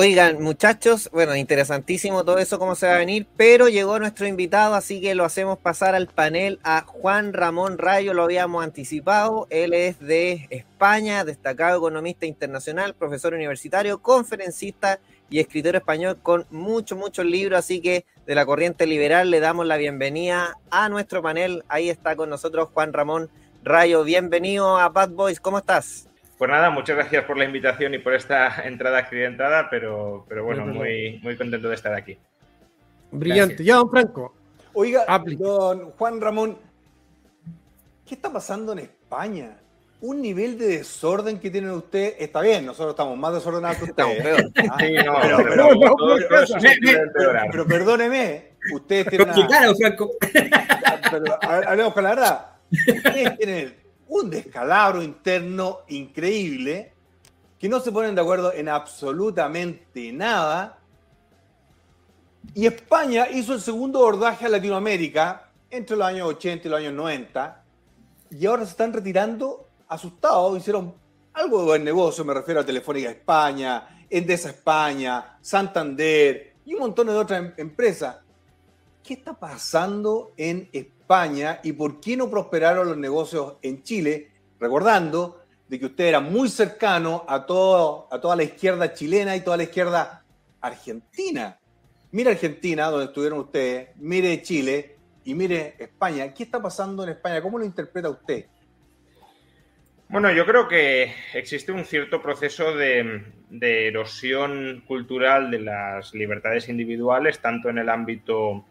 Oigan, 0.00 0.40
muchachos, 0.40 1.10
bueno, 1.12 1.34
interesantísimo 1.34 2.24
todo 2.24 2.38
eso, 2.38 2.60
cómo 2.60 2.76
se 2.76 2.86
va 2.86 2.94
a 2.94 2.98
venir, 2.98 3.26
pero 3.36 3.68
llegó 3.68 3.98
nuestro 3.98 4.28
invitado, 4.28 4.76
así 4.76 5.00
que 5.00 5.16
lo 5.16 5.24
hacemos 5.24 5.58
pasar 5.58 5.96
al 5.96 6.06
panel 6.06 6.60
a 6.62 6.82
Juan 6.82 7.32
Ramón 7.32 7.78
Rayo, 7.78 8.14
lo 8.14 8.22
habíamos 8.22 8.62
anticipado, 8.62 9.48
él 9.50 9.74
es 9.74 9.98
de 9.98 10.46
España, 10.50 11.24
destacado 11.24 11.78
economista 11.78 12.26
internacional, 12.26 12.94
profesor 12.94 13.34
universitario, 13.34 13.98
conferencista 13.98 15.00
y 15.30 15.40
escritor 15.40 15.74
español 15.74 16.16
con 16.22 16.46
muchos, 16.52 16.96
muchos 16.96 17.26
libros, 17.26 17.58
así 17.58 17.80
que 17.80 18.04
de 18.24 18.36
la 18.36 18.46
corriente 18.46 18.86
liberal 18.86 19.32
le 19.32 19.40
damos 19.40 19.66
la 19.66 19.78
bienvenida 19.78 20.58
a 20.70 20.88
nuestro 20.88 21.22
panel, 21.22 21.64
ahí 21.66 21.90
está 21.90 22.14
con 22.14 22.30
nosotros 22.30 22.68
Juan 22.72 22.92
Ramón 22.92 23.30
Rayo, 23.64 24.04
bienvenido 24.04 24.78
a 24.78 24.90
Bad 24.90 25.10
Boys, 25.10 25.40
¿cómo 25.40 25.58
estás? 25.58 26.07
Pues 26.38 26.50
nada, 26.52 26.70
muchas 26.70 26.94
gracias 26.94 27.24
por 27.24 27.36
la 27.36 27.44
invitación 27.44 27.94
y 27.94 27.98
por 27.98 28.14
esta 28.14 28.62
entrada 28.64 28.98
accidentada, 28.98 29.68
pero, 29.68 30.24
pero 30.28 30.44
bueno, 30.44 30.64
muy, 30.66 31.18
muy 31.20 31.36
contento 31.36 31.68
de 31.68 31.74
estar 31.74 31.92
aquí. 31.92 32.16
Brillante. 33.10 33.64
Ya, 33.64 33.74
don 33.74 33.90
Franco. 33.90 34.34
Oiga, 34.72 35.04
don 35.36 35.90
Juan 35.92 36.20
Ramón, 36.20 36.56
¿qué 38.06 38.14
está 38.14 38.32
pasando 38.32 38.72
en 38.72 38.78
España? 38.80 39.58
Un 40.00 40.22
nivel 40.22 40.56
de 40.56 40.78
desorden 40.78 41.40
que 41.40 41.50
tienen 41.50 41.70
ustedes, 41.70 42.14
está 42.20 42.40
bien, 42.40 42.64
nosotros 42.64 42.92
estamos 42.92 43.18
más 43.18 43.34
desordenados 43.34 43.78
que 43.78 43.84
ustedes. 43.90 44.38
pero, 47.50 47.66
perdóneme, 47.66 48.52
ustedes 48.72 49.08
tienen. 49.08 49.30
Una... 49.30 49.74
Franco. 49.76 50.10
Pero 51.10 51.38
hablemos 51.42 51.92
con 51.92 52.04
la 52.04 52.10
verdad. 52.10 52.46
Ustedes 52.70 53.36
tienen 53.38 53.87
un 54.08 54.30
descalabro 54.30 55.02
interno 55.02 55.80
increíble, 55.88 56.92
que 57.58 57.68
no 57.68 57.80
se 57.80 57.92
ponen 57.92 58.14
de 58.14 58.20
acuerdo 58.20 58.52
en 58.52 58.68
absolutamente 58.68 60.12
nada. 60.12 60.78
Y 62.54 62.66
España 62.66 63.28
hizo 63.30 63.54
el 63.54 63.60
segundo 63.60 64.00
abordaje 64.00 64.46
a 64.46 64.48
Latinoamérica 64.48 65.50
entre 65.70 65.96
los 65.96 66.06
años 66.06 66.28
80 66.28 66.66
y 66.66 66.70
los 66.70 66.80
años 66.80 66.92
90, 66.94 67.64
y 68.30 68.46
ahora 68.46 68.64
se 68.64 68.70
están 68.70 68.92
retirando 68.92 69.68
asustados, 69.88 70.58
hicieron 70.58 70.94
algo 71.34 71.60
de 71.60 71.64
buen 71.64 71.84
negocio, 71.84 72.24
me 72.24 72.34
refiero 72.34 72.60
a 72.60 72.64
Telefónica 72.64 73.10
España, 73.10 74.04
Endesa 74.10 74.50
España, 74.50 75.38
Santander 75.40 76.54
y 76.64 76.74
un 76.74 76.80
montón 76.80 77.06
de 77.06 77.14
otras 77.14 77.40
em-, 77.40 77.54
empresas. 77.56 78.16
¿Qué 79.08 79.14
está 79.14 79.32
pasando 79.32 80.34
en 80.36 80.68
España? 80.70 81.60
Y 81.62 81.72
por 81.72 81.98
qué 81.98 82.14
no 82.14 82.28
prosperaron 82.28 82.86
los 82.86 82.98
negocios 82.98 83.54
en 83.62 83.82
Chile, 83.82 84.28
recordando 84.60 85.44
de 85.66 85.78
que 85.78 85.86
usted 85.86 86.04
era 86.04 86.20
muy 86.20 86.50
cercano 86.50 87.24
a, 87.26 87.46
toda 87.46 88.36
la 88.36 88.42
izquierda 88.42 88.92
chilena 88.92 89.34
y 89.34 89.40
toda 89.40 89.56
la 89.56 89.62
izquierda 89.62 90.22
argentina. 90.60 91.58
Mire 92.10 92.32
Argentina, 92.32 92.90
donde 92.90 93.06
estuvieron 93.06 93.38
ustedes, 93.38 93.96
mire 93.96 94.42
Chile 94.42 94.96
y 95.24 95.32
mire 95.32 95.76
España. 95.78 96.34
¿Qué 96.34 96.42
está 96.42 96.60
pasando 96.60 97.02
en 97.02 97.08
España? 97.08 97.40
¿Cómo 97.40 97.58
lo 97.58 97.64
interpreta 97.64 98.10
usted? 98.10 98.44
Bueno, 100.10 100.30
yo 100.32 100.44
creo 100.44 100.68
que 100.68 101.14
existe 101.32 101.72
un 101.72 101.86
cierto 101.86 102.20
proceso 102.20 102.76
de 102.76 103.88
erosión 103.88 104.84
cultural 104.86 105.50
de 105.50 105.60
las 105.60 106.12
libertades 106.12 106.68
individuales, 106.68 107.40
tanto 107.40 107.70
en 107.70 107.78
el 107.78 107.88
ámbito 107.88 108.66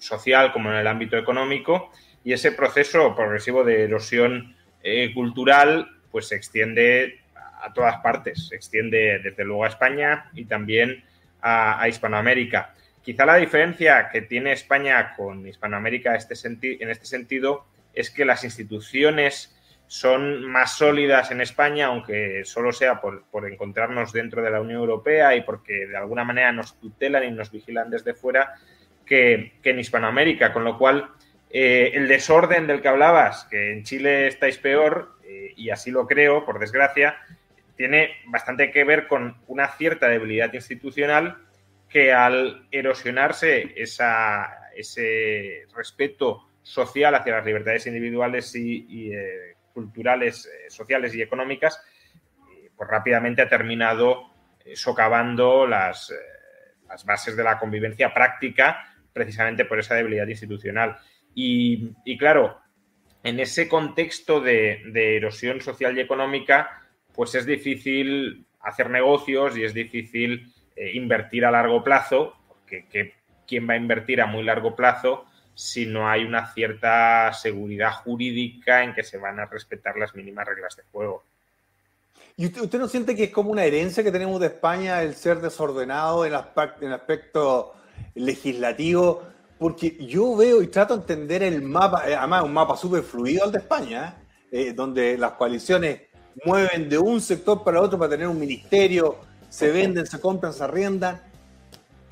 social 0.00 0.52
como 0.52 0.70
en 0.70 0.78
el 0.78 0.86
ámbito 0.86 1.16
económico 1.16 1.90
y 2.24 2.32
ese 2.32 2.52
proceso 2.52 3.14
progresivo 3.14 3.64
de 3.64 3.84
erosión 3.84 4.56
eh, 4.82 5.12
cultural 5.14 5.88
pues 6.10 6.28
se 6.28 6.36
extiende 6.36 7.20
a 7.62 7.72
todas 7.72 7.98
partes, 7.98 8.48
se 8.48 8.56
extiende 8.56 9.20
desde 9.22 9.44
luego 9.44 9.64
a 9.64 9.68
España 9.68 10.30
y 10.34 10.46
también 10.46 11.04
a, 11.42 11.86
Hispanoamérica. 11.88 12.74
Quizá 13.02 13.24
la 13.24 13.36
diferencia 13.36 14.08
que 14.10 14.22
tiene 14.22 14.52
España 14.52 15.14
con 15.16 15.46
Hispanoamérica 15.46 16.14
este 16.14 16.34
en 16.82 16.90
este 16.90 17.06
sentido 17.06 17.66
es 17.94 18.10
que 18.10 18.24
las 18.24 18.44
instituciones 18.44 19.56
son 19.86 20.44
más 20.44 20.76
sólidas 20.76 21.32
en 21.32 21.40
España, 21.40 21.86
aunque 21.86 22.44
solo 22.44 22.72
sea 22.72 23.00
por, 23.00 23.24
por, 23.24 23.50
encontrarnos 23.50 24.12
dentro 24.12 24.40
de 24.40 24.50
la 24.50 24.60
Unión 24.60 24.80
Europea 24.80 25.34
y 25.34 25.42
porque 25.42 25.86
de 25.86 25.96
alguna 25.96 26.22
manera 26.22 26.52
nos 26.52 26.78
tutelan 26.78 27.24
y 27.24 27.30
nos 27.32 27.50
vigilan 27.50 27.90
desde 27.90 28.14
fuera, 28.14 28.54
que, 29.10 29.54
en 29.64 29.78
Hispanoamérica, 29.80 30.52
con 30.52 30.62
lo 30.62 30.78
cual 30.78 31.10
eh, 31.50 31.90
el 31.94 32.06
desorden 32.06 32.68
del 32.68 32.80
que 32.80 32.86
hablabas, 32.86 33.44
que 33.50 33.72
en 33.72 33.82
Chile 33.82 34.28
estáis 34.28 34.56
peor, 34.58 35.16
eh, 35.24 35.52
y 35.56 35.70
así 35.70 35.90
lo 35.90 36.06
creo, 36.06 36.44
por 36.46 36.60
desgracia, 36.60 37.16
tiene 37.76 38.18
bastante 38.26 38.70
que 38.70 38.84
ver 38.84 39.08
con 39.08 39.36
una 39.48 39.66
cierta 39.66 40.06
debilidad 40.06 40.52
institucional 40.54 41.38
que 41.88 42.12
al 42.12 42.68
erosionarse 42.70 43.74
ese 43.74 45.66
respeto 45.74 46.46
social 46.62 47.12
hacia 47.16 47.34
las 47.34 47.44
libertades 47.44 47.88
individuales 47.88 48.54
y, 48.54 49.12
eh, 49.12 49.56
culturales, 49.74 50.48
sociales 50.68 51.16
y 51.16 51.22
económicas, 51.22 51.82
pues 52.76 52.88
rápidamente 52.88 53.42
ha 53.42 53.48
terminado 53.48 54.30
socavando 54.74 55.66
las, 55.66 56.14
las 56.88 57.04
bases 57.04 57.36
de 57.36 57.42
la 57.42 57.58
convivencia 57.58 58.14
práctica 58.14 58.89
precisamente 59.12 59.64
por 59.64 59.78
esa 59.78 59.94
debilidad 59.94 60.26
institucional. 60.26 60.96
Y, 61.34 62.16
claro, 62.18 62.58
en 63.22 63.40
ese 63.40 63.68
contexto 63.68 64.40
de, 64.40 64.82
erosión 65.16 65.60
social 65.60 65.96
y 65.96 66.00
económica, 66.00 66.82
pues 67.14 67.34
es 67.34 67.46
difícil 67.46 68.46
hacer 68.60 68.90
negocios 68.90 69.56
y 69.56 69.64
es 69.64 69.74
difícil 69.74 70.52
eh, 70.76 70.92
invertir 70.94 71.44
a 71.44 71.50
largo 71.50 71.82
plazo, 71.82 72.34
porque 72.48 73.14
¿quién 73.46 73.68
va 73.68 73.74
a 73.74 73.78
invertir 73.78 74.20
a 74.20 74.26
muy 74.26 74.42
largo 74.42 74.76
plazo 74.76 75.26
si 75.54 75.86
no 75.86 76.08
hay 76.08 76.24
una 76.24 76.52
cierta 76.52 77.32
seguridad 77.32 77.92
jurídica 77.92 78.82
en 78.82 78.94
que 78.94 79.02
se 79.02 79.18
van 79.18 79.40
a 79.40 79.46
respetar 79.46 79.96
las 79.96 80.14
mínimas 80.14 80.46
reglas 80.46 80.76
de 80.76 80.82
juego? 80.90 81.24
¿Y 82.36 82.46
usted, 82.46 82.78
no 82.78 82.88
siente 82.88 83.14
que 83.14 83.24
es 83.24 83.30
como 83.30 83.50
una 83.50 83.64
herencia 83.64 84.02
que 84.02 84.12
tenemos 84.12 84.40
de 84.40 84.46
España 84.46 85.02
el 85.02 85.14
ser 85.14 85.40
desordenado 85.40 86.24
en, 86.24 86.32
en 86.80 86.92
aspecto 86.92 87.74
legislativo, 88.14 89.22
porque 89.58 89.96
yo 90.06 90.36
veo 90.36 90.62
y 90.62 90.68
trato 90.68 90.96
de 90.96 91.00
entender 91.02 91.42
el 91.42 91.62
mapa, 91.62 92.08
eh, 92.08 92.14
además 92.14 92.44
un 92.44 92.52
mapa 92.52 92.76
súper 92.76 93.02
fluido 93.02 93.44
al 93.44 93.52
de 93.52 93.58
España, 93.58 94.16
eh, 94.50 94.72
donde 94.72 95.18
las 95.18 95.32
coaliciones 95.32 96.02
mueven 96.44 96.88
de 96.88 96.98
un 96.98 97.20
sector 97.20 97.62
para 97.62 97.80
otro 97.80 97.98
para 97.98 98.10
tener 98.10 98.26
un 98.26 98.38
ministerio, 98.38 99.18
se 99.48 99.70
venden, 99.70 100.06
se 100.06 100.20
compran, 100.20 100.52
se 100.52 100.64
arriendan, 100.64 101.20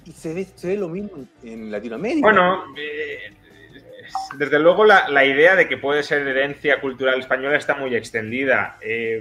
y 0.05 0.13
se 0.13 0.35
ve, 0.35 0.47
se 0.55 0.69
ve 0.69 0.77
lo 0.77 0.89
mismo 0.89 1.27
en 1.43 1.71
Latinoamérica. 1.71 2.27
Bueno, 2.27 2.65
eh, 2.77 3.33
desde 4.37 4.59
luego 4.59 4.85
la, 4.85 5.25
idea 5.25 5.55
de 5.57 5.69
que 5.69 5.77
puede 5.77 6.03
ser 6.03 6.27
herencia 6.27 6.81
cultural 6.81 7.21
española 7.21 7.57
está 7.57 7.75
muy 7.75 7.95
extendida. 7.95 8.79
es 8.81 9.21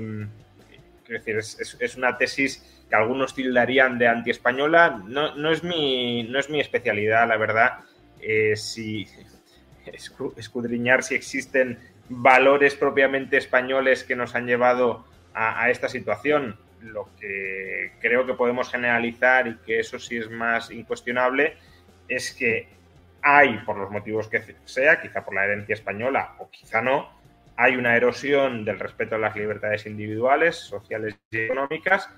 decir, 1.08 1.38
es 1.80 1.96
una 1.96 2.18
tesis 2.18 2.77
que 2.90 2.96
algunos 2.96 3.36
tildarían 3.36 3.98
de 3.98 4.08
anti-española, 4.08 5.02
no, 5.06 5.36
no, 5.36 5.52
es 5.52 5.64
mi, 5.64 6.24
no 6.24 6.40
es 6.40 6.50
mi 6.50 6.60
especialidad, 6.60 7.28
la 7.28 7.38
verdad. 7.38 7.80
Eh, 8.20 8.56
si 8.56 9.08
escudriñar 10.36 11.04
si 11.04 11.16
existen 11.16 11.80
valores 12.10 12.76
propiamente 12.76 13.38
españoles 13.38 14.04
que 14.04 14.16
nos 14.16 14.36
han 14.36 14.48
llevado 14.48 15.06
a, 15.34 15.70
esta 15.70 15.88
situación. 15.88 16.58
Lo 16.82 17.10
que 17.20 17.92
creo 18.00 18.26
que 18.26 18.34
podemos 18.34 18.72
generalizar 18.72 19.48
y 19.48 19.58
que 19.58 19.80
eso 19.80 20.00
sí 20.00 20.18
es 20.18 20.30
más 20.30 20.72
incuestionable 20.72 21.58
es 22.08 22.34
que 22.34 22.70
hay, 23.22 23.58
por 23.60 23.78
los 23.78 23.92
motivos 23.92 24.28
que 24.28 24.42
sea, 24.66 25.02
quizá 25.02 25.24
por 25.24 25.36
la 25.36 25.46
herencia 25.46 25.74
española 25.74 26.36
o 26.40 26.50
quizá 26.50 26.82
no, 26.82 27.10
hay 27.56 27.76
una 27.76 27.96
erosión 27.96 28.64
del 28.64 28.80
respeto 28.80 29.16
a 29.16 29.20
las 29.20 29.36
libertades 29.36 29.86
individuales, 29.86 30.56
sociales 30.56 31.16
y 31.32 31.40
económicas 31.40 32.10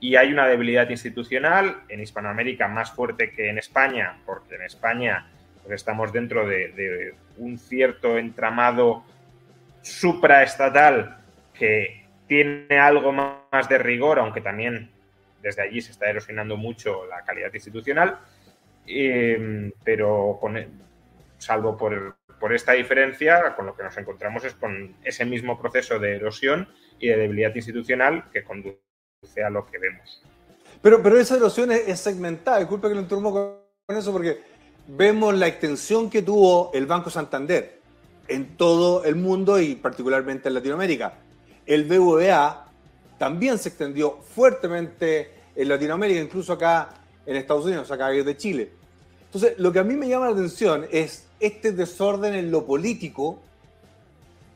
y 0.00 0.16
hay 0.16 0.32
una 0.32 0.48
debilidad 0.48 0.88
institucional 0.88 1.82
en 1.88 2.00
Hispanoamérica 2.00 2.66
más 2.68 2.90
fuerte 2.90 3.30
que 3.32 3.50
en 3.50 3.58
España, 3.58 4.18
porque 4.24 4.54
en 4.54 4.62
España 4.62 5.30
pues, 5.62 5.74
estamos 5.76 6.10
dentro 6.10 6.46
de, 6.46 7.14
un 7.36 7.58
cierto 7.58 8.16
entramado 8.16 9.04
supraestatal 9.82 11.18
que 11.52 12.06
tiene 12.26 12.78
algo 12.78 13.12
más 13.12 13.68
de 13.68 13.78
rigor, 13.78 14.18
aunque 14.18 14.40
también 14.40 14.90
desde 15.42 15.62
allí 15.62 15.82
se 15.82 15.92
está 15.92 16.08
erosionando 16.08 16.56
mucho 16.56 17.06
la 17.06 17.22
calidad 17.22 17.52
institucional, 17.52 18.18
em, 18.86 19.72
pero 19.84 20.38
e, 20.54 20.68
salvo 21.38 21.76
por, 21.76 22.16
por 22.38 22.54
esta 22.54 22.72
diferencia, 22.72 23.54
con 23.54 23.66
lo 23.66 23.76
que 23.76 23.82
nos 23.82 23.96
encontramos 23.98 24.44
es 24.44 24.54
con 24.54 24.96
ese 25.04 25.24
mismo 25.26 25.60
proceso 25.60 25.98
de 25.98 26.16
erosión 26.16 26.68
y 26.98 27.08
de 27.08 27.16
debilidad 27.16 27.54
institucional 27.54 28.24
que 28.32 28.44
conduce 28.44 28.89
a 29.44 29.50
lo 29.50 29.66
que 29.66 29.78
vemos. 29.78 30.22
Pero, 30.82 31.02
pero 31.02 31.18
esa 31.18 31.36
erosión 31.36 31.70
es, 31.72 32.00
segmentada, 32.00 32.58
disculpe 32.58 32.88
que 32.88 32.94
lo 32.94 33.02
interrumpa 33.02 33.30
con 33.30 33.96
eso, 33.96 34.12
porque 34.12 34.40
vemos 34.86 35.34
la 35.34 35.46
extensión 35.46 36.08
que 36.08 36.22
tuvo 36.22 36.70
el 36.72 36.86
Banco 36.86 37.10
Santander 37.10 37.80
en 38.28 38.56
todo 38.56 39.04
el 39.04 39.16
mundo 39.16 39.60
y 39.60 39.74
particularmente 39.74 40.48
en 40.48 40.54
Latinoamérica. 40.54 41.14
El 41.66 41.84
BVA 41.84 42.66
también 43.18 43.58
se 43.58 43.68
extendió 43.68 44.18
fuertemente 44.22 45.34
en 45.54 45.68
Latinoamérica, 45.68 46.20
incluso 46.20 46.54
acá 46.54 46.88
en 47.26 47.36
Estados 47.36 47.66
Unidos, 47.66 47.90
acá 47.90 48.08
de 48.08 48.36
Chile. 48.36 48.72
Entonces, 49.26 49.58
lo 49.58 49.70
que 49.70 49.80
a 49.80 49.84
mí 49.84 49.94
me 49.94 50.08
llama 50.08 50.26
la 50.26 50.32
atención 50.32 50.86
es 50.90 51.26
este 51.38 51.72
desorden 51.72 52.34
en 52.34 52.50
lo 52.50 52.64
político 52.64 53.38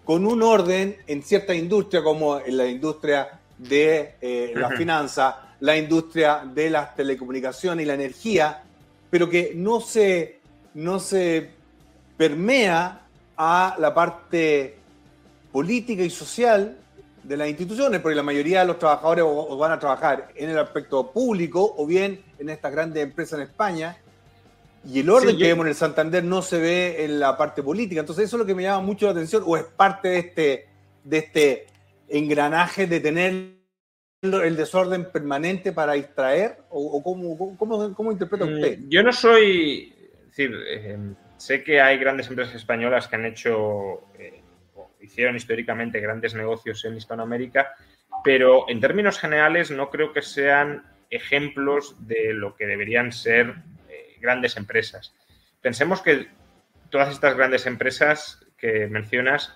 con 0.04 0.26
un 0.26 0.42
orden 0.42 0.96
en 1.06 1.22
cierta 1.22 1.54
industria 1.54 2.02
como 2.02 2.38
en 2.38 2.56
la 2.56 2.66
industria 2.66 3.40
de 3.58 4.16
eh, 4.20 4.52
la 4.54 4.70
finanza, 4.70 5.54
la 5.60 5.76
industria 5.76 6.42
de 6.44 6.70
las 6.70 6.94
telecomunicaciones 6.94 7.84
y 7.84 7.86
la 7.86 7.94
energía, 7.94 8.62
pero 9.10 9.28
que 9.28 9.52
no 9.54 9.80
se, 9.80 10.40
no 10.74 10.98
se 10.98 11.50
permea 12.16 13.00
a 13.36 13.76
la 13.78 13.94
parte 13.94 14.76
política 15.52 16.02
y 16.02 16.10
social 16.10 16.78
de 17.22 17.36
las 17.36 17.48
instituciones, 17.48 18.00
porque 18.00 18.16
la 18.16 18.22
mayoría 18.22 18.60
de 18.60 18.66
los 18.66 18.78
trabajadores 18.78 19.24
van 19.58 19.72
a 19.72 19.78
trabajar 19.78 20.28
en 20.34 20.50
el 20.50 20.58
aspecto 20.58 21.10
público 21.10 21.74
o 21.78 21.86
bien 21.86 22.22
en 22.38 22.50
estas 22.50 22.72
grandes 22.72 23.02
empresas 23.02 23.38
en 23.38 23.46
España, 23.46 23.96
y 24.86 25.00
el 25.00 25.08
orden 25.08 25.38
que 25.38 25.44
vemos 25.44 25.64
en 25.64 25.70
el 25.70 25.74
Santander 25.74 26.22
no 26.22 26.42
se 26.42 26.58
ve 26.58 27.04
en 27.04 27.18
la 27.18 27.38
parte 27.38 27.62
política. 27.62 28.00
Entonces 28.00 28.26
eso 28.26 28.36
es 28.36 28.40
lo 28.40 28.46
que 28.46 28.54
me 28.54 28.64
llama 28.64 28.84
mucho 28.84 29.06
la 29.06 29.12
atención, 29.12 29.42
o 29.46 29.56
es 29.56 29.64
parte 29.64 30.08
de 30.08 30.18
este, 30.18 30.68
de 31.04 31.18
este 31.18 31.66
engranaje 32.08 32.86
de 32.86 33.00
tener 33.00 33.54
el 34.22 34.56
desorden 34.56 35.10
permanente 35.10 35.72
para 35.72 35.92
distraer, 35.94 36.58
o, 36.70 37.02
cómo, 37.02 37.56
cómo, 37.58 37.94
cómo, 37.94 38.12
interpreta 38.12 38.46
mm, 38.46 38.54
usted. 38.54 38.78
Yo 38.88 39.02
no 39.02 39.12
soy, 39.12 39.92
es 40.22 40.28
decir, 40.28 40.54
eh, 40.66 40.98
sé 41.36 41.62
que 41.62 41.80
hay 41.80 41.98
grandes 41.98 42.28
empresas 42.28 42.54
españolas 42.54 43.06
que 43.06 43.16
han 43.16 43.26
hecho, 43.26 44.08
eh, 44.18 44.42
o 44.74 44.90
hicieron 45.00 45.36
históricamente 45.36 46.00
grandes 46.00 46.34
negocios 46.34 46.84
en 46.86 46.96
Hispanoamérica, 46.96 47.74
pero 48.22 48.68
en 48.68 48.80
términos 48.80 49.18
generales 49.18 49.70
no 49.70 49.90
creo 49.90 50.12
que 50.12 50.22
sean 50.22 50.84
ejemplos 51.10 51.94
de 52.06 52.32
lo 52.32 52.56
que 52.56 52.66
deberían 52.66 53.12
ser 53.12 53.54
grandes 54.24 54.56
empresas. 54.56 55.14
Pensemos 55.60 56.00
que 56.00 56.28
todas 56.90 57.10
estas 57.12 57.36
grandes 57.36 57.66
empresas 57.66 58.44
que 58.56 58.86
mencionas 58.86 59.54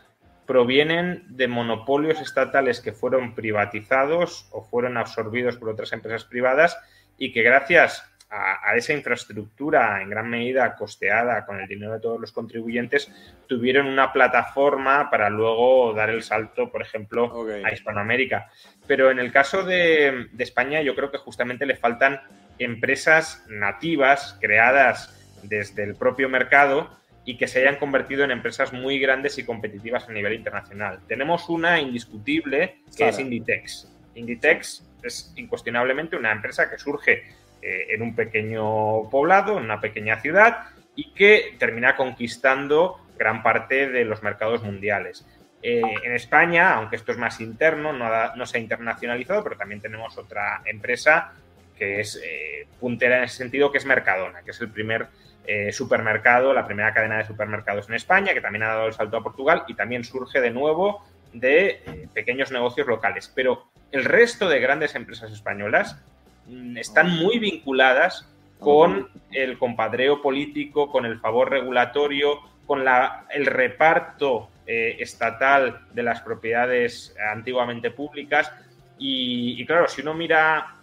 provienen 0.48 1.24
de 1.28 1.46
monopolios 1.46 2.22
estatales 2.22 2.80
que 2.80 2.94
fueron 2.94 3.34
privatizados 3.34 4.48
o 4.50 4.64
fueron 4.64 4.96
absorbidos 4.96 5.58
por 5.58 5.68
otras 5.68 5.92
empresas 5.92 6.24
privadas 6.24 6.78
y 7.18 7.32
que 7.32 7.42
gracias 7.42 8.02
a, 8.30 8.74
esa 8.74 8.94
infraestructura 8.94 10.00
en 10.00 10.08
gran 10.08 10.30
medida 10.30 10.74
costeada 10.74 11.44
con 11.44 11.60
el 11.60 11.68
dinero 11.68 11.92
de 11.92 12.00
todos 12.00 12.18
los 12.18 12.32
contribuyentes, 12.32 13.12
tuvieron 13.46 13.86
una 13.86 14.10
plataforma 14.10 15.10
para 15.10 15.28
luego 15.28 15.92
dar 15.92 16.08
el 16.08 16.22
salto, 16.22 16.72
por 16.72 16.80
ejemplo, 16.80 17.46
a 17.62 17.70
Hispanoamérica. 17.70 18.50
Pero 18.86 19.10
en 19.10 19.18
el 19.18 19.30
caso 19.30 19.64
de, 19.64 20.28
de 20.32 20.44
España, 20.44 20.80
yo 20.80 20.94
creo 20.94 21.10
que 21.10 21.18
justamente 21.18 21.66
le 21.66 21.76
faltan 21.76 22.22
empresas 22.58 23.44
nativas 23.50 24.38
creadas 24.40 25.14
desde 25.42 25.84
el 25.84 25.94
propio 25.94 26.30
mercado 26.30 26.97
y 27.28 27.36
que 27.36 27.46
se 27.46 27.60
hayan 27.60 27.76
convertido 27.76 28.24
en 28.24 28.30
empresas 28.30 28.72
muy 28.72 28.98
grandes 28.98 29.36
y 29.36 29.44
competitivas 29.44 30.08
a 30.08 30.12
nivel 30.12 30.32
internacional. 30.32 31.00
Tenemos 31.06 31.50
una 31.50 31.78
indiscutible 31.78 32.78
que 32.96 33.06
es 33.06 33.18
Inditex. 33.18 33.86
Inditex 34.14 34.88
es 35.02 35.34
incuestionablemente 35.36 36.16
una 36.16 36.32
empresa 36.32 36.70
que 36.70 36.78
surge 36.78 37.24
eh, 37.60 37.86
en 37.90 38.00
un 38.00 38.14
pequeño 38.14 39.10
poblado, 39.10 39.58
en 39.58 39.64
una 39.64 39.78
pequeña 39.78 40.18
ciudad 40.22 40.70
y 40.96 41.12
que 41.12 41.54
termina 41.58 41.96
conquistando 41.96 42.98
gran 43.18 43.42
parte 43.42 43.90
de 43.90 44.06
los 44.06 44.22
mercados 44.22 44.62
mundiales. 44.62 45.26
Eh, 45.62 45.82
en 46.02 46.12
España, 46.12 46.76
aunque 46.76 46.96
esto 46.96 47.12
es 47.12 47.18
más 47.18 47.42
interno, 47.42 47.92
no, 47.92 48.08
no 48.36 48.46
se 48.46 48.56
ha 48.56 48.60
internacionalizado, 48.62 49.44
pero 49.44 49.58
también 49.58 49.82
tenemos 49.82 50.16
otra 50.16 50.62
empresa 50.64 51.34
que 51.76 52.00
es 52.00 52.18
eh, 52.24 52.66
puntera 52.80 53.18
en 53.18 53.24
ese 53.24 53.36
sentido, 53.36 53.70
que 53.70 53.76
es 53.76 53.84
Mercadona, 53.84 54.40
que 54.42 54.52
es 54.52 54.60
el 54.62 54.70
primer 54.70 55.08
eh, 55.48 55.72
supermercado, 55.72 56.52
la 56.52 56.66
primera 56.66 56.92
cadena 56.92 57.18
de 57.18 57.24
supermercados 57.24 57.88
en 57.88 57.94
España, 57.94 58.34
que 58.34 58.40
también 58.40 58.62
ha 58.64 58.68
dado 58.68 58.86
el 58.86 58.92
salto 58.92 59.16
a 59.16 59.22
Portugal 59.22 59.64
y 59.66 59.74
también 59.74 60.04
surge 60.04 60.40
de 60.40 60.50
nuevo 60.50 61.04
de 61.32 61.82
eh, 61.86 62.08
pequeños 62.12 62.52
negocios 62.52 62.86
locales. 62.86 63.32
Pero 63.34 63.66
el 63.90 64.04
resto 64.04 64.48
de 64.48 64.60
grandes 64.60 64.94
empresas 64.94 65.32
españolas 65.32 66.00
mm, 66.46 66.76
están 66.76 67.10
muy 67.10 67.38
vinculadas 67.38 68.28
con 68.60 69.08
el 69.30 69.58
compadreo 69.58 70.20
político, 70.20 70.90
con 70.90 71.06
el 71.06 71.20
favor 71.20 71.50
regulatorio, 71.50 72.40
con 72.66 72.84
el 73.30 73.46
reparto 73.46 74.50
estatal 74.66 75.86
de 75.94 76.02
las 76.02 76.20
propiedades 76.20 77.16
antiguamente 77.32 77.90
públicas. 77.90 78.52
y, 78.98 79.64
claro, 79.64 79.88
si 79.88 80.02
uno 80.02 80.12
mira 80.12 80.78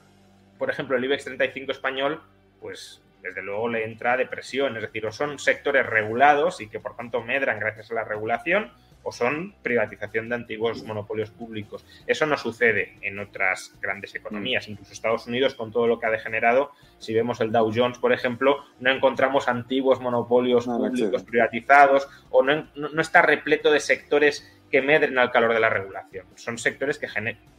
por 0.58 0.70
ejemplo, 0.70 0.96
el 0.98 1.04
IBEX 1.04 1.26
35 1.26 1.72
español, 1.72 2.22
pues 2.62 3.02
desde 3.26 3.42
luego 3.42 3.70
le 3.70 3.86
entra 3.86 4.18
depresión, 4.18 4.76
es 4.76 4.84
decir, 4.84 5.04
o 5.06 5.12
son 5.12 5.40
sectores 5.40 5.84
regulados 5.84 6.62
y 6.62 6.68
que 6.68 6.80
por 6.80 6.96
tanto 6.96 7.24
medran 7.24 7.60
gracias 7.60 7.90
a 7.90 7.96
la 7.96 8.04
regulación, 8.04 8.72
o 9.02 9.12
son 9.12 9.54
privatización 9.62 10.30
de 10.30 10.36
antiguos 10.36 10.84
monopolios 10.84 11.30
públicos. 11.30 11.86
Eso 12.08 12.26
no 12.26 12.38
sucede 12.38 12.98
en 13.02 13.20
otras 13.20 13.76
grandes 13.80 14.16
economías, 14.16 14.68
mm. 14.68 14.72
incluso 14.72 14.94
Estados 14.94 15.28
Unidos 15.28 15.54
con 15.54 15.72
todo 15.72 15.86
lo 15.88 16.00
que 16.00 16.08
ha 16.08 16.10
degenerado. 16.10 16.72
Si 16.98 17.14
vemos 17.14 17.40
el 17.40 17.52
Dow 17.52 17.72
Jones, 17.74 18.00
por 18.00 18.14
ejemplo, 18.14 18.64
no 18.80 18.92
encontramos 18.92 19.48
antiguos 19.48 20.00
monopolios 20.00 20.66
públicos 20.66 21.24
privatizados 21.24 22.08
o 22.32 22.42
no, 22.42 22.68
no, 22.76 23.02
está 23.02 23.22
repleto 23.22 23.72
de 23.72 23.80
sectores 23.80 24.52
que 24.72 24.82
medren 24.82 25.18
al 25.20 25.32
calor 25.32 25.54
de 25.54 25.60
la 25.60 25.70
regulación. 25.70 26.26
Son 26.36 26.58
sectores 26.58 26.98
que 26.98 27.08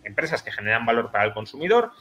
empresas 0.02 0.42
que 0.42 0.50
generan 0.50 0.84
valor 0.84 1.12
para 1.12 1.24
el 1.24 1.32
consumidor, 1.32 1.92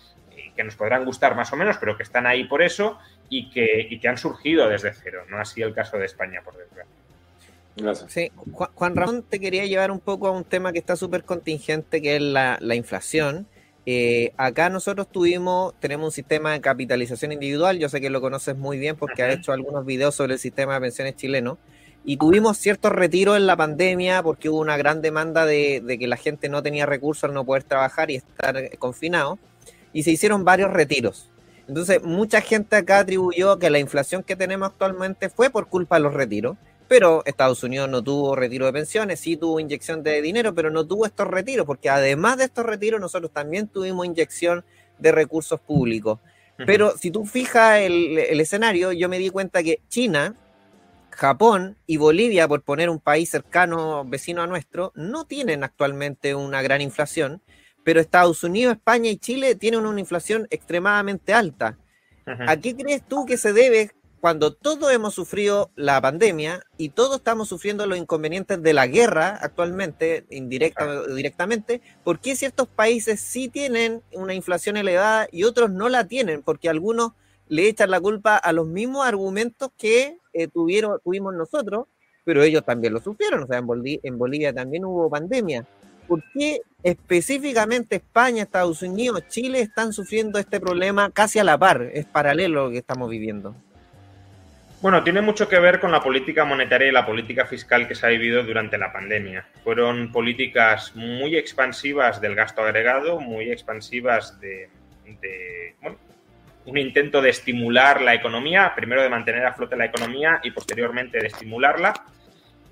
que 0.56 0.64
nos 0.64 0.76
podrán 0.76 1.06
gustar 1.06 1.36
más 1.36 1.52
o 1.54 1.56
menos, 1.56 1.78
pero 1.78 1.98
que 1.98 2.04
están 2.04 2.26
ahí 2.26 2.46
por 2.46 2.62
eso 2.62 2.98
y 3.30 3.50
que, 3.50 4.00
que 4.00 4.08
han 4.08 4.18
surgido 4.18 4.70
desde 4.70 4.94
cero. 4.94 5.24
No 5.30 5.38
así 5.38 5.62
el 5.62 5.74
caso 5.74 5.98
de 5.98 6.06
España, 6.06 6.42
por 6.44 6.58
desgracia. 6.58 6.94
Gracias. 7.76 8.12
Sí, 8.12 8.32
Juan, 8.52 8.96
Ramón, 8.96 9.24
te 9.28 9.40
quería 9.40 9.66
llevar 9.66 9.92
un 9.92 10.00
poco 10.00 10.28
a 10.28 10.32
un 10.32 10.46
tema 10.46 10.72
que 10.72 10.80
está 10.80 10.96
súper 10.96 11.24
contingente, 11.26 12.02
que 12.02 12.16
es 12.16 12.22
la, 12.22 12.76
inflación. 12.76 13.48
Eh, 13.86 14.32
acá 14.38 14.70
nosotros 14.70 15.10
tuvimos, 15.12 15.74
tenemos 15.80 16.06
un 16.06 16.12
sistema 16.12 16.54
de 16.54 16.62
capitalización 16.62 17.34
individual, 17.34 17.78
yo 17.78 17.90
sé 17.90 18.02
que 18.02 18.10
lo 18.10 18.22
conoces 18.22 18.56
muy 18.56 18.80
bien 18.80 18.96
porque 18.96 19.24
has 19.24 19.36
hecho 19.36 19.52
algunos 19.52 19.86
videos 19.86 20.16
sobre 20.16 20.34
el 20.34 20.40
sistema 20.40 20.76
de 20.76 20.82
pensiones 20.82 21.16
chileno, 21.18 21.60
y 22.04 22.18
tuvimos 22.18 22.58
ciertos 22.58 22.92
retiros 22.92 23.36
en 23.36 23.46
la 23.46 23.58
pandemia 23.58 24.24
porque 24.24 24.50
hubo 24.50 24.60
una 24.60 24.78
gran 24.78 25.02
demanda 25.02 25.46
de, 25.46 25.82
de 25.82 26.00
que 26.00 26.08
la 26.08 26.18
gente 26.18 26.50
no 26.50 26.64
tenía 26.64 26.86
recursos 26.86 27.26
al 27.26 27.34
no 27.34 27.46
poder 27.46 27.64
trabajar 27.64 28.10
y 28.10 28.16
estar 28.16 28.78
confinado 28.78 29.38
y 29.92 30.04
se 30.04 30.12
hicieron 30.12 30.44
varios 30.44 30.72
retiros. 30.72 31.30
Entonces, 31.68 32.04
mucha 32.04 32.42
gente 32.42 32.76
acá 32.76 33.00
atribuyó 33.00 33.58
que 33.58 33.70
la 33.70 33.80
inflación 33.80 34.24
que 34.24 34.36
tenemos 34.36 34.70
actualmente 34.70 35.30
fue 35.30 35.50
por 35.50 35.68
culpa 35.68 35.96
de 35.96 36.04
los 36.04 36.14
retiros, 36.14 36.58
pero 36.88 37.24
Estados 37.26 37.64
Unidos 37.64 37.90
no 37.90 38.04
tuvo 38.04 38.36
retiro 38.36 38.68
de 38.68 38.74
pensiones, 38.74 39.20
sí 39.20 39.38
tuvo 39.38 39.60
inyección 39.60 40.04
de 40.04 40.22
dinero, 40.22 40.54
pero 40.54 40.70
no 40.70 40.86
tuvo 40.86 41.06
estos 41.06 41.28
retiros, 41.28 41.66
porque 41.66 41.90
además 41.90 42.38
de 42.38 42.46
estos 42.46 42.66
retiros, 42.66 43.02
nosotros 43.02 43.32
también 43.32 43.68
tuvimos 43.68 44.06
inyección 44.06 44.64
de 45.00 45.12
recursos 45.12 45.60
públicos. 45.60 46.20
Pero 46.58 46.96
si 46.98 47.12
tú 47.12 47.26
fijas 47.26 47.80
el, 47.80 48.18
el 48.18 48.40
escenario, 48.40 48.94
yo 48.94 49.10
me 49.10 49.18
di 49.18 49.30
cuenta 49.30 49.62
que 49.62 49.82
China, 49.90 50.36
Japón 51.10 51.76
y 51.86 51.98
Bolivia, 51.98 52.48
por 52.48 52.62
poner 52.62 52.90
un 52.90 53.00
país 53.00 53.30
cercano, 53.30 54.06
vecino 54.06 54.42
a 54.42 54.48
nuestro, 54.48 54.94
no 54.96 55.26
tienen 55.26 55.66
actualmente 55.66 56.34
una 56.34 56.62
gran 56.62 56.80
inflación 56.80 57.42
pero 57.86 58.02
Estados 58.02 58.44
Unidos, 58.44 58.78
España 58.78 59.12
y 59.12 59.18
Chile 59.18 59.54
tienen 59.54 59.86
una 59.86 60.00
inflación 60.00 60.48
extremadamente 60.50 61.36
alta. 61.36 61.78
¿A 62.26 62.58
qué 62.58 62.76
crees 62.76 63.08
tú 63.08 63.28
que 63.28 63.38
se 63.38 63.54
debe 63.54 63.92
cuando 64.20 64.52
todos 64.52 64.92
hemos 64.92 65.14
sufrido 65.14 65.70
la 65.76 66.02
pandemia 66.02 66.64
y 66.78 66.90
todos 66.90 67.18
estamos 67.18 67.48
sufriendo 67.48 67.86
los 67.86 68.00
inconvenientes 68.00 68.64
de 68.64 68.74
la 68.74 68.88
guerra 68.88 69.38
actualmente, 69.40 70.26
indirecta 70.32 71.02
o 71.02 71.14
directamente? 71.14 71.84
¿Por 72.04 72.20
qué 72.20 72.36
ciertos 72.36 72.68
países 72.68 73.20
sí 73.20 73.50
tienen 73.50 74.02
una 74.14 74.34
inflación 74.34 74.78
elevada 74.78 75.28
y 75.32 75.44
otros 75.44 75.70
no 75.70 75.88
la 75.88 76.08
tienen? 76.08 76.42
Porque 76.42 76.70
algunos 76.70 77.12
le 77.50 77.68
echan 77.68 77.92
la 77.92 78.02
culpa 78.02 78.36
a 78.36 78.52
los 78.52 78.66
mismos 78.66 79.06
argumentos 79.06 79.70
que 79.78 80.18
eh, 80.34 80.48
tuvieron, 80.48 81.00
tuvimos 81.04 81.36
nosotros, 81.36 81.86
pero 82.24 82.42
ellos 82.42 82.66
también 82.66 82.94
lo 82.94 83.00
sufrieron. 83.00 83.44
O 83.44 83.46
sea, 83.46 83.60
en 83.60 84.18
Bolivia 84.18 84.52
también 84.52 84.86
hubo 84.86 85.08
pandemia. 85.08 85.68
¿Por 86.08 86.24
qué 86.34 86.62
específicamente 86.84 87.96
España, 87.96 88.44
Estados 88.44 88.82
Unidos, 88.82 89.28
Chile 89.28 89.62
están 89.62 89.92
sufriendo 89.94 90.40
este 90.40 90.60
problema 90.60 91.10
casi 91.12 91.40
a 91.40 91.44
la 91.44 91.58
par? 91.58 91.90
Es 91.94 92.06
paralelo 92.06 92.66
lo 92.66 92.72
que 92.72 92.78
estamos 92.78 93.10
viviendo. 93.10 93.56
Bueno, 94.82 95.04
tiene 95.04 95.22
mucho 95.22 95.50
que 95.50 95.58
ver 95.58 95.80
con 95.80 95.92
la 95.92 96.02
política 96.02 96.46
monetaria 96.46 96.90
y 96.90 96.92
la 96.92 97.06
política 97.06 97.46
fiscal 97.48 97.88
que 97.88 97.96
se 97.96 98.06
ha 98.06 98.10
vivido 98.10 98.44
durante 98.44 98.78
la 98.78 98.94
pandemia. 98.94 99.48
Fueron 99.64 100.12
políticas 100.12 100.96
muy 100.96 101.36
expansivas 101.36 102.22
del 102.22 102.36
gasto 102.36 102.62
agregado, 102.62 103.20
muy 103.20 103.50
expansivas 103.50 104.40
de, 104.40 104.70
bueno, 105.82 105.98
un 106.66 106.78
intento 106.78 107.22
de 107.22 107.30
estimular 107.30 108.02
la 108.02 108.14
economía, 108.14 108.74
primero 108.76 109.02
de 109.02 109.10
mantener 109.10 109.46
a 109.46 109.54
flote 109.54 109.76
la 109.76 109.86
economía 109.86 110.40
y 110.44 110.52
posteriormente 110.52 111.20
de 111.20 111.28
estimularla. 111.28 111.94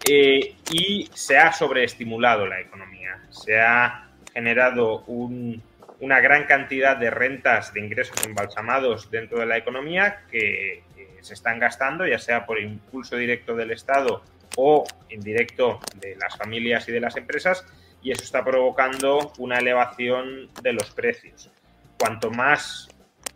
Eh, 0.10 0.56
y 0.72 1.10
se 1.14 1.38
ha 1.38 1.54
sobreestimulado 1.54 2.46
la 2.46 2.60
economía. 2.60 3.20
Se 3.30 3.60
ha 3.60 4.10
generado 4.34 5.04
una 5.06 6.20
gran 6.20 6.46
cantidad 6.46 6.98
de 6.98 7.10
rentas 7.10 7.74
de 7.74 7.80
ingresos 7.80 8.26
embalsamados 8.26 9.10
dentro 9.10 9.40
de 9.40 9.46
la 9.46 9.58
economía 9.58 10.24
que 10.30 10.84
se 11.24 11.34
están 11.34 11.60
gastando, 11.60 12.06
ya 12.06 12.20
sea 12.20 12.46
por 12.46 12.60
impulso 12.60 13.16
directo 13.16 13.56
del 13.56 13.72
Estado 13.72 14.24
o 14.58 14.84
indirecto 15.10 15.80
de 15.96 16.16
las 16.16 16.38
familias 16.38 16.88
y 16.88 16.92
de 16.92 17.00
las 17.00 17.16
empresas, 17.16 17.66
y 18.02 18.12
eso 18.12 18.24
está 18.24 18.44
provocando 18.44 19.32
una 19.38 19.58
elevación 19.58 20.50
de 20.62 20.74
los 20.74 20.92
precios. 20.92 21.50
Cuanto 21.98 22.30
más 22.30 22.90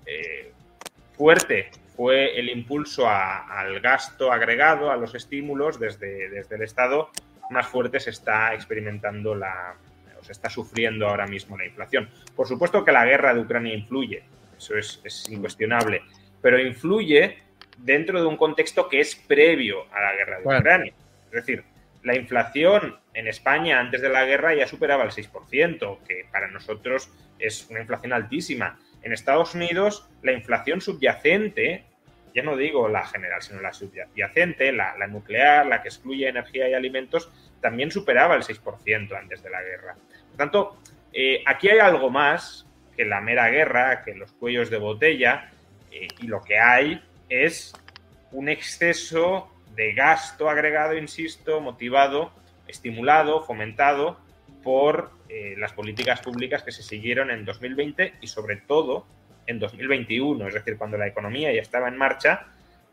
eh, 0.05 0.51
fuerte 1.15 1.71
fue 1.97 2.39
el 2.39 2.49
impulso 2.49 3.09
al 3.09 3.79
gasto 3.81 4.31
agregado, 4.31 4.91
a 4.91 4.95
los 4.95 5.15
estímulos 5.15 5.79
desde, 5.79 6.29
desde 6.29 6.55
el 6.55 6.61
Estado, 6.61 7.09
más 7.49 7.67
fuerte 7.67 7.99
se 7.99 8.11
está 8.11 8.53
experimentando 8.53 9.33
la, 9.33 9.75
o 10.19 10.23
se 10.23 10.31
está 10.31 10.47
sufriendo 10.47 11.07
ahora 11.07 11.25
mismo 11.25 11.57
la 11.57 11.65
inflación. 11.65 12.07
Por 12.35 12.47
supuesto 12.47 12.85
que 12.85 12.91
la 12.91 13.03
guerra 13.03 13.33
de 13.33 13.41
Ucrania 13.41 13.73
influye, 13.73 14.23
eso 14.55 14.77
es, 14.77 15.01
es 15.03 15.27
incuestionable, 15.29 16.03
pero 16.39 16.59
influye 16.59 17.39
dentro 17.79 18.21
de 18.21 18.27
un 18.27 18.37
contexto 18.37 18.87
que 18.87 18.99
es 18.99 19.15
previo 19.15 19.85
a 19.91 19.99
la 19.99 20.13
guerra 20.13 20.39
de 20.39 20.43
Ucrania. 20.45 20.93
Es 21.25 21.31
decir, 21.31 21.63
la 22.03 22.15
inflación 22.15 22.95
en 23.15 23.27
España 23.27 23.79
antes 23.79 24.01
de 24.01 24.09
la 24.09 24.23
guerra 24.23 24.53
ya 24.53 24.67
superaba 24.67 25.03
el 25.03 25.09
6%, 25.09 25.97
que 26.07 26.27
para 26.31 26.47
nosotros 26.47 27.09
es 27.39 27.67
una 27.71 27.79
inflación 27.79 28.13
altísima. 28.13 28.77
En 29.01 29.13
Estados 29.13 29.55
Unidos, 29.55 30.07
la 30.21 30.31
inflación 30.31 30.81
subyacente, 30.81 31.85
ya 32.37 32.43
no 32.43 32.55
digo 32.55 32.87
la 32.87 33.03
general, 33.03 33.41
sino 33.41 33.59
la 33.61 33.73
subyacente, 33.73 34.71
la, 34.71 34.95
nuclear, 35.07 35.65
la 35.65 35.81
que 35.81 35.87
excluye 35.87 36.29
energía 36.29 36.69
y 36.69 36.75
alimentos, 36.75 37.31
también 37.59 37.89
superaba 37.89 38.35
el 38.35 38.43
6% 38.43 39.17
antes 39.17 39.41
de 39.41 39.49
la 39.49 39.63
guerra. 39.63 39.95
Por 40.27 40.37
tanto, 40.37 40.77
eh, 41.11 41.41
aquí 41.47 41.67
hay 41.67 41.79
algo 41.79 42.11
más 42.11 42.67
que 42.95 43.05
la 43.05 43.21
mera 43.21 43.49
guerra, 43.49 44.03
que 44.03 44.13
los 44.13 44.33
cuellos 44.33 44.69
de 44.69 44.77
botella, 44.77 45.49
eh, 45.91 46.09
y 46.19 46.27
lo 46.27 46.43
que 46.43 46.59
hay 46.59 47.03
es 47.27 47.73
un 48.31 48.49
exceso 48.49 49.51
de 49.73 49.93
gasto 49.93 50.47
agregado, 50.47 50.95
insisto, 50.95 51.59
motivado, 51.59 52.31
estimulado, 52.67 53.41
fomentado 53.41 54.19
por 54.61 55.09
eh, 55.27 55.55
las 55.57 55.73
políticas 55.73 56.21
públicas 56.21 56.61
que 56.61 56.71
se 56.71 56.83
siguieron 56.83 57.31
en 57.31 57.45
2020 57.45 58.13
y 58.21 58.27
sobre 58.27 58.57
todo 58.57 59.07
en 59.47 59.59
2021, 59.59 60.47
es 60.47 60.53
decir, 60.53 60.77
cuando 60.77 60.97
la 60.97 61.07
economía 61.07 61.51
ya 61.51 61.61
estaba 61.61 61.87
en 61.87 61.97
marcha, 61.97 62.45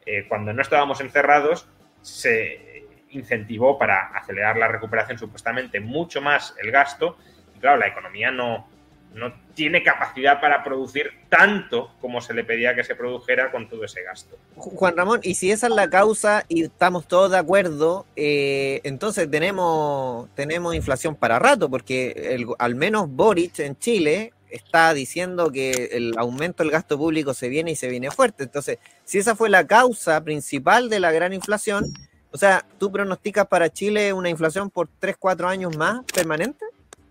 eh, 0.06 0.26
cuando 0.28 0.52
no 0.52 0.62
estábamos 0.62 1.00
encerrados, 1.00 1.66
se 2.00 2.84
incentivó 3.10 3.78
para 3.78 4.08
acelerar 4.08 4.56
la 4.56 4.68
recuperación 4.68 5.18
supuestamente 5.18 5.80
mucho 5.80 6.20
más 6.20 6.54
el 6.62 6.70
gasto 6.70 7.16
y 7.56 7.60
claro, 7.60 7.78
la 7.78 7.86
economía 7.86 8.30
no, 8.30 8.66
no 9.14 9.32
tiene 9.54 9.82
capacidad 9.82 10.40
para 10.40 10.62
producir 10.64 11.12
tanto 11.28 11.92
como 12.00 12.20
se 12.20 12.34
le 12.34 12.44
pedía 12.44 12.74
que 12.74 12.82
se 12.82 12.96
produjera 12.96 13.50
con 13.52 13.68
todo 13.68 13.84
ese 13.84 14.02
gasto. 14.02 14.36
Juan 14.56 14.96
Ramón, 14.96 15.20
y 15.22 15.34
si 15.34 15.50
esa 15.50 15.68
es 15.68 15.72
la 15.72 15.88
causa 15.88 16.44
y 16.48 16.64
estamos 16.64 17.06
todos 17.06 17.30
de 17.30 17.38
acuerdo, 17.38 18.06
eh, 18.16 18.80
entonces 18.82 19.30
tenemos, 19.30 20.28
tenemos 20.34 20.74
inflación 20.74 21.14
para 21.14 21.38
rato, 21.38 21.70
porque 21.70 22.44
al 22.58 22.74
menos 22.74 23.08
Boric 23.08 23.60
en 23.60 23.78
Chile 23.78 24.32
está 24.54 24.94
diciendo 24.94 25.50
que 25.50 25.90
el 25.92 26.14
aumento 26.16 26.62
del 26.62 26.72
gasto 26.72 26.96
público 26.96 27.34
se 27.34 27.48
viene 27.48 27.72
y 27.72 27.76
se 27.76 27.88
viene 27.88 28.10
fuerte. 28.10 28.44
Entonces, 28.44 28.78
si 29.04 29.18
esa 29.18 29.34
fue 29.34 29.50
la 29.50 29.66
causa 29.66 30.22
principal 30.22 30.88
de 30.88 31.00
la 31.00 31.12
gran 31.12 31.32
inflación, 31.32 31.86
o 32.30 32.38
sea, 32.38 32.64
¿tú 32.78 32.90
pronosticas 32.90 33.46
para 33.46 33.70
Chile 33.70 34.12
una 34.12 34.30
inflación 34.30 34.70
por 34.70 34.88
3, 34.98 35.16
4 35.18 35.48
años 35.48 35.76
más 35.76 36.04
permanente? 36.12 36.64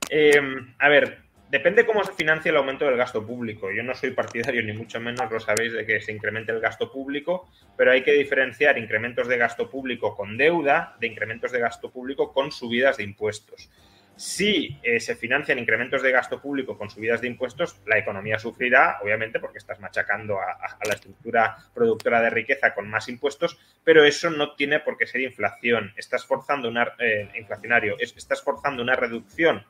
Eh, 0.10 0.42
a 0.80 0.90
ver, 0.90 1.24
Depende 1.54 1.86
cómo 1.86 2.04
se 2.04 2.14
financia 2.14 2.50
el 2.50 2.58
aumento 2.58 2.84
del 2.84 2.98
gasto 2.98 3.24
público. 3.24 3.72
Yo 3.72 3.84
no 3.84 3.94
soy 3.94 4.10
partidario, 4.10 4.64
ni 4.64 4.74
mucho 4.74 5.00
menos 5.00 5.32
lo 5.32 5.40
sabéis, 5.40 5.72
de 5.72 5.86
que 5.86 6.02
se 6.02 6.12
incremente 6.12 6.52
el 6.52 6.60
gasto 6.60 6.92
público, 6.92 7.48
pero 7.78 7.92
hay 7.92 8.02
que 8.02 8.14
diferenciar 8.14 8.80
incrementos 8.80 9.28
de 9.28 9.38
gasto 9.38 9.70
público 9.70 10.16
con 10.16 10.36
deuda 10.36 10.98
de 11.00 11.06
incrementos 11.06 11.52
de 11.52 11.60
gasto 11.60 11.92
público 11.92 12.34
con 12.34 12.52
subidas 12.52 12.98
de 12.98 13.04
impuestos. 13.04 13.70
Si 14.15 14.79
eh, 14.84 15.00
se 15.00 15.15
financian 15.15 15.58
incrementos 15.58 16.03
de 16.03 16.12
gasto 16.12 16.39
público 16.39 16.77
con 16.77 16.89
subidas 16.89 17.22
de 17.22 17.27
impuestos, 17.27 17.82
la 17.88 17.98
economía 17.98 18.38
sufrirá, 18.38 19.00
obviamente, 19.01 19.39
porque 19.39 19.58
estás 19.58 19.79
machacando 19.79 20.39
a, 20.39 20.77
la 20.86 20.93
estructura 20.93 21.58
productora 21.74 22.22
de 22.22 22.29
riqueza 22.29 22.75
con 22.75 22.88
más 22.89 23.10
impuestos, 23.10 23.58
pero 23.84 24.03
eso 24.03 24.29
no 24.29 24.53
tiene 24.53 24.79
por 24.79 24.98
qué 24.98 25.08
ser 25.08 25.22
inflación. 25.22 25.93
Estás 25.98 26.25
forzando 26.25 26.70
una 26.70 26.93
eh, 27.00 27.29
inflacionario, 27.36 27.98
estás 28.00 28.43
forzando 28.43 28.84
una 28.84 28.96
reducción 28.96 29.65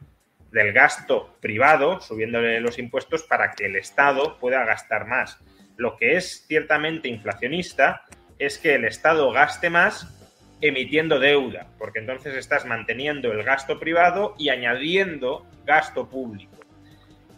del 0.51 0.73
gasto 0.73 1.35
privado, 1.39 2.01
subiéndole 2.01 2.59
los 2.59 2.77
impuestos 2.77 3.23
para 3.23 3.53
que 3.53 3.65
el 3.65 3.75
Estado 3.77 4.37
pueda 4.39 4.65
gastar 4.65 5.07
más. 5.07 5.39
Lo 5.77 5.97
que 5.97 6.17
es 6.17 6.45
ciertamente 6.47 7.07
inflacionista 7.07 8.03
es 8.37 8.57
que 8.59 8.75
el 8.75 8.85
Estado 8.85 9.31
gaste 9.31 9.69
más 9.69 10.22
emitiendo 10.63 11.19
deuda, 11.19 11.67
porque 11.77 11.99
entonces 11.99 12.35
estás 12.35 12.65
manteniendo 12.65 13.33
el 13.33 13.43
gasto 13.43 13.81
privado 13.81 14.33
y 14.37 14.47
añadiendo 14.47 15.45
gasto 15.65 16.07
público. 16.07 16.55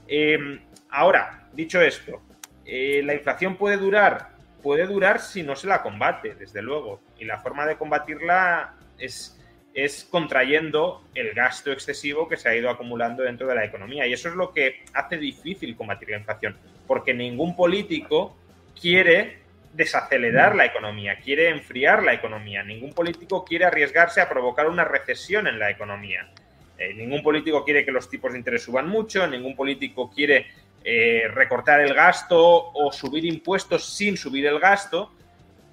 Em, 0.08 0.62
ahora, 0.91 1.50
dicho 1.51 1.82
esto, 1.82 2.22
eh, 2.65 3.01
la 3.03 3.15
inflación 3.15 3.58
puede 3.58 3.77
durar, 3.77 4.29
puede 4.62 4.86
durar 4.86 5.20
si 5.20 5.41
no 5.41 5.55
se 5.55 5.65
la 5.65 5.82
combate, 5.82 6.36
desde 6.36 6.62
luego, 6.62 7.01
y 7.17 7.25
la 7.25 7.39
forma 7.39 7.65
de 7.65 7.77
combatirla 7.77 8.75
es 9.00 9.41
es 9.74 10.08
contrayendo 10.10 11.03
el 11.13 11.34
gasto 11.34 11.70
excesivo 11.70 12.29
que 12.29 12.38
se 12.38 12.48
ha 12.48 12.55
ido 12.55 12.70
acumulando 12.70 13.24
dentro 13.24 13.46
de 13.46 13.55
la 13.55 13.65
economía. 13.65 14.08
Y 14.08 14.13
eso 14.13 14.29
es 14.29 14.36
lo 14.36 14.53
que 14.53 14.86
hace 14.94 15.17
difícil 15.17 15.75
combatir 15.75 16.12
la 16.12 16.17
inflación, 16.17 16.55
porque 16.88 17.13
ningún 17.13 17.58
político 17.58 18.38
quiere 18.79 19.39
desacelerar 19.75 20.55
la 20.55 20.65
economía, 20.65 21.17
quiere 21.20 21.50
enfriar 21.50 22.01
la 22.03 22.13
economía. 22.13 22.63
Ningún 22.63 22.94
político 22.94 23.44
quiere 23.44 23.65
arriesgarse 23.65 24.22
a 24.22 24.29
provocar 24.29 24.67
una 24.67 24.86
recesión 24.86 25.48
en 25.48 25.60
la 25.60 25.70
economía. 25.70 26.29
Eh, 26.77 26.94
ningún 26.94 27.22
político 27.22 27.63
quiere 27.63 27.86
que 27.86 27.91
los 27.91 28.10
tipos 28.10 28.32
de 28.32 28.38
interés 28.38 28.63
suban 28.63 28.88
mucho, 28.88 29.27
ningún 29.27 29.55
político 29.55 30.10
quiere 30.10 30.48
eh, 30.84 31.27
recortar 31.34 31.82
el 31.82 31.94
gasto 31.94 32.72
o 32.74 32.91
subir 32.91 33.25
impuestos 33.25 33.96
sin 33.96 34.17
subir 34.17 34.46
el 34.46 34.60
gasto, 34.60 35.12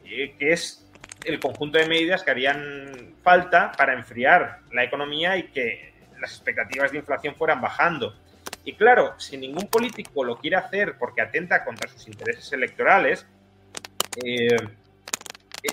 eh, 0.05 0.35
que 0.39 0.53
es 0.53 0.85
el 1.25 1.39
conjunto 1.39 1.79
de 1.79 1.87
medidas 1.87 2.25
que 2.25 2.31
harían 2.33 3.15
falta 3.23 3.71
para 3.73 3.93
enfriar 3.93 4.61
la 4.73 4.83
economía 4.83 5.37
y 5.37 5.45
que 5.45 5.93
las 6.21 6.33
expectativas 6.33 6.91
de 6.91 6.99
inflación 6.99 7.37
fueran 7.37 7.61
bajando. 7.61 8.17
Y 8.65 8.75
claro, 8.75 9.15
si 9.19 9.37
ningún 9.37 9.69
político 9.69 10.25
lo 10.25 10.39
quiere 10.39 10.57
hacer 10.57 10.97
porque 10.99 11.21
atenta 11.21 11.65
contra 11.65 11.89
sus 11.89 12.07
intereses 12.09 12.53
electorales, 12.53 13.27
eh, 14.25 14.57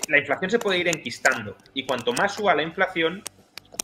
la 0.08 0.18
inflación 0.18 0.50
se 0.50 0.58
puede 0.58 0.78
ir 0.78 0.88
enquistando. 0.88 1.56
Y 1.74 1.84
cuanto 1.84 2.12
más 2.12 2.34
suba 2.34 2.54
la 2.54 2.62
inflación, 2.62 3.22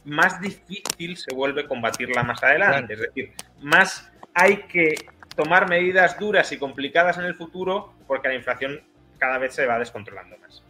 más 0.04 0.40
difícil 0.40 1.16
se 1.16 1.34
vuelve 1.34 1.66
combatirla 1.66 2.22
más 2.22 2.42
adelante. 2.42 2.94
Es 2.94 3.00
decir, 3.00 3.32
más 3.60 4.10
hay 4.34 4.58
que 4.68 4.94
tomar 5.34 5.68
medidas 5.68 6.18
duras 6.18 6.50
y 6.52 6.58
complicadas 6.58 7.18
en 7.18 7.24
el 7.24 7.34
futuro 7.34 7.94
porque 8.06 8.28
la 8.28 8.34
inflación 8.34 8.80
cada 9.18 9.38
vez 9.38 9.54
se 9.54 9.66
va 9.66 9.78
descontrolando 9.78 10.36
más. 10.38 10.62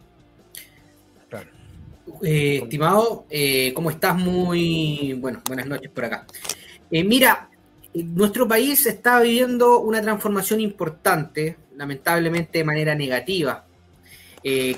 Eh, 2.23 2.61
estimado, 2.63 3.25
eh, 3.29 3.73
¿cómo 3.73 3.91
estás? 3.91 4.15
Muy 4.15 5.13
bueno, 5.19 5.41
buenas 5.45 5.67
noches 5.67 5.91
por 5.91 6.05
acá. 6.05 6.25
Eh, 6.89 7.03
mira, 7.03 7.49
nuestro 7.93 8.47
país 8.47 8.85
está 8.85 9.19
viviendo 9.19 9.79
una 9.79 10.01
transformación 10.01 10.61
importante, 10.61 11.57
lamentablemente 11.75 12.59
de 12.59 12.63
manera 12.63 12.95
negativa. 12.95 13.66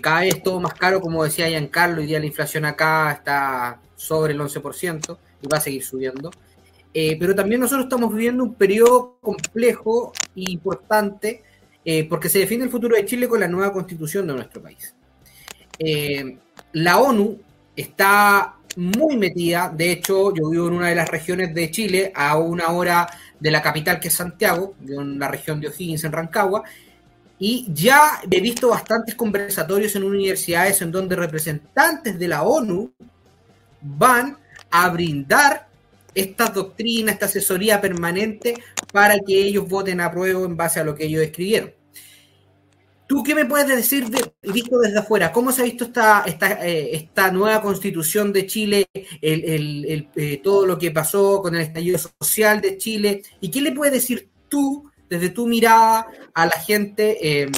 Cada 0.01 0.21
vez 0.21 0.41
todo 0.41 0.59
más 0.59 0.73
caro, 0.73 1.01
como 1.01 1.23
decía 1.23 1.47
Giancarlo, 1.47 2.01
hoy 2.01 2.07
día 2.07 2.19
la 2.19 2.25
inflación 2.25 2.65
acá 2.65 3.11
está 3.11 3.81
sobre 3.95 4.33
el 4.33 4.39
11% 4.39 5.17
y 5.41 5.47
va 5.47 5.57
a 5.57 5.61
seguir 5.61 5.83
subiendo. 5.83 6.31
pero 6.93 7.35
también 7.35 7.61
nosotros 7.61 7.85
estamos 7.85 8.13
viviendo 8.13 8.43
un 8.43 8.55
periodo 8.55 9.17
complejo 9.21 10.13
e 10.35 10.51
importante 10.51 11.43
porque 12.09 12.29
se 12.29 12.39
define 12.39 12.63
el 12.63 12.69
futuro 12.69 12.95
de 12.95 13.05
Chile 13.05 13.27
con 13.27 13.39
la 13.39 13.47
nueva 13.47 13.73
constitución 13.73 14.27
de 14.27 14.33
nuestro 14.33 14.61
país. 14.61 14.93
Eh, 15.79 16.37
la 16.73 16.99
ONU 16.99 17.39
está 17.75 18.55
muy 18.75 19.17
metida, 19.17 19.73
de 19.75 19.93
hecho 19.93 20.33
yo 20.35 20.49
vivo 20.49 20.67
en 20.67 20.73
una 20.73 20.89
de 20.89 20.95
las 20.95 21.09
regiones 21.09 21.55
de 21.55 21.71
Chile, 21.71 22.11
a 22.13 22.37
una 22.37 22.67
hora 22.69 23.07
de 23.39 23.49
la 23.49 23.61
capital 23.61 23.99
que 23.99 24.09
es 24.09 24.13
Santiago, 24.13 24.75
en 24.87 25.17
la 25.17 25.29
región 25.29 25.59
de 25.61 25.69
O'Higgins, 25.69 26.03
en 26.03 26.11
Rancagua, 26.11 26.63
Y 27.39 27.67
ya 27.73 28.21
he 28.29 28.41
visto 28.41 28.69
bastantes 28.69 29.15
conversatorios 29.15 29.95
en 29.95 30.03
universidades 30.03 30.81
en 30.81 30.91
donde 30.91 31.15
representantes 31.15 32.19
de 32.19 32.27
la 32.27 32.43
ONU 32.43 32.91
van 33.81 34.37
a 34.69 34.89
brindar 34.89 35.69
estas 36.13 36.53
doctrinas, 36.53 37.13
esta 37.13 37.27
asesoría 37.27 37.79
permanente 37.79 38.55
para 38.91 39.15
que 39.19 39.41
ellos 39.41 39.67
voten 39.67 40.01
a 40.01 40.11
prueba 40.11 40.45
en 40.45 40.57
base 40.57 40.79
a 40.79 40.83
lo 40.83 40.95
que 40.95 41.05
ellos 41.05 41.23
escribieron. 41.23 41.71
¿Tú 43.07 43.23
qué 43.23 43.33
me 43.33 43.45
puedes 43.45 43.67
decir, 43.67 44.07
de, 44.09 44.33
visto 44.43 44.77
desde 44.77 44.99
afuera? 44.99 45.31
¿Cómo 45.31 45.51
se 45.51 45.61
ha 45.61 45.65
visto 45.65 45.85
esta, 45.85 46.23
esta, 46.27 46.63
eh, 46.67 46.95
esta 46.95 47.31
nueva 47.31 47.59
constitución 47.59 48.31
de 48.31 48.45
Chile, 48.45 48.85
el, 49.19 49.43
el, 49.45 50.09
eh, 50.15 50.39
todo 50.43 50.67
lo 50.67 50.77
que 50.77 50.91
pasó 50.91 51.41
con 51.41 51.55
el 51.55 51.61
estallido 51.61 51.97
social 51.97 52.61
de 52.61 52.77
Chile? 52.77 53.23
¿Y 53.41 53.49
qué 53.49 53.61
le 53.61 53.71
puedes 53.71 53.93
decir 53.93 54.29
tú, 54.47 54.88
desde 55.09 55.29
tu 55.29 55.47
mirada, 55.47 56.07
a 56.33 56.45
la 56.45 56.59
gente 56.59 57.41
em, 57.41 57.51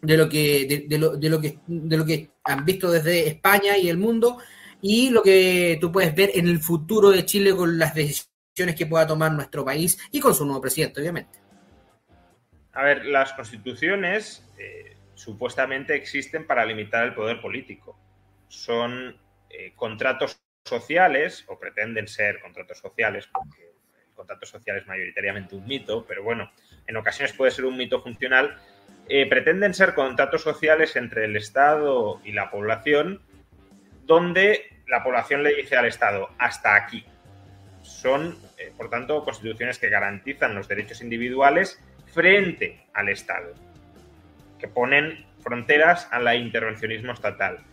de, 0.00 0.16
lo 0.16 0.28
que, 0.28 0.86
de, 0.88 0.98
lo, 0.98 1.16
de, 1.16 1.28
lo 1.28 1.40
que, 1.40 1.58
de 1.66 1.96
lo 1.96 2.04
que 2.04 2.30
han 2.44 2.64
visto 2.64 2.90
desde 2.90 3.28
España 3.28 3.76
y 3.76 3.88
el 3.88 3.98
mundo 3.98 4.38
y 4.80 5.10
lo 5.10 5.22
que 5.22 5.78
tú 5.80 5.90
puedes 5.90 6.14
ver 6.14 6.30
en 6.34 6.48
el 6.48 6.60
futuro 6.60 7.10
de 7.10 7.24
Chile 7.24 7.54
con 7.54 7.78
las 7.78 7.94
decisiones 7.94 8.76
que 8.76 8.86
pueda 8.86 9.06
tomar 9.06 9.32
nuestro 9.32 9.64
país 9.64 9.98
y 10.12 10.20
con 10.20 10.34
su 10.34 10.44
nuevo 10.44 10.60
presidente, 10.60 11.00
obviamente? 11.00 11.38
A 12.72 12.84
ver, 12.84 13.06
las 13.06 13.32
constituciones 13.32 14.48
eh, 14.56 14.96
supuestamente 15.14 15.94
existen 15.94 16.46
para 16.46 16.64
limitar 16.64 17.04
el 17.04 17.14
poder 17.14 17.40
político. 17.40 17.98
Son 18.46 19.16
eh, 19.50 19.72
contratos 19.74 20.40
sociales, 20.64 21.44
o 21.48 21.58
pretenden 21.58 22.06
ser 22.06 22.40
contratos 22.40 22.78
sociales, 22.78 23.28
porque 23.32 23.67
contrato 24.18 24.44
social 24.44 24.76
es 24.76 24.86
mayoritariamente 24.86 25.54
un 25.54 25.66
mito, 25.66 26.04
pero 26.06 26.22
bueno, 26.22 26.50
en 26.86 26.96
ocasiones 26.96 27.32
puede 27.32 27.50
ser 27.50 27.64
un 27.64 27.76
mito 27.76 28.02
funcional. 28.02 28.58
Eh, 29.08 29.26
pretenden 29.26 29.72
ser 29.72 29.94
contratos 29.94 30.42
sociales 30.42 30.96
entre 30.96 31.24
el 31.24 31.36
Estado 31.36 32.20
y 32.24 32.32
la 32.32 32.50
población, 32.50 33.22
donde 34.04 34.66
la 34.86 35.02
población 35.02 35.42
le 35.42 35.54
dice 35.54 35.76
al 35.76 35.86
Estado, 35.86 36.28
hasta 36.38 36.74
aquí. 36.74 37.04
Son, 37.82 38.36
por 38.76 38.90
tanto, 38.90 39.24
constituciones 39.24 39.78
que 39.78 39.88
garantizan 39.88 40.54
los 40.54 40.68
derechos 40.68 41.00
individuales 41.00 41.80
frente 42.12 42.84
al 42.92 43.08
Estado, 43.08 43.54
que 44.58 44.68
ponen 44.68 45.24
fronteras 45.42 46.08
al 46.10 46.34
intervencionismo 46.36 47.12
estatal. 47.12 47.64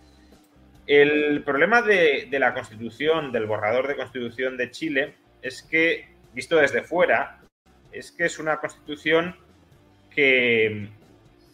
El 0.88 1.44
problema 1.44 1.82
de, 1.82 2.28
la 2.32 2.54
Constitución, 2.54 3.32
del 3.32 3.48
borrador 3.48 3.88
de 3.88 3.96
Constitución 3.96 4.56
de 4.56 4.70
Chile, 4.70 5.16
es 5.42 5.64
que, 5.64 6.08
visto 6.36 6.58
desde 6.58 6.84
fuera, 6.84 7.40
es 7.92 8.12
que 8.12 8.26
es 8.26 8.38
una 8.38 8.58
Constitución 8.58 9.36
que, 10.12 10.90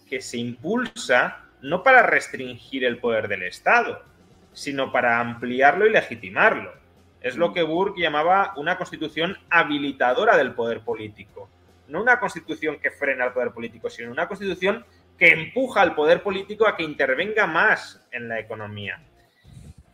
que 0.09 0.19
se 0.19 0.37
impulsa 0.37 1.45
no 1.61 1.83
para 1.83 2.03
restringir 2.03 2.83
el 2.83 2.97
poder 2.97 3.29
del 3.29 3.43
Estado, 3.43 4.03
sino 4.51 4.91
para 4.91 5.19
ampliarlo 5.19 5.87
y 5.87 5.91
legitimarlo. 5.91 6.73
Es 7.21 7.37
lo 7.37 7.53
que 7.53 7.61
Burke 7.61 8.01
llamaba 8.01 8.53
una 8.57 8.77
constitución 8.77 9.37
habilitadora 9.49 10.35
del 10.35 10.53
poder 10.53 10.81
político 10.81 11.47
no 11.91 12.01
una 12.01 12.19
constitución 12.19 12.79
que 12.79 12.89
frena 12.89 13.25
al 13.25 13.33
poder 13.33 13.51
político, 13.51 13.89
sino 13.89 14.11
una 14.11 14.27
constitución 14.27 14.85
que 15.17 15.29
empuja 15.29 15.81
al 15.81 15.93
poder 15.93 16.23
político 16.23 16.67
a 16.67 16.75
que 16.75 16.83
intervenga 16.83 17.45
más 17.45 18.01
en 18.11 18.27
la 18.27 18.39
economía. 18.39 18.99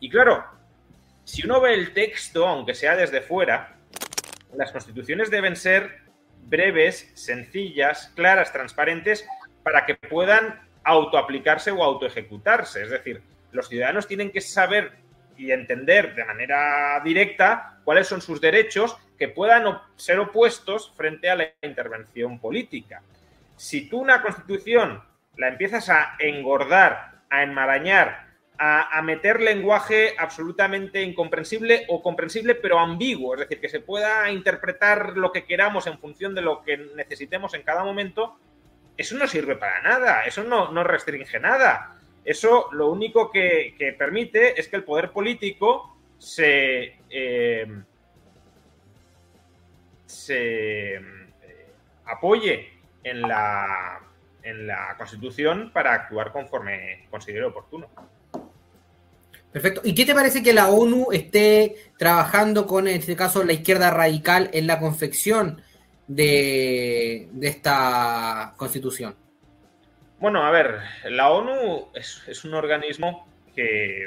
Y 0.00 0.08
claro, 0.08 0.44
si 1.24 1.44
uno 1.44 1.60
ve 1.60 1.74
el 1.74 1.92
texto, 1.92 2.46
aunque 2.46 2.74
sea 2.74 2.96
desde 2.96 3.20
fuera, 3.20 3.76
las 4.54 4.72
constituciones 4.72 5.30
deben 5.30 5.56
ser 5.56 5.98
breves, 6.42 7.10
sencillas, 7.14 8.12
claras, 8.14 8.52
transparentes, 8.52 9.26
para 9.62 9.84
que 9.84 9.94
puedan 9.94 10.60
autoaplicarse 10.84 11.70
o 11.70 11.82
autoejecutarse. 11.82 12.82
Es 12.82 12.90
decir, 12.90 13.22
los 13.52 13.68
ciudadanos 13.68 14.06
tienen 14.06 14.30
que 14.30 14.40
saber 14.40 14.92
y 15.36 15.52
entender 15.52 16.14
de 16.14 16.24
manera 16.24 17.00
directa 17.04 17.80
cuáles 17.84 18.06
son 18.06 18.20
sus 18.20 18.40
derechos 18.40 18.96
que 19.18 19.28
puedan 19.28 19.64
ser 19.96 20.18
opuestos 20.18 20.92
frente 20.96 21.28
a 21.28 21.36
la 21.36 21.48
intervención 21.62 22.38
política. 22.38 23.02
Si 23.56 23.88
tú 23.88 24.00
una 24.00 24.22
constitución 24.22 25.02
la 25.36 25.48
empiezas 25.48 25.88
a 25.88 26.16
engordar, 26.18 27.22
a 27.30 27.42
enmarañar, 27.42 28.27
a, 28.58 29.00
meter 29.02 29.40
lenguaje 29.40 30.14
absolutamente 30.18 31.02
incomprensible 31.02 31.86
o 31.88 32.02
comprensible 32.02 32.56
pero 32.56 32.78
ambiguo, 32.78 33.34
es 33.34 33.40
decir, 33.40 33.60
que 33.60 33.68
se 33.68 33.80
pueda 33.80 34.30
interpretar 34.30 35.16
lo 35.16 35.30
que 35.30 35.44
queramos 35.44 35.86
en 35.86 35.98
función 35.98 36.34
de 36.34 36.42
lo 36.42 36.62
que 36.62 36.76
necesitemos 36.96 37.54
en 37.54 37.62
cada 37.62 37.84
momento, 37.84 38.36
eso 38.96 39.16
no 39.16 39.28
sirve 39.28 39.54
para 39.54 39.80
nada, 39.80 40.24
eso 40.24 40.42
no, 40.42 40.72
no 40.72 40.82
restringe 40.82 41.38
nada. 41.38 41.94
Eso 42.24 42.68
lo 42.72 42.90
único 42.90 43.30
que, 43.30 43.74
permite 43.96 44.60
es 44.60 44.68
que 44.68 44.76
el 44.76 44.84
poder 44.84 45.12
político 45.12 45.96
se, 46.18 46.98
eh, 47.08 47.66
se 50.04 50.96
eh, 50.96 51.00
apoye 52.04 52.72
en 53.04 53.22
la, 53.22 54.00
en 54.42 54.66
la 54.66 54.94
Constitución 54.98 55.70
para 55.72 55.94
actuar 55.94 56.32
conforme 56.32 57.06
considere 57.08 57.46
oportuno. 57.46 57.88
Perfecto. 59.60 59.80
¿Y 59.82 59.92
qué 59.92 60.04
te 60.04 60.14
parece 60.14 60.40
que 60.40 60.52
la 60.52 60.68
ONU 60.68 61.08
esté 61.10 61.74
trabajando 61.98 62.64
con, 62.64 62.86
en 62.86 62.94
este 62.94 63.16
caso, 63.16 63.42
la 63.42 63.54
izquierda 63.54 63.90
radical 63.90 64.50
en 64.52 64.68
la 64.68 64.78
confección 64.78 65.60
de, 66.06 67.28
esta 67.42 68.54
constitución? 68.56 69.16
Bueno, 70.20 70.44
a 70.44 70.52
ver, 70.52 70.78
la 71.06 71.30
ONU 71.30 71.88
es, 71.92 72.22
es, 72.28 72.44
un 72.44 72.54
organismo 72.54 73.26
que 73.52 74.06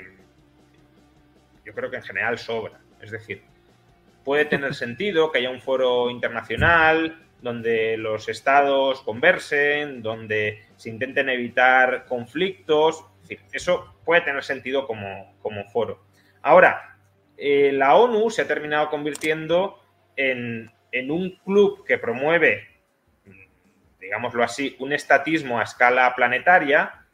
yo 1.66 1.74
creo 1.74 1.92
que 1.92 1.98
en 1.98 2.04
general 2.04 2.40
sobra. 2.40 2.80
Es 3.02 3.12
decir, 3.12 3.44
puede 4.24 4.46
tener 4.46 4.74
sentido 4.86 5.34
que 5.34 5.40
haya 5.40 5.50
un 5.50 5.60
foro 5.60 6.10
internacional 6.10 7.26
donde 7.42 7.98
los 7.98 8.30
estados 8.30 9.02
conversen, 9.02 10.02
donde 10.02 10.64
se 10.78 10.90
intenten 10.90 11.28
evitar 11.28 12.06
conflictos. 12.06 13.04
Eso 13.52 13.96
puede 14.06 14.22
tener 14.22 14.44
sentido 14.44 14.88
como, 14.88 15.34
foro. 15.72 16.04
Ahora, 16.41 16.98
eh, 17.38 17.72
la 17.74 17.96
ONU 17.96 18.30
se 18.30 18.44
ha 18.44 18.48
terminado 18.48 18.89
convirtiendo 18.89 19.80
en, 20.15 20.72
en 20.91 21.12
un 21.12 21.32
club 21.44 21.86
que 21.86 21.98
promueve, 21.98 22.67
digámoslo 24.00 24.44
así, 24.44 24.76
un 24.80 24.94
estatismo 24.94 25.60
a 25.60 25.63
escala 25.63 26.13
planetaria, 26.15 27.06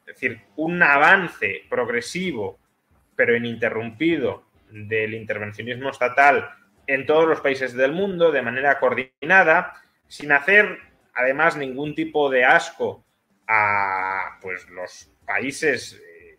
es 0.00 0.06
decir, 0.06 0.40
un 0.56 0.82
avance 0.82 1.62
progresivo 1.68 2.58
pero 3.16 3.34
ininterrumpido 3.34 4.44
del 4.70 5.14
intervencionismo 5.14 5.90
estatal 5.90 6.50
en 6.86 7.06
todos 7.06 7.26
los 7.26 7.40
países 7.40 7.72
del 7.74 7.92
mundo 7.92 8.30
de 8.30 8.42
manera 8.42 8.78
coordinada, 8.78 9.72
sin 10.06 10.30
hacer 10.32 10.78
además 11.14 11.56
ningún 11.56 11.94
tipo 11.94 12.30
de 12.30 12.44
asco 12.44 13.04
a 13.48 14.38
pues, 14.40 14.68
los 14.68 15.10
países 15.26 16.00
eh, 16.00 16.38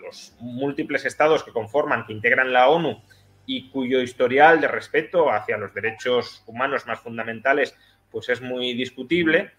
los 0.00 0.34
múltiples 0.40 1.04
estados 1.04 1.42
que 1.42 1.52
conforman, 1.52 2.06
que 2.06 2.12
integran 2.12 2.52
la 2.52 2.68
ONU 2.68 3.02
y 3.46 3.68
cuyo 3.70 4.00
historial 4.00 4.60
de 4.60 4.68
respeto 4.68 5.30
hacia 5.30 5.58
los 5.58 5.74
derechos 5.74 6.42
humanos 6.46 6.86
más 6.86 7.00
fundamentales 7.00 7.76
pues 8.10 8.28
es 8.28 8.40
muy 8.40 8.74
discutible. 8.74 9.52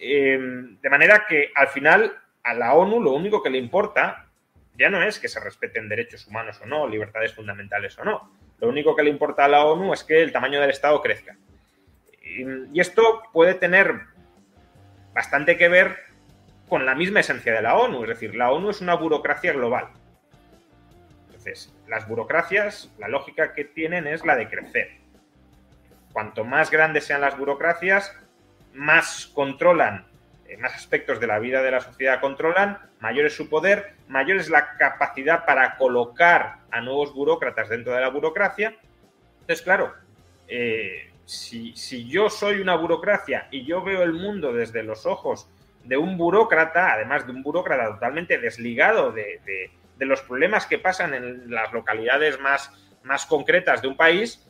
Eh, 0.00 0.38
de 0.80 0.90
manera 0.90 1.26
que 1.28 1.50
al 1.54 1.68
final 1.68 2.16
a 2.44 2.54
la 2.54 2.74
ONU 2.74 3.02
lo 3.02 3.12
único 3.12 3.42
que 3.42 3.50
le 3.50 3.58
importa 3.58 4.28
ya 4.78 4.88
no 4.88 5.02
es 5.02 5.18
que 5.18 5.28
se 5.28 5.40
respeten 5.40 5.88
derechos 5.88 6.26
humanos 6.28 6.60
o 6.62 6.66
no, 6.66 6.86
libertades 6.86 7.34
fundamentales 7.34 7.98
o 7.98 8.04
no. 8.04 8.32
Lo 8.60 8.68
único 8.68 8.94
que 8.94 9.02
le 9.02 9.10
importa 9.10 9.44
a 9.44 9.48
la 9.48 9.64
ONU 9.64 9.92
es 9.92 10.04
que 10.04 10.22
el 10.22 10.32
tamaño 10.32 10.60
del 10.60 10.70
Estado 10.70 11.02
crezca. 11.02 11.36
Y, 12.22 12.80
esto 12.80 13.22
puede 13.32 13.54
tener 13.54 14.02
bastante 15.12 15.56
que 15.56 15.68
ver 15.68 15.96
con 16.68 16.86
la 16.86 16.94
misma 16.94 17.20
esencia 17.20 17.52
de 17.52 17.62
la 17.62 17.76
ONU, 17.76 18.02
es 18.02 18.08
decir, 18.10 18.34
la 18.34 18.50
ONU 18.50 18.70
es 18.70 18.80
una 18.80 18.94
burocracia 18.94 19.52
global. 19.52 19.88
Entonces, 21.26 21.74
las 21.88 22.06
burocracias, 22.06 22.92
la 22.98 23.08
lógica 23.08 23.52
que 23.52 23.64
tienen 23.64 24.06
es 24.06 24.24
la 24.24 24.36
de 24.36 24.48
crecer. 24.48 24.98
Cuanto 26.12 26.44
más 26.44 26.70
grandes 26.70 27.04
sean 27.04 27.20
las 27.20 27.36
burocracias, 27.36 28.14
más 28.72 29.26
controlan 29.34 30.08
eh, 30.48 30.56
más 30.56 30.74
aspectos 30.74 31.20
de 31.20 31.26
la 31.26 31.38
vida 31.38 31.62
de 31.62 31.70
la 31.70 31.80
sociedad 31.80 32.20
controlan, 32.20 32.78
mayor 33.00 33.26
es 33.26 33.36
su 33.36 33.50
poder, 33.50 33.94
mayor 34.08 34.38
es 34.38 34.48
la 34.48 34.78
capacidad 34.78 35.44
para 35.44 35.76
colocar 35.76 36.60
a 36.70 36.80
nuevos 36.80 37.12
burócratas 37.12 37.68
dentro 37.68 37.92
de 37.92 38.00
la 38.00 38.08
burocracia. 38.08 38.74
Entonces, 39.40 39.62
claro, 39.62 39.92
eh, 40.48 41.12
si, 41.26 41.74
yo 42.08 42.30
soy 42.30 42.60
una 42.60 42.76
burocracia 42.76 43.48
y 43.50 43.66
yo 43.66 43.82
veo 43.82 44.02
el 44.02 44.14
mundo 44.14 44.54
desde 44.54 44.82
los 44.82 45.04
ojos 45.04 45.50
de 45.84 45.96
un 45.96 46.16
burócrata, 46.16 46.92
además 46.92 47.26
de 47.26 47.32
un 47.32 47.42
burócrata 47.42 47.94
totalmente 47.94 48.38
desligado 48.38 49.12
de, 49.12 49.40
los 49.98 50.22
problemas 50.22 50.66
que 50.66 50.78
pasan 50.78 51.14
en 51.14 51.50
las 51.50 51.72
localidades 51.72 52.38
más, 52.40 52.70
más 53.02 53.26
concretas 53.26 53.82
de 53.82 53.88
un 53.88 53.96
país, 53.96 54.44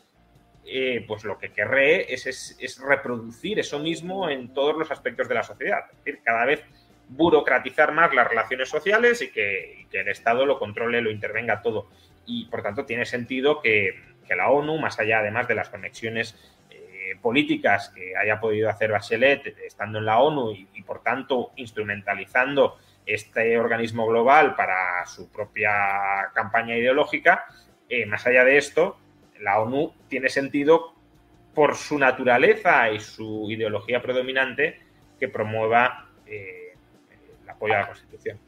eh, 0.66 1.04
pues 1.08 1.24
lo 1.24 1.38
que 1.38 1.50
querré 1.50 2.12
es, 2.12 2.26
es, 2.26 2.80
reproducir 2.80 3.58
eso 3.58 3.78
mismo 3.78 4.28
en 4.28 4.52
todos 4.52 4.76
los 4.76 4.90
aspectos 4.90 5.26
de 5.26 5.34
la 5.34 5.42
sociedad. 5.42 5.80
Es 5.90 6.04
decir, 6.04 6.20
cada 6.22 6.44
vez 6.44 6.62
burocratizar 7.08 7.92
más 7.92 8.14
las 8.14 8.28
relaciones 8.28 8.68
sociales 8.68 9.22
y 9.22 9.30
que, 9.30 9.86
el 9.90 10.08
Estado 10.08 10.44
lo 10.44 10.58
controle, 10.58 11.00
lo 11.00 11.10
intervenga 11.10 11.62
todo. 11.62 11.88
Y 12.26 12.44
por 12.46 12.62
tanto 12.62 12.84
tiene 12.84 13.06
sentido 13.06 13.60
que, 13.60 13.94
la 14.28 14.50
ONU, 14.50 14.76
más 14.76 15.00
allá 15.00 15.20
además 15.20 15.48
de 15.48 15.54
las 15.54 15.70
conexiones 15.70 16.36
políticas 17.18 17.90
que 17.90 18.16
haya 18.16 18.40
podido 18.40 18.68
hacer 18.68 18.92
Bachelet 18.92 19.58
estando 19.66 19.98
en 19.98 20.06
la 20.06 20.18
ONU 20.18 20.52
y, 20.52 20.82
por 20.82 21.02
tanto 21.02 21.52
instrumentalizando 21.56 22.78
este 23.04 23.58
organismo 23.58 24.06
global 24.06 24.54
para 24.54 25.04
su 25.06 25.30
propia 25.30 26.30
campaña 26.34 26.76
ideológica, 26.76 27.46
eh, 27.88 28.04
más 28.06 28.26
allá 28.26 28.44
de 28.44 28.58
esto, 28.58 28.98
la 29.40 29.60
ONU 29.60 29.94
tiene 30.08 30.28
sentido 30.28 30.94
por 31.54 31.74
su 31.74 31.98
naturaleza 31.98 32.90
y 32.90 33.00
su 33.00 33.50
ideología 33.50 34.02
predominante 34.02 34.80
que 35.18 35.28
promueva 35.28 36.08
eh, 36.26 36.74
el 37.42 37.50
apoyo 37.50 37.74
a 37.74 37.78
la 37.78 37.86
Constitución. 37.86 38.38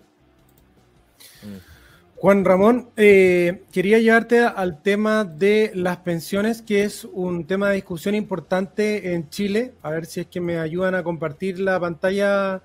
Juan 2.21 2.45
Ramón, 2.45 2.91
eh, 2.99 3.63
quería 3.73 3.99
llevarte 3.99 4.41
al 4.41 4.83
tema 4.83 5.25
de 5.25 5.73
las 5.75 5.97
pensiones, 6.01 6.61
que 6.61 6.85
es 6.85 7.07
un 7.07 7.47
tema 7.47 7.71
de 7.71 7.77
discusión 7.77 8.15
importante 8.15 9.15
en 9.15 9.31
Chile. 9.31 9.73
A 9.81 9.89
ver 9.89 10.05
si 10.05 10.21
es 10.21 10.27
que 10.27 10.39
me 10.39 10.59
ayudan 10.59 10.95
a 10.95 11.03
compartir 11.03 11.59
la 11.59 11.81
pantalla 11.81 12.61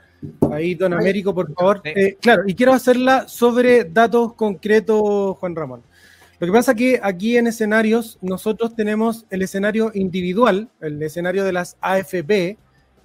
ahí, 0.52 0.76
don 0.76 0.94
Américo, 0.94 1.34
por 1.34 1.54
favor. 1.54 1.82
Eh, 1.86 2.18
claro, 2.20 2.44
y 2.46 2.54
quiero 2.54 2.74
hacerla 2.74 3.30
sobre 3.30 3.86
datos 3.86 4.34
concretos, 4.34 5.38
Juan 5.38 5.56
Ramón. 5.56 5.84
Lo 6.40 6.48
que 6.48 6.52
pasa 6.52 6.72
es 6.72 6.78
que 6.78 7.00
aquí 7.02 7.38
en 7.38 7.48
escenarios 7.48 8.20
nosotros 8.22 8.76
tenemos 8.76 9.26
el 9.30 9.42
escenario 9.42 9.90
individual, 9.94 10.68
el 10.82 11.02
escenario 11.02 11.46
de 11.46 11.54
las 11.54 11.78
AFP, 11.80 12.58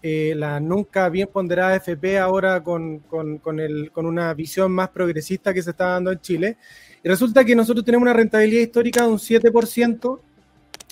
eh, 0.03 0.35
la 0.37 0.61
nunca 0.61 1.09
bien 1.09 1.29
ponderada 1.29 1.75
AFP 1.75 2.19
ahora 2.19 2.63
con, 2.63 3.01
con, 3.01 3.39
con, 3.39 3.61
el, 3.61 3.91
con, 3.93 4.07
una 4.07 4.33
visión 4.35 4.73
más 4.73 4.89
progresista 4.91 5.53
que 5.53 5.63
se 5.63 5.71
está 5.71 5.87
dando 5.87 6.11
en 6.11 6.21
Chile. 6.21 6.57
Y 7.03 7.09
resulta 7.09 7.45
que 7.45 7.55
nosotros 7.55 7.85
tenemos 7.85 8.03
una 8.03 8.13
rentabilidad 8.13 8.63
histórica 8.63 9.03
de 9.03 9.09
un 9.09 9.19
7%, 9.19 10.21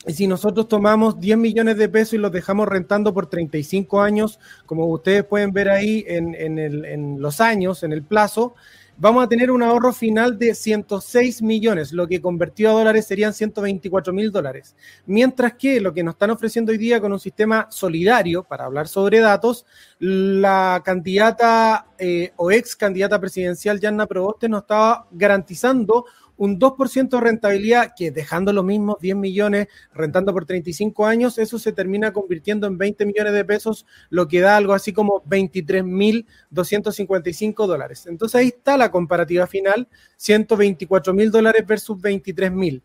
y 0.06 0.12
si 0.12 0.26
nosotros 0.26 0.68
tomamos 0.68 1.18
10 1.18 1.36
millones 1.38 1.76
de 1.76 1.88
pesos 1.88 2.14
y 2.14 2.18
los 2.18 2.32
dejamos 2.32 2.68
rentando 2.68 3.12
por 3.12 3.26
35 3.26 4.00
años, 4.00 4.38
como 4.64 4.86
ustedes 4.86 5.24
pueden 5.24 5.52
ver 5.52 5.68
ahí 5.68 6.04
en, 6.06 6.34
en, 6.34 6.58
el, 6.58 6.84
en 6.84 7.20
los 7.20 7.40
años, 7.40 7.82
en 7.82 7.92
el 7.92 8.02
plazo, 8.02 8.54
vamos 8.98 9.24
a 9.24 9.28
tener 9.28 9.50
un 9.50 9.62
ahorro 9.62 9.92
final 9.92 10.38
de 10.38 10.54
106 10.54 11.40
millones, 11.40 11.92
lo 11.92 12.06
que 12.06 12.20
convertido 12.20 12.70
a 12.70 12.74
dólares 12.74 13.06
serían 13.06 13.32
124 13.32 14.12
mil 14.12 14.32
dólares. 14.32 14.74
Mientras 15.06 15.54
que 15.54 15.80
lo 15.80 15.94
que 15.94 16.02
nos 16.02 16.14
están 16.14 16.30
ofreciendo 16.30 16.72
hoy 16.72 16.78
día 16.78 17.00
con 17.00 17.12
un 17.12 17.20
sistema 17.20 17.68
solidario, 17.70 18.42
para 18.42 18.64
hablar 18.64 18.88
sobre 18.88 19.20
datos, 19.20 19.64
la 20.00 20.82
candidata 20.84 21.86
eh, 21.98 22.32
o 22.36 22.50
ex 22.50 22.74
candidata 22.74 23.20
presidencial, 23.20 23.80
Yanna 23.80 24.06
Proboste, 24.06 24.48
nos 24.48 24.62
estaba 24.62 25.06
garantizando 25.12 26.04
un 26.38 26.58
2% 26.58 27.10
de 27.10 27.20
rentabilidad 27.20 27.92
que 27.96 28.10
dejando 28.10 28.52
los 28.52 28.64
mismos 28.64 28.98
10 29.00 29.16
millones, 29.16 29.68
rentando 29.92 30.32
por 30.32 30.46
35 30.46 31.06
años, 31.06 31.36
eso 31.36 31.58
se 31.58 31.72
termina 31.72 32.12
convirtiendo 32.12 32.66
en 32.66 32.78
20 32.78 33.04
millones 33.04 33.34
de 33.34 33.44
pesos, 33.44 33.84
lo 34.08 34.28
que 34.28 34.40
da 34.40 34.56
algo 34.56 34.72
así 34.72 34.92
como 34.92 35.22
23.255 35.24 37.66
dólares. 37.66 38.06
Entonces 38.06 38.40
ahí 38.40 38.48
está 38.48 38.78
la 38.78 38.90
comparativa 38.90 39.46
final, 39.46 39.88
124 40.16 41.12
mil 41.12 41.30
dólares 41.30 41.66
versus 41.66 42.00
23 42.00 42.52
mil. 42.52 42.82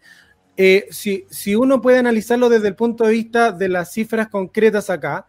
Eh, 0.58 0.88
si, 0.92 1.26
si 1.30 1.56
uno 1.56 1.82
puede 1.82 1.98
analizarlo 1.98 2.50
desde 2.50 2.68
el 2.68 2.76
punto 2.76 3.06
de 3.06 3.14
vista 3.14 3.52
de 3.52 3.70
las 3.70 3.92
cifras 3.92 4.28
concretas 4.28 4.90
acá, 4.90 5.28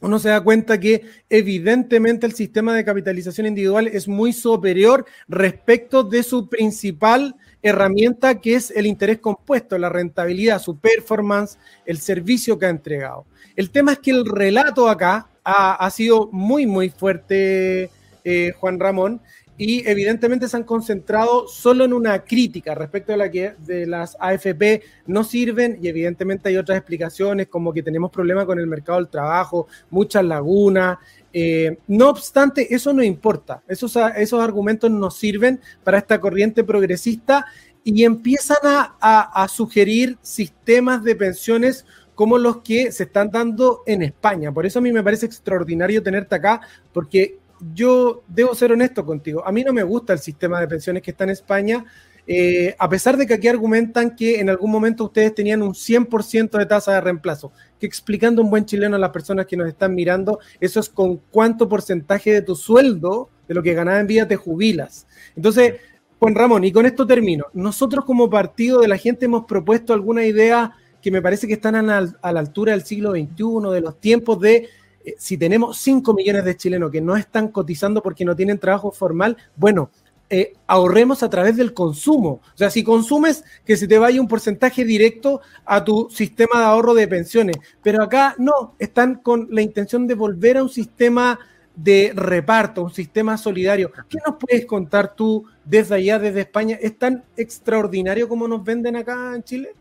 uno 0.00 0.18
se 0.18 0.28
da 0.28 0.42
cuenta 0.42 0.78
que 0.78 1.06
evidentemente 1.30 2.26
el 2.26 2.34
sistema 2.34 2.74
de 2.74 2.84
capitalización 2.84 3.46
individual 3.46 3.86
es 3.86 4.08
muy 4.08 4.32
superior 4.32 5.06
respecto 5.26 6.02
de 6.02 6.22
su 6.22 6.48
principal 6.48 7.34
herramienta 7.62 8.40
que 8.40 8.54
es 8.54 8.70
el 8.70 8.86
interés 8.86 9.18
compuesto, 9.18 9.78
la 9.78 9.88
rentabilidad, 9.88 10.60
su 10.60 10.78
performance, 10.78 11.58
el 11.86 11.98
servicio 11.98 12.58
que 12.58 12.66
ha 12.66 12.70
entregado. 12.70 13.24
El 13.56 13.70
tema 13.70 13.92
es 13.92 13.98
que 14.00 14.10
el 14.10 14.26
relato 14.26 14.88
acá 14.88 15.28
ha, 15.42 15.90
sido 15.90 16.28
muy, 16.32 16.66
muy 16.66 16.90
fuerte, 16.90 17.90
eh, 18.24 18.52
Juan 18.58 18.80
Ramón, 18.80 19.20
y 19.58 19.88
evidentemente 19.88 20.48
se 20.48 20.56
han 20.56 20.64
concentrado 20.64 21.48
solo 21.48 21.84
en 21.84 21.92
una 21.92 22.24
crítica 22.24 22.74
respecto 22.74 23.14
a 23.14 23.16
la 23.16 23.30
que 23.30 23.54
de 23.58 23.86
las 23.86 24.16
AFP 24.20 24.82
no 25.06 25.24
sirven 25.24 25.78
y 25.80 25.88
evidentemente 25.88 26.48
hay 26.48 26.58
otras 26.58 26.76
explicaciones 26.78 27.48
como 27.48 27.72
que 27.72 27.82
tenemos 27.82 28.10
problemas 28.10 28.44
con 28.44 28.58
el 28.58 28.66
mercado 28.66 28.98
del 28.98 29.08
trabajo, 29.08 29.66
muchas 29.90 30.24
lagunas. 30.24 30.98
Eh, 31.32 31.78
no 31.88 32.10
obstante, 32.10 32.74
eso 32.74 32.92
no 32.92 33.02
importa, 33.02 33.62
esos, 33.66 33.96
esos 34.16 34.42
argumentos 34.42 34.90
nos 34.90 35.16
sirven 35.16 35.60
para 35.84 35.98
esta 35.98 36.20
corriente 36.20 36.64
progresista 36.64 37.46
y 37.82 38.04
empiezan 38.04 38.58
a, 38.62 39.42
a 39.42 39.48
sugerir 39.48 40.18
sistemas 40.20 41.02
de 41.04 41.14
pensiones 41.14 41.86
como 42.14 42.38
los 42.38 42.62
que 42.62 42.90
se 42.90 43.04
están 43.04 43.30
dando 43.30 43.82
en 43.86 44.02
España. 44.02 44.50
Por 44.50 44.66
eso 44.66 44.78
a 44.78 44.82
mí 44.82 44.90
me 44.90 45.02
parece 45.02 45.26
extraordinario 45.26 46.02
tenerte 46.02 46.34
acá, 46.34 46.62
porque 46.92 47.38
yo 47.74 48.22
debo 48.28 48.54
ser 48.54 48.72
honesto 48.72 49.04
contigo. 49.04 49.46
A 49.46 49.52
mí 49.52 49.64
no 49.64 49.72
me 49.72 49.82
gusta 49.82 50.12
el 50.12 50.18
sistema 50.18 50.60
de 50.60 50.68
pensiones 50.68 51.02
que 51.02 51.10
está 51.10 51.24
en 51.24 51.30
España, 51.30 51.84
eh, 52.28 52.74
a 52.78 52.88
pesar 52.88 53.16
de 53.16 53.26
que 53.26 53.34
aquí 53.34 53.46
argumentan 53.46 54.16
que 54.16 54.40
en 54.40 54.50
algún 54.50 54.70
momento 54.70 55.04
ustedes 55.04 55.34
tenían 55.34 55.62
un 55.62 55.74
100% 55.74 56.58
de 56.58 56.66
tasa 56.66 56.92
de 56.92 57.00
reemplazo, 57.00 57.52
que 57.78 57.86
explicando 57.86 58.42
un 58.42 58.50
buen 58.50 58.64
chileno 58.64 58.96
a 58.96 58.98
las 58.98 59.10
personas 59.10 59.46
que 59.46 59.56
nos 59.56 59.68
están 59.68 59.94
mirando, 59.94 60.40
eso 60.60 60.80
es 60.80 60.88
con 60.88 61.18
cuánto 61.30 61.68
porcentaje 61.68 62.32
de 62.32 62.42
tu 62.42 62.56
sueldo, 62.56 63.30
de 63.46 63.54
lo 63.54 63.62
que 63.62 63.74
ganabas 63.74 64.00
en 64.00 64.08
vida, 64.08 64.26
te 64.26 64.34
jubilas. 64.34 65.06
Entonces, 65.36 65.74
Juan 66.18 66.34
Ramón, 66.34 66.64
y 66.64 66.72
con 66.72 66.84
esto 66.86 67.06
termino. 67.06 67.44
Nosotros 67.52 68.04
como 68.04 68.28
partido 68.28 68.80
de 68.80 68.88
la 68.88 68.96
gente 68.96 69.26
hemos 69.26 69.44
propuesto 69.44 69.92
alguna 69.92 70.24
idea 70.24 70.72
que 71.00 71.12
me 71.12 71.22
parece 71.22 71.46
que 71.46 71.52
están 71.52 71.76
a 71.76 72.00
la 72.00 72.40
altura 72.40 72.72
del 72.72 72.82
siglo 72.82 73.12
XXI, 73.12 73.72
de 73.72 73.80
los 73.80 74.00
tiempos 74.00 74.40
de 74.40 74.68
eh, 75.06 75.14
si 75.18 75.38
tenemos 75.38 75.78
5 75.78 76.12
millones 76.14 76.44
de 76.44 76.56
chilenos 76.56 76.90
que 76.90 77.00
no 77.00 77.16
están 77.16 77.48
cotizando 77.48 78.02
porque 78.02 78.24
no 78.24 78.34
tienen 78.34 78.58
trabajo 78.58 78.90
formal, 78.90 79.36
bueno, 79.54 79.90
eh, 80.28 80.54
ahorremos 80.66 81.22
a 81.22 81.30
través 81.30 81.56
del 81.56 81.72
consumo. 81.72 82.40
O 82.42 82.58
sea, 82.58 82.70
si 82.70 82.82
consumes, 82.82 83.44
que 83.64 83.76
se 83.76 83.86
te 83.86 83.98
vaya 83.98 84.20
un 84.20 84.26
porcentaje 84.26 84.84
directo 84.84 85.40
a 85.64 85.84
tu 85.84 86.08
sistema 86.10 86.58
de 86.58 86.64
ahorro 86.64 86.92
de 86.94 87.06
pensiones. 87.06 87.56
Pero 87.84 88.02
acá 88.02 88.34
no, 88.38 88.74
están 88.80 89.16
con 89.16 89.46
la 89.52 89.62
intención 89.62 90.08
de 90.08 90.14
volver 90.14 90.56
a 90.56 90.64
un 90.64 90.68
sistema 90.68 91.38
de 91.76 92.12
reparto, 92.12 92.82
un 92.82 92.92
sistema 92.92 93.38
solidario. 93.38 93.92
¿Qué 94.08 94.18
nos 94.26 94.36
puedes 94.36 94.66
contar 94.66 95.14
tú 95.14 95.44
desde 95.64 95.94
allá, 95.94 96.18
desde 96.18 96.40
España? 96.40 96.76
¿Es 96.80 96.98
tan 96.98 97.22
extraordinario 97.36 98.28
como 98.28 98.48
nos 98.48 98.64
venden 98.64 98.96
acá 98.96 99.36
en 99.36 99.44
Chile? 99.44 99.74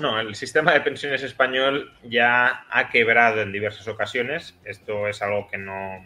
No, 0.00 0.20
el 0.20 0.34
sistema 0.34 0.72
de 0.72 0.80
pensiones 0.80 1.22
español 1.22 1.92
ya 2.04 2.64
ha 2.70 2.88
quebrado 2.88 3.42
en 3.42 3.52
diversas 3.52 3.88
ocasiones. 3.88 4.56
Esto 4.64 5.08
es 5.08 5.22
algo 5.22 5.48
que 5.48 5.58
no, 5.58 5.96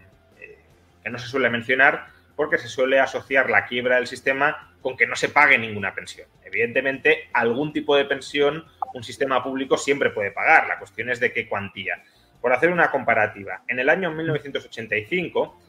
eh, 0.41 0.59
que 1.03 1.11
no 1.11 1.19
se 1.19 1.29
suele 1.29 1.51
mencionar 1.51 2.07
porque 2.35 2.59
se 2.59 2.69
suele 2.69 2.99
asociar 2.99 3.51
la 3.51 3.67
quiebra 3.67 3.97
del 3.97 4.07
sistema 4.07 4.73
con 4.81 4.97
que 4.97 5.07
no 5.07 5.15
se 5.15 5.29
pague 5.29 5.59
ninguna 5.59 5.95
pensión. 5.95 6.27
Evidentemente, 6.45 7.29
algún 7.33 7.73
tipo 7.73 7.95
de 7.97 8.07
pensión 8.07 8.65
un 8.95 9.05
sistema 9.05 9.43
público 9.43 9.77
siempre 9.77 10.11
puede 10.11 10.31
pagar. 10.31 10.67
La 10.67 10.79
cuestión 10.79 11.11
es 11.11 11.21
de 11.21 11.33
qué 11.33 11.49
cuantía. 11.49 12.03
Por 12.41 12.53
hacer 12.53 12.71
una 12.71 12.91
comparativa, 12.91 13.63
en 13.69 13.79
el 13.79 13.89
año 13.89 14.11
1985, 14.11 15.61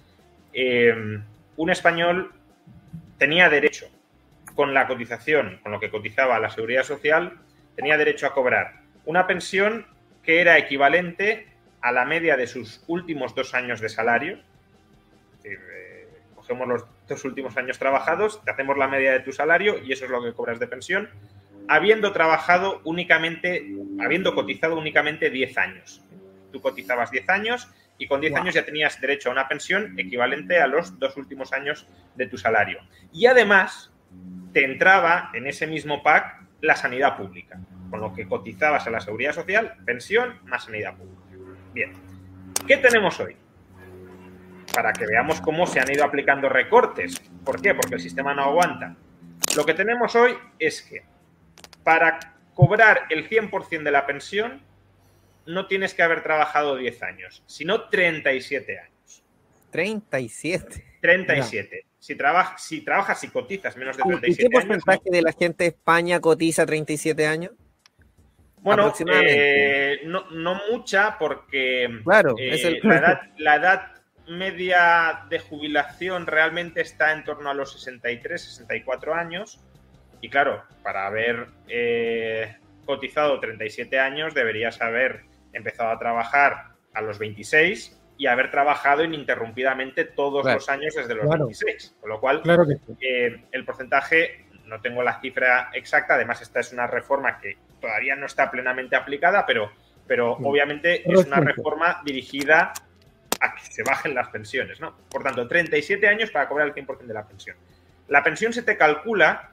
eh, 0.54 1.20
un 1.56 1.70
español 1.70 2.34
tenía 3.18 3.50
derecho 3.50 3.88
con 4.56 4.74
la 4.74 4.88
cotización, 4.88 5.60
con 5.62 5.72
lo 5.72 5.80
que 5.80 5.90
cotizaba 5.90 6.40
la 6.40 6.50
seguridad 6.50 6.84
social, 6.84 7.40
tenía 7.76 7.98
derecho 7.98 8.28
a 8.28 8.34
cobrar 8.34 8.84
una 9.06 9.28
pensión 9.28 9.86
que 10.24 10.40
era 10.42 10.58
equivalente 10.58 11.48
a 11.82 11.92
la 11.92 12.06
media 12.06 12.38
de 12.38 12.48
sus 12.48 12.84
últimos 12.88 13.36
dos 13.36 13.54
años 13.54 13.82
de 13.82 13.90
salario. 13.90 14.40
Eh, 15.44 16.08
cogemos 16.36 16.68
los 16.68 16.86
dos 17.08 17.26
últimos 17.26 17.58
años 17.58 17.78
trabajados, 17.78 18.44
te 18.44 18.52
hacemos 18.52 18.78
la 18.78 18.88
media 18.88 19.12
de 19.12 19.20
tu 19.20 19.34
salario 19.34 19.78
y 19.84 19.92
eso 19.92 20.06
es 20.06 20.12
lo 20.12 20.24
que 20.24 20.34
cobras 20.34 20.60
de 20.60 20.68
pensión, 20.68 21.10
habiendo 21.68 22.14
trabajado 22.14 22.82
únicamente, 22.86 23.70
habiendo 24.00 24.34
cotizado 24.34 24.78
únicamente 24.78 25.30
10 25.30 25.58
años. 25.58 26.02
Tú 26.52 26.62
cotizabas 26.62 27.12
10 27.12 27.30
años 27.30 27.70
y 27.98 28.08
con 28.08 28.22
10 28.22 28.36
años 28.36 28.56
ya 28.56 28.66
tenías 28.66 29.00
derecho 29.02 29.30
a 29.30 29.34
una 29.34 29.48
pensión 29.48 30.00
equivalente 30.00 30.62
a 30.62 30.68
los 30.68 30.98
dos 31.00 31.18
últimos 31.18 31.52
años 31.52 31.86
de 32.16 32.28
tu 32.28 32.38
salario. 32.38 32.80
Y 33.12 33.26
además 33.26 33.92
te 34.54 34.64
entraba 34.64 35.32
en 35.34 35.48
ese 35.48 35.68
mismo 35.68 36.02
pack 36.04 36.42
la 36.63 36.78
sanidad 36.78 37.17
pública, 37.17 37.60
con 37.89 37.99
lo 37.99 38.13
que 38.13 38.26
cotizabas 38.26 38.88
a 38.88 38.89
la 38.89 39.02
seguridad 39.02 39.34
social, 39.34 39.76
pensión 39.86 40.39
más 40.45 40.63
sanidad 40.63 40.95
pública. 40.95 41.21
Bien, 41.73 41.91
¿qué 42.65 42.78
tenemos 42.78 43.19
hoy? 43.19 43.36
Para 44.73 44.93
que 44.93 45.06
veamos 45.06 45.41
cómo 45.41 45.67
se 45.67 45.82
han 45.82 45.91
ido 45.91 46.06
aplicando 46.06 46.47
recortes. 46.47 47.19
¿Por 47.43 47.62
qué? 47.62 47.76
Porque 47.76 47.95
el 47.95 48.02
sistema 48.02 48.34
no 48.34 48.43
aguanta. 48.43 48.95
Lo 49.58 49.65
que 49.65 49.73
tenemos 49.73 50.15
hoy 50.15 50.38
es 50.58 50.82
que 50.84 51.04
para 51.84 52.38
cobrar 52.54 53.08
el 53.10 53.30
100% 53.30 53.84
de 53.84 53.91
la 53.91 54.06
pensión, 54.06 54.62
no 55.45 55.67
tienes 55.67 55.93
que 55.93 56.02
haber 56.02 56.23
trabajado 56.23 56.78
10 56.78 57.04
años, 57.04 57.43
sino 57.45 57.89
37 57.89 58.80
años. 58.80 59.23
37. 59.69 60.97
37. 61.02 61.86
Si, 62.04 62.16
trabajas, 62.16 62.62
si 62.62 62.82
trabajas 62.82 63.24
y 63.24 63.30
cotizas 63.30 63.78
menos 63.78 63.96
de 63.96 64.04
37 64.04 64.30
¿Y 64.30 64.36
qué 64.36 64.50
porcentaje 64.50 65.10
de 65.10 65.22
la 65.22 65.32
gente 65.32 65.63
de 65.63 65.70
España 65.70 66.20
cotiza 66.20 66.66
37 66.66 67.26
años? 67.26 67.54
Bueno, 68.58 68.94
eh, 69.08 70.02
no, 70.04 70.30
no, 70.32 70.60
mucha 70.70 71.18
porque 71.18 72.02
claro, 72.04 72.36
eh, 72.38 72.82
la, 72.84 72.98
edad, 72.98 73.22
la, 73.38 73.56
edad, 73.56 73.92
media 74.28 75.22
de 75.30 75.39
jubilación 75.39 76.28
realmente 76.28 76.82
está 76.82 77.13
en 77.13 77.24
torno 77.24 77.50
a 77.50 77.54
los 77.54 77.72
63, 77.72 78.42
64 78.42 79.13
años. 79.13 79.62
Y 80.20 80.28
claro, 80.28 80.62
para 80.84 81.08
haber 81.08 81.48
eh, 81.70 82.58
cotizado 82.86 83.39
37 83.39 83.98
años 83.98 84.34
deberías 84.34 84.82
haber 84.82 85.22
empezado 85.54 85.92
a 85.92 86.00
trabajar 86.00 86.74
a 86.94 87.00
los 87.00 87.18
26 87.18 87.98
y 88.24 88.28
haber 88.28 88.50
trabajado 88.50 89.04
ininterrumpidamente 89.04 90.06
todos 90.06 90.46
los 90.46 90.70
años 90.70 90.96
desde 90.96 91.14
los 91.14 91.28
26. 91.28 91.98
Con 92.00 92.10
lo 92.10 92.22
cual, 92.22 92.42
claro 92.42 92.64
el 93.02 93.66
porcentaje 93.66 94.46
no 94.64 94.80
tengo 94.80 95.04
la 95.04 95.20
cifra 95.20 95.70
exacta, 95.74 96.14
además 96.14 96.42
esta 96.42 96.62
es 96.62 96.72
una 96.72 96.88
reforma 96.88 97.38
que 97.38 97.58
todavía 97.82 98.16
no 98.16 98.26
está 98.26 98.50
plenamente 98.50 98.96
aplicada, 98.96 99.46
pero, 99.46 99.74
pero 100.08 100.38
obviamente 100.38 101.04
es 101.06 101.26
una 101.26 101.42
reforma 101.42 102.02
dirigida 102.06 102.72
a 103.42 103.56
que 103.56 103.66
se 103.66 103.84
bajen 103.84 104.16
las 104.16 104.30
pensiones, 104.30 104.80
¿no? 104.80 104.96
Por 105.10 105.22
tanto, 105.22 105.46
37 105.46 106.08
años 106.08 106.32
para 106.32 106.48
cobrar 106.48 106.70
el 106.70 106.74
100% 106.74 107.00
de 107.00 107.14
la 107.14 107.28
pensión. 107.28 107.58
La 108.08 108.24
pensión 108.24 108.54
se 108.54 108.64
te 108.64 108.78
calcula 108.78 109.52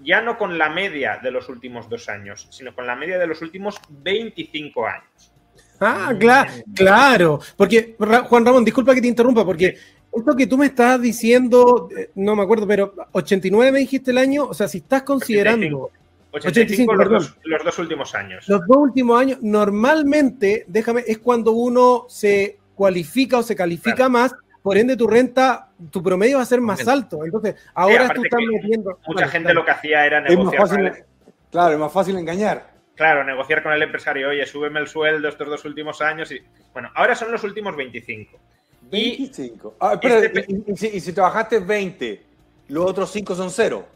ya 0.00 0.22
no 0.22 0.38
con 0.38 0.56
la 0.56 0.70
media 0.70 1.20
de 1.22 1.30
los 1.30 1.50
últimos 1.50 1.90
dos 1.90 2.08
años, 2.08 2.48
sino 2.50 2.74
con 2.74 2.86
la 2.86 2.96
media 2.96 3.18
de 3.18 3.26
los 3.26 3.42
últimos 3.42 3.78
25 3.90 4.86
años. 4.86 5.35
Ah, 5.80 6.14
claro, 6.18 6.50
claro. 6.74 7.40
Porque, 7.56 7.96
Juan 7.98 8.44
Ramón, 8.44 8.64
disculpa 8.64 8.94
que 8.94 9.00
te 9.00 9.08
interrumpa, 9.08 9.44
porque 9.44 9.76
esto 10.12 10.36
que 10.36 10.46
tú 10.46 10.56
me 10.56 10.66
estás 10.66 11.00
diciendo, 11.00 11.88
eh, 11.96 12.10
no 12.14 12.34
me 12.34 12.42
acuerdo, 12.42 12.66
pero 12.66 12.94
89 13.12 13.72
me 13.72 13.80
dijiste 13.80 14.10
el 14.10 14.18
año, 14.18 14.44
o 14.44 14.54
sea, 14.54 14.68
si 14.68 14.78
estás 14.78 15.02
considerando... 15.02 15.90
85, 16.32 16.94
los, 16.94 17.08
dos, 17.08 17.36
los, 17.44 17.64
dos, 17.64 17.78
últimos 17.78 18.14
años. 18.14 18.46
Los 18.46 18.60
dos 18.66 18.76
últimos 18.76 19.18
años, 19.18 19.38
normalmente, 19.40 20.66
déjame, 20.68 21.02
es 21.06 21.16
cuando 21.18 21.52
uno 21.52 22.04
se 22.08 22.58
cualifica 22.74 23.38
o 23.38 23.42
se 23.42 23.56
califica 23.56 24.10
más, 24.10 24.34
por 24.62 24.76
ende 24.76 24.96
tu 24.96 25.06
renta, 25.06 25.70
tu 25.90 26.02
promedio 26.02 26.36
va 26.36 26.42
a 26.42 26.46
ser 26.46 26.60
más 26.60 26.86
alto. 26.86 27.24
Entonces, 27.24 27.54
ahora 27.72 28.10
tú 28.10 28.22
estás 28.22 28.40
metiendo... 28.52 28.98
Mucha 29.06 29.28
gente 29.28 29.54
lo 29.54 29.64
que 29.64 29.70
hacía 29.70 30.04
era 30.04 30.20
negociar. 30.20 31.06
claro, 31.50 31.72
es 31.72 31.78
más 31.78 31.92
fácil 31.92 32.18
engañar. 32.18 32.75
Claro, 32.96 33.22
negociar 33.24 33.62
con 33.62 33.72
el 33.72 33.82
empresario, 33.82 34.30
oye, 34.30 34.44
súbeme 34.46 34.80
el 34.80 34.88
sueldo 34.88 35.28
estos 35.28 35.48
dos 35.48 35.64
últimos 35.64 36.00
años. 36.00 36.32
y 36.32 36.42
Bueno, 36.72 36.90
ahora 36.94 37.14
son 37.14 37.30
los 37.30 37.44
últimos 37.44 37.76
25. 37.76 38.38
25. 38.82 39.76
Ah, 39.80 39.98
este 40.02 40.46
y, 40.92 41.00
si, 41.00 41.12
trabajaste 41.12 41.60
20, 41.60 42.22
los 42.68 42.86
otros 42.86 43.12
5 43.12 43.34
son 43.34 43.50
cero. 43.50 43.86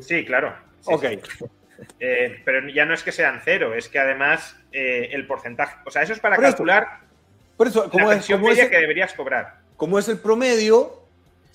Sí, 0.00 0.24
claro. 0.24 0.54
ok. 0.84 1.04
Eh, 2.00 2.40
pero 2.44 2.68
ya 2.68 2.86
no 2.86 2.94
es 2.94 3.02
que 3.02 3.12
sean 3.12 3.40
cero, 3.44 3.74
es 3.74 3.88
que 3.88 3.98
además 3.98 4.56
eh, 4.72 5.10
el 5.12 5.26
porcentaje. 5.26 5.76
O 5.84 5.90
sea, 5.90 6.02
eso 6.02 6.14
es 6.14 6.20
para 6.20 6.36
calcular 6.36 7.06
por 7.56 7.66
eso, 7.66 7.88
como 7.90 8.06
la 8.06 8.14
pensión 8.14 8.40
es, 8.44 8.48
media 8.48 8.70
que 8.70 8.78
deberías 8.78 9.14
cobrar. 9.14 9.60
Como 9.76 9.98
es 9.98 10.08
el 10.08 10.18
promedio, 10.18 11.05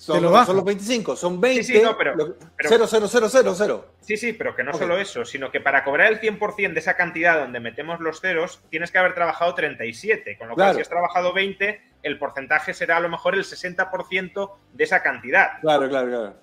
son, 0.02 0.56
los 0.56 0.64
25, 0.64 1.14
son 1.14 1.40
20, 1.40 1.62
sí, 1.62 1.74
sí, 1.74 1.80
no, 1.80 1.96
pero, 1.96 2.16
0, 2.58 2.86
0, 2.88 3.06
0, 3.08 3.28
0, 3.30 3.54
0. 3.56 3.86
Sí, 4.00 4.16
sí, 4.16 4.32
pero 4.32 4.56
que 4.56 4.64
no 4.64 4.74
solo 4.74 4.98
eso, 4.98 5.24
sino 5.24 5.52
que 5.52 5.60
para 5.60 5.84
cobrar 5.84 6.12
el 6.12 6.20
100% 6.20 6.72
de 6.72 6.80
esa 6.80 6.96
cantidad 6.96 7.38
donde 7.38 7.60
metemos 7.60 8.00
los 8.00 8.20
ceros, 8.20 8.64
tienes 8.68 8.90
que 8.90 8.98
haber 8.98 9.14
trabajado 9.14 9.54
37, 9.54 10.36
con 10.38 10.48
lo 10.48 10.54
cual 10.56 10.74
si 10.74 10.80
has 10.80 10.88
trabajado 10.88 11.32
20, 11.32 11.80
el 12.02 12.18
porcentaje 12.18 12.74
será 12.74 12.96
a 12.96 13.00
lo 13.00 13.08
mejor 13.08 13.36
el 13.36 13.44
60% 13.44 14.50
de 14.72 14.84
esa 14.84 15.04
cantidad. 15.04 15.60
Claro, 15.60 15.88
claro, 15.88 16.08
claro. 16.08 16.34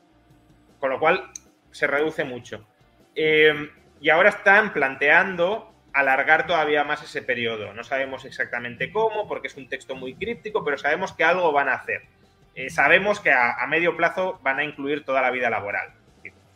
Con 0.79 0.91
lo 0.91 0.99
cual 0.99 1.29
se 1.71 1.85
reduce 1.85 2.23
mucho. 2.23 2.65
Eh, 3.13 3.71
y 3.99 4.09
ahora 4.09 4.29
están 4.29 4.71
planteando 4.71 5.73
alargar 5.91 6.47
todavía 6.47 6.85
más 6.85 7.03
ese 7.03 7.21
periodo. 7.21 7.73
No 7.73 7.83
sabemos 7.83 8.23
exactamente 8.23 8.89
cómo, 8.93 9.27
porque 9.27 9.47
es 9.47 9.57
un 9.57 9.67
texto 9.67 9.95
muy 9.95 10.15
críptico, 10.15 10.63
pero 10.63 10.77
sabemos 10.77 11.11
que 11.11 11.25
algo 11.25 11.51
van 11.51 11.67
a 11.67 11.73
hacer. 11.73 12.03
Eh, 12.55 12.69
sabemos 12.69 13.19
que 13.19 13.31
a, 13.31 13.53
a, 13.53 13.67
medio 13.67 13.95
plazo 13.95 14.39
van 14.43 14.59
a 14.59 14.63
incluir 14.63 15.05
toda 15.05 15.21
la 15.21 15.31
vida 15.31 15.49
laboral. 15.49 15.93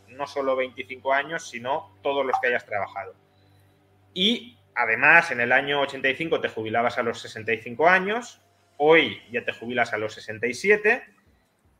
No 0.08 0.26
solo 0.26 0.54
25 0.56 1.12
años, 1.12 1.48
sino 1.48 1.96
todos 2.02 2.24
los 2.24 2.38
que 2.40 2.48
hayas 2.48 2.66
trabajado. 2.66 3.14
Y 4.12 4.58
además, 4.74 5.30
en 5.30 5.40
el 5.40 5.52
año 5.52 5.80
85 5.80 6.40
te 6.40 6.48
jubilabas 6.48 6.98
a 6.98 7.02
los 7.02 7.20
65 7.20 7.88
años, 7.88 8.40
Hoy 8.76 9.22
ya 9.30 9.44
te 9.44 9.52
jubilas 9.52 9.92
a 9.92 9.98
los 9.98 10.14
67. 10.14 11.04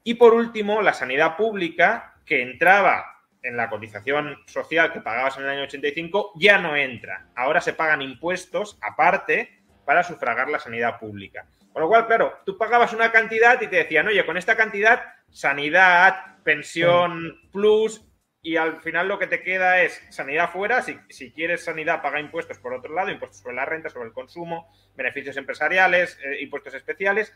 Y 0.05 0.15
por 0.15 0.35
último, 0.35 0.83
la 0.83 0.93
sanidad 0.93 1.37
pública, 1.37 2.15
que 2.25 2.43
entraba 2.43 3.21
en 3.43 3.57
la 3.57 3.69
cotización 3.69 4.39
social 4.47 4.93
que 4.93 5.01
pagabas 5.01 5.37
en 5.37 5.45
el 5.45 5.51
año 5.51 5.63
85, 5.63 6.33
ya 6.37 6.59
no 6.59 6.77
entra. 6.77 7.27
Ahora 7.35 7.61
se 7.61 7.73
pagan 7.73 8.01
impuestos 8.03 8.79
aparte 8.81 9.61
para 9.85 10.03
sufragar 10.03 10.49
la 10.49 10.59
sanidad 10.59 10.99
pública. 10.99 11.47
Con 11.75 11.83
lo 11.83 11.89
cual, 11.89 12.07
claro, 12.07 12.39
tú 12.47 12.57
pagabas 12.57 12.93
una 12.93 13.11
cantidad 13.11 13.61
y 13.61 13.67
te 13.67 13.75
decían, 13.75 14.07
oye, 14.07 14.25
con 14.25 14.37
esta 14.37 14.57
cantidad, 14.57 15.03
sanidad, 15.29 16.37
pensión 16.45 17.37
plus, 17.51 18.01
y 18.43 18.57
al 18.57 18.81
final 18.81 19.09
lo 19.09 19.19
que 19.19 19.27
te 19.27 19.43
queda 19.43 19.83
es 19.83 20.01
sanidad 20.09 20.53
fuera. 20.53 20.83
Si, 20.83 20.97
si, 21.09 21.33
quieres 21.33 21.65
sanidad, 21.65 22.01
paga 22.01 22.21
impuestos 22.21 22.59
por 22.59 22.75
otro 22.75 22.95
lado, 22.95 23.11
impuestos 23.11 23.41
sobre 23.41 23.57
la 23.57 23.65
renta, 23.65 23.91
sobre 23.91 24.07
el 24.07 24.13
consumo, 24.13 24.73
beneficios 24.95 25.37
empresariales, 25.37 26.17
eh, 26.25 26.43
impuestos 26.43 26.75
especiales. 26.75 27.33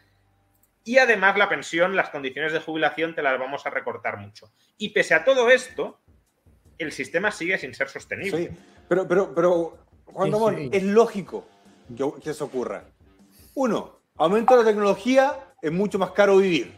Y 0.85 0.99
además 0.99 1.37
la 1.37 1.49
pensión, 1.49 1.97
las 1.97 2.11
condiciones 2.11 2.53
de 2.53 2.61
jubilación 2.61 3.17
te 3.17 3.23
las 3.23 3.41
vamos 3.41 3.67
a 3.67 3.71
recortar 3.71 4.19
mucho. 4.19 4.53
Y 4.77 4.91
pese 4.91 5.15
a 5.15 5.25
todo 5.25 5.51
esto, 5.51 5.99
el 6.79 6.93
sistema 6.93 7.33
sigue 7.33 7.59
sin 7.59 7.75
ser 7.75 7.89
sostenible. 7.89 8.39
Sí, 8.39 8.49
pero, 8.89 9.09
pero, 9.09 9.35
pero 9.35 9.79
Juan 10.05 10.31
Ramón, 10.31 10.69
es 10.71 10.85
lógico 10.85 11.45
que, 11.97 12.09
que 12.23 12.31
eso 12.31 12.45
ocurra. 12.45 12.85
Uno, 13.57 13.98
aumento 14.19 14.57
la 14.57 14.65
tecnología, 14.65 15.55
es 15.63 15.73
mucho 15.73 15.99
más 15.99 16.11
caro 16.11 16.37
vivir. 16.37 16.75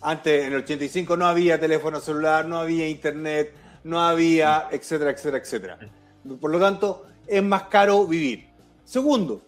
Antes, 0.00 0.44
en 0.44 0.52
el 0.52 0.60
85, 0.60 1.16
no 1.16 1.26
había 1.26 1.58
teléfono 1.58 2.00
celular, 2.00 2.46
no 2.46 2.58
había 2.58 2.88
internet, 2.88 3.52
no 3.84 4.00
había, 4.00 4.68
etcétera, 4.70 5.10
etcétera, 5.10 5.38
etcétera. 5.38 5.78
Por 6.40 6.50
lo 6.50 6.58
tanto, 6.58 7.06
es 7.26 7.42
más 7.42 7.64
caro 7.64 8.06
vivir. 8.06 8.46
Segundo, 8.84 9.42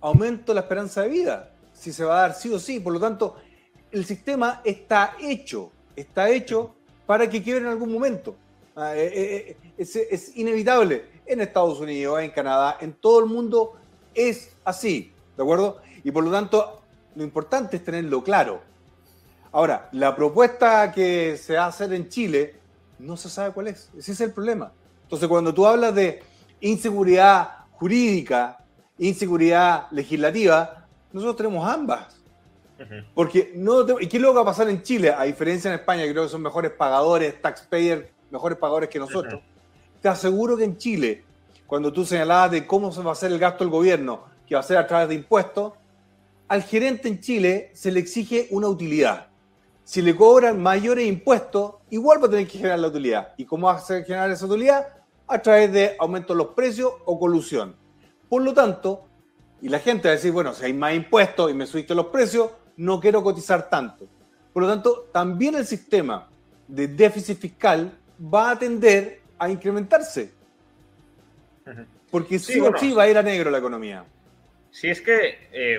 aumento 0.00 0.54
la 0.54 0.60
esperanza 0.60 1.02
de 1.02 1.08
vida, 1.08 1.50
si 1.72 1.92
se 1.92 2.04
va 2.04 2.18
a 2.18 2.20
dar 2.22 2.34
sí 2.34 2.52
o 2.52 2.58
sí. 2.58 2.80
Por 2.80 2.92
lo 2.92 3.00
tanto, 3.00 3.36
el 3.92 4.04
sistema 4.04 4.62
está 4.64 5.16
hecho, 5.20 5.70
está 5.96 6.30
hecho 6.30 6.74
para 7.06 7.28
que 7.28 7.42
quiebre 7.42 7.64
en 7.64 7.70
algún 7.70 7.92
momento. 7.92 8.36
Ah, 8.76 8.96
eh, 8.96 9.10
eh, 9.12 9.56
eh, 9.76 10.08
es, 10.10 10.36
inevitable. 10.36 11.04
En 11.26 11.40
Estados 11.40 11.78
Unidos, 11.80 12.20
en 12.20 12.30
Canadá, 12.30 12.78
en 12.80 12.92
todo 12.92 13.20
el 13.20 13.26
mundo 13.26 13.74
es 14.14 14.52
así, 14.64 15.12
¿de 15.36 15.42
acuerdo? 15.42 15.80
Y 16.04 16.10
por 16.10 16.24
lo 16.24 16.30
tanto, 16.30 16.82
lo 17.14 17.24
importante 17.24 17.76
es 17.76 17.84
tenerlo 17.84 18.22
claro. 18.22 18.62
Ahora, 19.52 19.88
la 19.92 20.14
propuesta 20.14 20.92
que 20.92 21.36
se 21.36 21.56
va 21.56 21.64
a 21.64 21.68
hacer 21.68 21.92
en 21.92 22.08
Chile 22.08 22.54
no 22.98 23.16
se 23.16 23.28
sabe 23.28 23.52
cuál 23.52 23.68
es. 23.68 23.90
Ese 23.96 24.12
es 24.12 24.20
el 24.20 24.32
problema. 24.32 24.72
Entonces, 25.02 25.28
cuando 25.28 25.52
tú 25.52 25.66
hablas 25.66 25.94
de 25.94 26.22
inseguridad 26.60 27.66
jurídica, 27.72 28.58
inseguridad 28.98 29.90
legislativa, 29.90 30.86
nosotros 31.12 31.36
tenemos 31.36 31.68
ambas. 31.68 32.16
Porque 33.14 33.52
no 33.56 33.82
¿Y 34.00 34.06
qué 34.06 34.16
es 34.16 34.22
lo 34.22 34.30
que 34.30 34.36
va 34.36 34.42
a 34.42 34.46
pasar 34.46 34.68
en 34.70 34.82
Chile? 34.82 35.12
A 35.16 35.24
diferencia 35.24 35.68
en 35.68 35.78
España, 35.78 36.04
creo 36.04 36.22
que 36.22 36.30
son 36.30 36.40
mejores 36.40 36.70
pagadores, 36.70 37.40
taxpayers, 37.42 38.06
mejores 38.30 38.56
pagadores 38.56 38.88
que 38.88 38.98
nosotros. 38.98 39.42
Te 40.00 40.08
aseguro 40.08 40.56
que 40.56 40.64
en 40.64 40.78
Chile, 40.78 41.24
cuando 41.66 41.92
tú 41.92 42.06
señalabas 42.06 42.52
de 42.52 42.66
cómo 42.66 42.90
se 42.90 43.02
va 43.02 43.10
a 43.10 43.12
hacer 43.12 43.32
el 43.32 43.38
gasto 43.38 43.64
del 43.64 43.70
gobierno, 43.70 44.24
que 44.46 44.54
va 44.54 44.60
a 44.60 44.64
ser 44.64 44.78
a 44.78 44.86
través 44.86 45.08
de 45.08 45.14
impuestos, 45.16 45.74
al 46.50 46.62
gerente 46.62 47.08
en 47.08 47.20
Chile 47.20 47.70
se 47.72 47.90
le 47.90 48.00
exige 48.00 48.48
una 48.50 48.68
utilidad 48.68 49.30
si 49.90 50.02
le 50.02 50.14
cobran 50.14 50.62
mayores 50.62 51.04
impuestos, 51.04 51.74
igual 51.90 52.22
va 52.22 52.28
a 52.28 52.30
tener 52.30 52.46
que 52.46 52.58
generar 52.58 52.78
la 52.78 52.86
utilidad. 52.86 53.34
¿Y 53.36 53.44
cómo 53.44 53.66
va 53.66 53.72
a 53.72 53.80
generar 53.80 54.30
esa 54.30 54.46
utilidad? 54.46 54.86
A 55.26 55.42
través 55.42 55.72
de 55.72 55.96
aumento 55.98 56.32
de 56.32 56.38
los 56.38 56.54
precios 56.54 56.92
o 57.06 57.18
colusión. 57.18 57.74
Por 58.28 58.42
lo 58.42 58.54
tanto, 58.54 59.04
y 59.60 59.68
la 59.68 59.80
gente 59.80 60.06
va 60.06 60.12
a 60.12 60.14
decir, 60.14 60.30
bueno, 60.30 60.54
si 60.54 60.64
hay 60.64 60.72
más 60.74 60.94
impuestos 60.94 61.50
y 61.50 61.54
me 61.54 61.66
subiste 61.66 61.92
los 61.96 62.06
precios, 62.06 62.52
no 62.76 63.00
quiero 63.00 63.20
cotizar 63.24 63.68
tanto. 63.68 64.06
Por 64.52 64.62
lo 64.62 64.68
tanto, 64.68 65.08
también 65.12 65.56
el 65.56 65.66
sistema 65.66 66.28
de 66.68 66.86
déficit 66.86 67.40
fiscal 67.40 67.92
va 68.32 68.52
a 68.52 68.58
tender 68.60 69.22
a 69.40 69.50
incrementarse. 69.50 70.30
Porque 72.12 72.38
sí, 72.38 72.60
o 72.60 72.78
sí 72.78 72.92
va 72.92 73.02
a 73.02 73.08
ir 73.08 73.18
a 73.18 73.24
negro 73.24 73.50
la 73.50 73.58
economía. 73.58 74.04
Sí, 74.70 74.88
es 74.88 75.00
que 75.00 75.48
eh, 75.52 75.78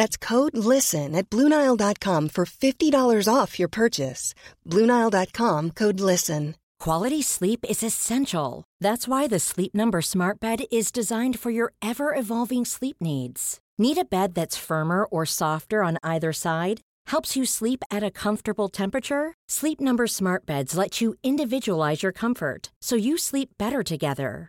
That's 0.00 0.16
code 0.16 0.56
LISTEN 0.56 1.14
at 1.14 1.28
Bluenile.com 1.28 2.30
for 2.30 2.46
$50 2.46 3.28
off 3.28 3.58
your 3.58 3.68
purchase. 3.68 4.32
Bluenile.com 4.66 5.72
code 5.72 6.00
LISTEN. 6.00 6.54
Quality 6.78 7.20
sleep 7.20 7.66
is 7.68 7.82
essential. 7.82 8.64
That's 8.80 9.06
why 9.06 9.28
the 9.28 9.38
Sleep 9.38 9.74
Number 9.74 10.00
Smart 10.00 10.40
Bed 10.40 10.60
is 10.72 10.90
designed 10.90 11.38
for 11.38 11.50
your 11.50 11.74
ever 11.82 12.14
evolving 12.14 12.64
sleep 12.64 12.96
needs. 13.02 13.60
Need 13.76 13.98
a 13.98 14.06
bed 14.06 14.32
that's 14.32 14.66
firmer 14.68 15.04
or 15.04 15.26
softer 15.26 15.82
on 15.84 15.98
either 16.02 16.32
side? 16.32 16.80
Helps 17.08 17.36
you 17.36 17.44
sleep 17.44 17.84
at 17.90 18.02
a 18.02 18.10
comfortable 18.10 18.70
temperature? 18.70 19.34
Sleep 19.50 19.82
Number 19.82 20.06
Smart 20.06 20.46
Beds 20.46 20.78
let 20.78 21.02
you 21.02 21.14
individualize 21.22 22.02
your 22.02 22.12
comfort 22.12 22.72
so 22.80 22.96
you 22.96 23.18
sleep 23.18 23.50
better 23.58 23.82
together. 23.82 24.48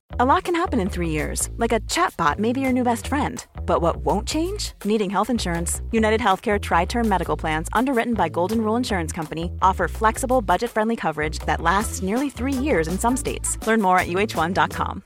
A 0.19 0.25
lot 0.25 0.43
can 0.43 0.55
happen 0.55 0.81
in 0.81 0.89
three 0.89 1.07
years, 1.07 1.49
like 1.55 1.71
a 1.71 1.79
chatbot 1.87 2.37
may 2.37 2.51
be 2.51 2.59
your 2.59 2.73
new 2.73 2.83
best 2.83 3.07
friend. 3.07 3.45
But 3.65 3.81
what 3.81 4.03
won't 4.03 4.27
change? 4.27 4.73
Needing 4.83 5.09
health 5.09 5.29
insurance. 5.29 5.81
United 5.93 6.19
Healthcare 6.19 6.59
Tri 6.59 6.83
Term 6.83 7.07
Medical 7.07 7.37
Plans, 7.37 7.69
underwritten 7.71 8.13
by 8.13 8.27
Golden 8.27 8.61
Rule 8.61 8.75
Insurance 8.75 9.13
Company, 9.13 9.53
offer 9.61 9.87
flexible, 9.87 10.41
budget 10.41 10.69
friendly 10.69 10.97
coverage 10.97 11.39
that 11.45 11.61
lasts 11.61 12.01
nearly 12.01 12.29
three 12.29 12.51
years 12.51 12.89
in 12.89 12.99
some 12.99 13.15
states. 13.15 13.57
Learn 13.65 13.81
more 13.81 13.99
at 13.99 14.07
uh1.com. 14.07 15.03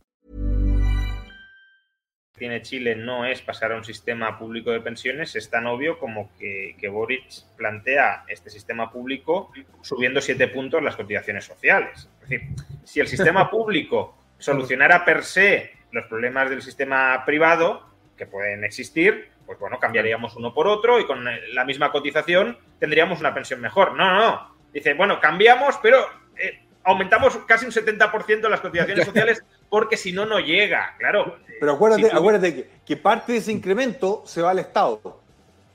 Tiene 2.36 2.64
Chile 2.64 2.96
no 2.96 3.26
es 3.26 3.42
pasar 3.44 3.74
a 3.74 3.78
un 3.78 3.84
sistema 3.84 4.40
público 4.40 4.72
de 4.72 4.82
pensiones, 4.82 5.36
es 5.36 5.50
tan 5.52 5.68
obvio 5.68 6.00
como 6.00 6.32
que, 6.40 6.76
que 6.80 6.90
Boric 6.90 7.44
plantea 7.56 8.26
este 8.28 8.50
sistema 8.50 8.92
público 8.92 9.52
subiendo 9.82 10.20
siete 10.20 10.48
puntos 10.48 10.82
las 10.82 10.96
cotizaciones 10.96 11.46
sociales. 11.46 12.10
Es 12.24 12.30
decir, 12.30 12.48
si 12.84 13.00
el 13.00 13.08
sistema 13.08 13.50
público 13.52 14.25
solucionara 14.38 15.06
per 15.06 15.24
se 15.24 15.72
los 15.92 16.06
problemas 16.06 16.50
del 16.50 16.62
sistema 16.62 17.24
privado 17.26 17.86
que 18.18 18.26
pueden 18.26 18.64
existir, 18.64 19.30
pues 19.46 19.60
bueno, 19.60 19.80
cambiaríamos 19.80 20.36
uno 20.36 20.54
por 20.54 20.68
otro 20.68 21.00
y 21.00 21.06
con 21.06 21.24
la 21.54 21.66
misma 21.66 21.92
cotización 21.92 22.58
tendríamos 22.80 23.20
una 23.20 23.34
pensión 23.34 23.62
mejor. 23.62 23.94
No, 23.96 24.06
no, 24.12 24.20
no. 24.20 24.56
Dice, 24.74 24.94
bueno, 24.94 25.20
cambiamos, 25.20 25.78
pero 25.82 26.00
eh, 26.38 26.60
aumentamos 26.84 27.38
casi 27.48 27.66
un 27.66 27.72
70% 27.72 28.50
las 28.50 28.60
cotizaciones 28.62 29.06
sociales 29.06 29.44
porque 29.70 29.98
si 29.98 30.12
no, 30.12 30.26
no 30.26 30.40
llega, 30.40 30.96
claro. 30.98 31.38
Pero 31.60 31.74
acuérdate, 31.74 32.04
Si 32.04 32.10
tú- 32.10 32.18
acuérdate 32.18 32.56
que, 32.56 32.70
que 32.86 32.98
parte 32.98 33.32
de 33.34 33.38
ese 33.40 33.52
incremento 33.52 34.24
se 34.26 34.42
va 34.42 34.52
al 34.52 34.60
Estado. 34.60 35.22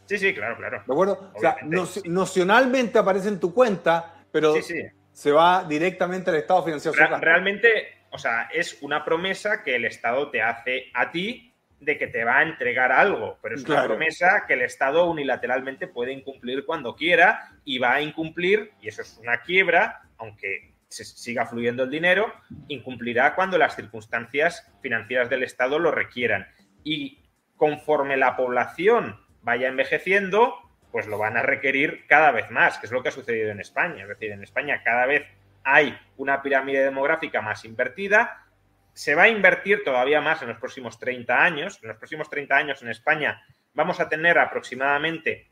Sí, 0.07 0.18
sí, 0.18 0.35
claro, 0.35 0.57
claro. 0.57 0.83
¿De 0.87 0.92
acuerdo? 0.92 1.31
O 1.35 1.40
sea, 1.40 1.57
no- 1.62 1.87
sí. 1.87 2.03
nocionalmente 2.07 2.99
aparece 2.99 3.29
en 3.29 3.38
tu 3.40 3.55
cuenta, 3.55 4.14
pero 4.33 4.55
Sí, 4.55 4.62
sí. 4.62 4.83
se 5.12 5.31
va 5.31 5.64
directamente 5.64 6.31
al 6.31 6.37
Estado 6.37 6.64
financiado. 6.64 6.96
Re- 6.96 7.18
realmente, 7.20 7.99
o 8.11 8.18
sea, 8.18 8.49
es 8.53 8.79
una 8.83 9.05
promesa 9.05 9.62
que 9.62 9.77
el 9.77 9.85
Estado 9.85 10.31
te 10.31 10.42
hace 10.42 10.90
a 10.94 11.11
ti 11.11 11.55
de 11.81 11.96
que 11.96 12.07
te 12.07 12.25
va 12.25 12.38
a 12.38 12.42
entregar 12.42 12.92
algo, 12.92 13.38
pero 13.42 13.55
es 13.55 13.64
una 13.64 13.85
promesa 13.85 14.44
que 14.46 14.53
el 14.53 14.62
Estado 14.62 15.09
unilateralmente 15.09 15.87
puede 15.87 16.12
incumplir 16.12 16.66
cuando 16.66 16.94
quiera 16.94 17.53
y 17.64 17.79
va 17.79 17.94
a 17.94 18.03
incumplir, 18.03 18.73
y 18.83 18.88
eso 18.88 19.01
es 19.01 19.16
una 19.18 19.40
quiebra, 19.40 20.03
aunque 20.18 20.75
se 20.88 21.05
siga 21.05 21.46
fluyendo 21.46 21.85
el 21.85 21.90
dinero, 21.90 22.35
incumplirá 22.68 23.35
cuando 23.35 23.57
las 23.57 23.77
circunstancias 23.77 24.70
financieras 24.83 25.31
del 25.31 25.44
Estado 25.44 25.79
lo 25.79 25.90
requieran. 25.90 26.49
Y 26.85 27.23
conforme 27.57 28.16
la 28.16 28.37
población 28.37 29.18
vaya 29.42 29.68
envejeciendo, 29.68 30.55
pues 30.90 31.07
lo 31.07 31.16
van 31.16 31.37
a 31.37 31.42
requerir 31.42 32.07
cada 32.09 32.33
vez 32.33 32.51
más, 32.51 32.79
que 32.79 32.87
es 32.87 32.92
lo 32.92 33.03
que 33.03 33.11
ha 33.11 33.12
sucedido 33.12 33.51
en 33.51 33.61
España. 33.61 34.03
Es 34.03 34.09
decir, 34.09 34.33
en 34.33 34.42
España 34.42 34.83
cada 34.83 35.07
vez 35.07 35.27
hay 35.64 35.99
una 36.16 36.42
pirámide 36.42 36.85
demográfica 36.85 37.40
más 37.42 37.64
invertida, 37.64 38.46
se 38.92 39.14
va 39.14 39.25
a 39.25 39.29
invertir 39.29 39.83
todavía 39.85 40.20
más 40.20 40.42
en 40.42 40.49
los 40.49 40.59
próximos 40.59 40.99
30 40.99 41.42
años. 41.42 41.79
En 41.83 41.88
los 41.88 41.96
próximos 41.99 42.29
30 42.29 42.57
años 42.57 42.83
en 42.83 42.88
España 42.88 43.42
vamos 43.73 44.01
a 44.01 44.09
tener 44.09 44.38
aproximadamente 44.38 45.49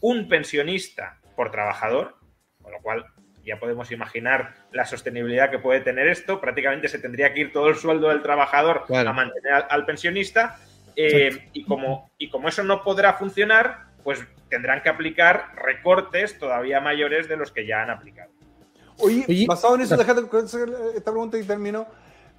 un 0.00 0.28
pensionista 0.28 1.18
por 1.36 1.50
trabajador, 1.50 2.16
con 2.62 2.72
lo 2.72 2.78
cual 2.80 3.06
ya 3.44 3.58
podemos 3.58 3.90
imaginar 3.90 4.54
la 4.72 4.84
sostenibilidad 4.84 5.50
que 5.50 5.58
puede 5.58 5.80
tener 5.80 6.06
esto. 6.06 6.40
Prácticamente 6.40 6.88
se 6.88 6.98
tendría 6.98 7.32
que 7.34 7.40
ir 7.40 7.52
todo 7.52 7.68
el 7.68 7.76
sueldo 7.76 8.08
del 8.08 8.22
trabajador 8.22 8.84
Claro. 8.86 9.10
a 9.10 9.12
mantener 9.12 9.52
al, 9.52 9.66
al 9.68 9.86
pensionista. 9.86 10.58
Eh, 10.96 11.48
y, 11.52 11.64
como, 11.64 12.10
y 12.18 12.28
como 12.28 12.48
eso 12.48 12.62
no 12.62 12.82
podrá 12.82 13.14
funcionar, 13.14 13.86
pues 14.04 14.24
tendrán 14.48 14.82
que 14.82 14.88
aplicar 14.90 15.54
recortes 15.56 16.38
todavía 16.38 16.80
mayores 16.80 17.28
de 17.28 17.36
los 17.36 17.52
que 17.52 17.66
ya 17.66 17.82
han 17.82 17.90
aplicado. 17.90 18.30
Oye, 19.02 19.24
Oye, 19.28 19.46
basado 19.46 19.74
en 19.74 19.82
eso, 19.82 19.96
déjate 19.96 20.20
esta 20.94 21.10
pregunta 21.10 21.38
y 21.38 21.44
termino. 21.44 21.86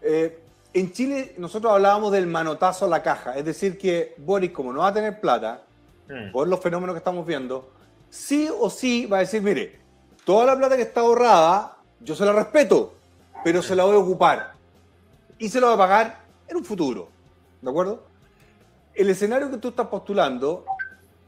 Eh, 0.02 0.40
en 0.74 0.92
Chile 0.92 1.36
nosotros 1.38 1.72
hablábamos 1.74 2.12
del 2.12 2.28
manotazo 2.28 2.86
a 2.86 2.90
la 2.90 3.04
caja, 3.04 3.38
es 3.38 3.46
decir, 3.46 3.78
que 3.78 4.16
Boris, 4.18 4.52
como 4.52 4.72
no 4.72 4.80
va 4.80 4.88
a 4.88 4.94
tener 4.94 5.20
plata, 5.20 5.64
Mm. 6.12 6.32
por 6.32 6.48
los 6.48 6.60
fenómenos 6.60 6.94
que 6.94 6.98
estamos 6.98 7.26
viendo, 7.26 7.70
sí 8.10 8.50
o 8.60 8.70
sí 8.70 9.06
va 9.06 9.18
a 9.18 9.20
decir, 9.22 9.42
mire, 9.42 9.80
toda 10.26 10.46
la 10.46 10.58
plata 10.58 10.76
que 10.76 10.82
está 10.82 11.02
ahorrada, 11.02 11.78
yo 12.02 12.16
se 12.16 12.26
la 12.26 12.34
respeto, 12.34 12.94
pero 13.46 13.62
se 13.62 13.76
la 13.76 13.86
voy 13.86 13.96
a 13.96 14.00
ocupar. 14.00 14.54
Y 15.38 15.48
se 15.48 15.62
la 15.62 15.68
voy 15.68 15.76
a 15.76 15.78
pagar 15.78 16.20
en 16.48 16.58
un 16.58 16.66
futuro. 16.66 17.08
¿De 17.62 17.70
acuerdo? 17.70 18.04
El 18.94 19.10
escenario 19.10 19.50
que 19.50 19.58
tú 19.58 19.70
estás 19.70 19.88
postulando 19.88 20.66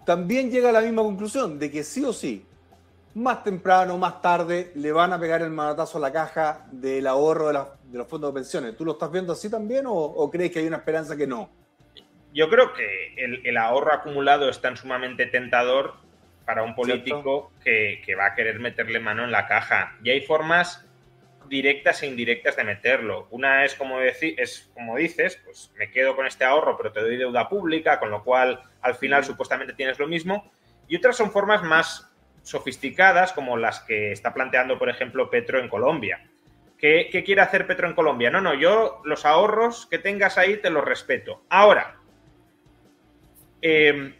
también 0.05 0.51
llega 0.51 0.69
a 0.69 0.73
la 0.73 0.81
misma 0.81 1.01
conclusión, 1.01 1.57
de 1.57 1.71
que 1.71 1.83
sí 1.83 2.03
o 2.03 2.11
sí, 2.11 2.45
más 3.15 3.43
temprano, 3.43 3.97
más 3.97 4.21
tarde, 4.21 4.71
le 4.75 4.91
van 4.91 5.13
a 5.13 5.19
pegar 5.19 5.41
el 5.41 5.49
manotazo 5.51 5.97
a 5.97 6.01
la 6.01 6.11
caja 6.11 6.65
del 6.71 7.05
ahorro 7.07 7.47
de, 7.47 7.53
la- 7.53 7.69
de 7.83 7.97
los 7.97 8.07
fondos 8.07 8.33
de 8.33 8.39
pensiones. 8.39 8.75
¿Tú 8.75 8.85
lo 8.85 8.93
estás 8.93 9.11
viendo 9.11 9.33
así 9.33 9.49
también 9.49 9.85
o, 9.85 9.93
o 9.93 10.31
crees 10.31 10.51
que 10.51 10.59
hay 10.59 10.67
una 10.67 10.77
esperanza 10.77 11.15
que 11.15 11.27
no? 11.27 11.49
Yo 12.33 12.49
creo 12.49 12.73
que 12.73 13.13
el, 13.17 13.45
el 13.45 13.57
ahorro 13.57 13.93
acumulado 13.93 14.49
es 14.49 14.59
tan 14.59 14.75
sumamente 14.75 15.27
tentador 15.27 15.93
para 16.45 16.63
un 16.63 16.73
político 16.75 17.51
que, 17.63 18.01
que 18.05 18.15
va 18.15 18.27
a 18.27 18.35
querer 18.35 18.59
meterle 18.59 18.99
mano 18.99 19.23
en 19.23 19.31
la 19.31 19.47
caja. 19.47 19.95
Y 20.03 20.09
hay 20.09 20.21
formas 20.21 20.85
directas 21.47 22.01
e 22.01 22.07
indirectas 22.07 22.55
de 22.55 22.63
meterlo. 22.63 23.27
Una 23.29 23.63
es 23.63 23.75
como, 23.75 23.99
deci- 23.99 24.33
es 24.37 24.71
como 24.73 24.97
dices, 24.97 25.39
pues 25.45 25.71
me 25.77 25.91
quedo 25.91 26.15
con 26.15 26.25
este 26.25 26.43
ahorro, 26.45 26.75
pero 26.75 26.91
te 26.91 27.01
doy 27.01 27.17
deuda 27.17 27.47
pública, 27.47 27.99
con 27.99 28.09
lo 28.09 28.23
cual 28.23 28.59
al 28.81 28.95
final 28.95 29.23
supuestamente 29.23 29.73
tienes 29.73 29.99
lo 29.99 30.07
mismo. 30.07 30.51
Y 30.87 30.97
otras 30.97 31.15
son 31.15 31.31
formas 31.31 31.61
más 31.63 32.09
sofisticadas, 32.43 33.33
como 33.33 33.57
las 33.57 33.79
que 33.81 34.11
está 34.11 34.33
planteando, 34.33 34.77
por 34.77 34.89
ejemplo, 34.89 35.29
Petro 35.29 35.59
en 35.59 35.69
Colombia. 35.69 36.29
¿Qué, 36.77 37.09
qué 37.11 37.23
quiere 37.23 37.41
hacer 37.41 37.65
Petro 37.65 37.87
en 37.87 37.95
Colombia? 37.95 38.29
No, 38.29 38.41
no, 38.41 38.53
yo 38.53 39.01
los 39.05 39.25
ahorros 39.25 39.87
que 39.87 39.99
tengas 39.99 40.37
ahí 40.37 40.57
te 40.57 40.69
los 40.69 40.83
respeto. 40.83 41.43
Ahora, 41.49 41.95
eh, 43.61 44.13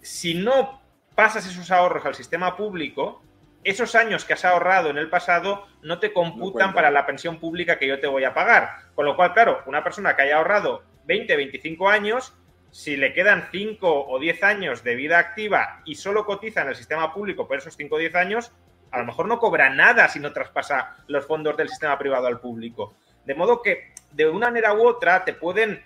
si 0.00 0.34
no 0.34 0.82
pasas 1.14 1.46
esos 1.46 1.70
ahorros 1.70 2.04
al 2.04 2.14
sistema 2.14 2.56
público, 2.56 3.22
esos 3.64 3.94
años 3.94 4.24
que 4.24 4.34
has 4.34 4.44
ahorrado 4.44 4.90
en 4.90 4.98
el 4.98 5.10
pasado 5.10 5.66
no 5.82 5.98
te 5.98 6.12
computan 6.12 6.72
para 6.72 6.90
la 6.90 7.06
pensión 7.06 7.38
pública 7.38 7.78
que 7.78 7.86
yo 7.86 8.00
te 8.00 8.06
voy 8.06 8.24
a 8.24 8.34
pagar. 8.34 8.90
Con 8.94 9.04
lo 9.04 9.16
cual, 9.16 9.32
claro, 9.32 9.62
una 9.66 9.84
persona 9.84 10.16
que 10.16 10.22
haya 10.22 10.36
ahorrado 10.36 10.82
20, 11.04 11.36
25 11.36 11.88
años, 11.88 12.34
si 12.70 12.96
le 12.96 13.12
quedan 13.12 13.48
5 13.50 14.06
o 14.08 14.18
10 14.18 14.42
años 14.44 14.84
de 14.84 14.94
vida 14.94 15.18
activa 15.18 15.82
y 15.84 15.96
solo 15.96 16.24
cotiza 16.24 16.62
en 16.62 16.68
el 16.68 16.76
sistema 16.76 17.12
público 17.12 17.48
por 17.48 17.58
esos 17.58 17.76
5 17.76 17.94
o 17.94 17.98
10 17.98 18.14
años, 18.14 18.52
a 18.90 18.98
lo 18.98 19.06
mejor 19.06 19.26
no 19.26 19.38
cobra 19.38 19.70
nada 19.70 20.08
si 20.08 20.20
no 20.20 20.32
traspasa 20.32 20.96
los 21.06 21.26
fondos 21.26 21.56
del 21.56 21.68
sistema 21.68 21.98
privado 21.98 22.26
al 22.26 22.40
público. 22.40 22.94
De 23.24 23.34
modo 23.34 23.62
que, 23.62 23.92
de 24.12 24.28
una 24.28 24.48
manera 24.48 24.74
u 24.74 24.86
otra, 24.86 25.24
te 25.24 25.34
pueden 25.34 25.82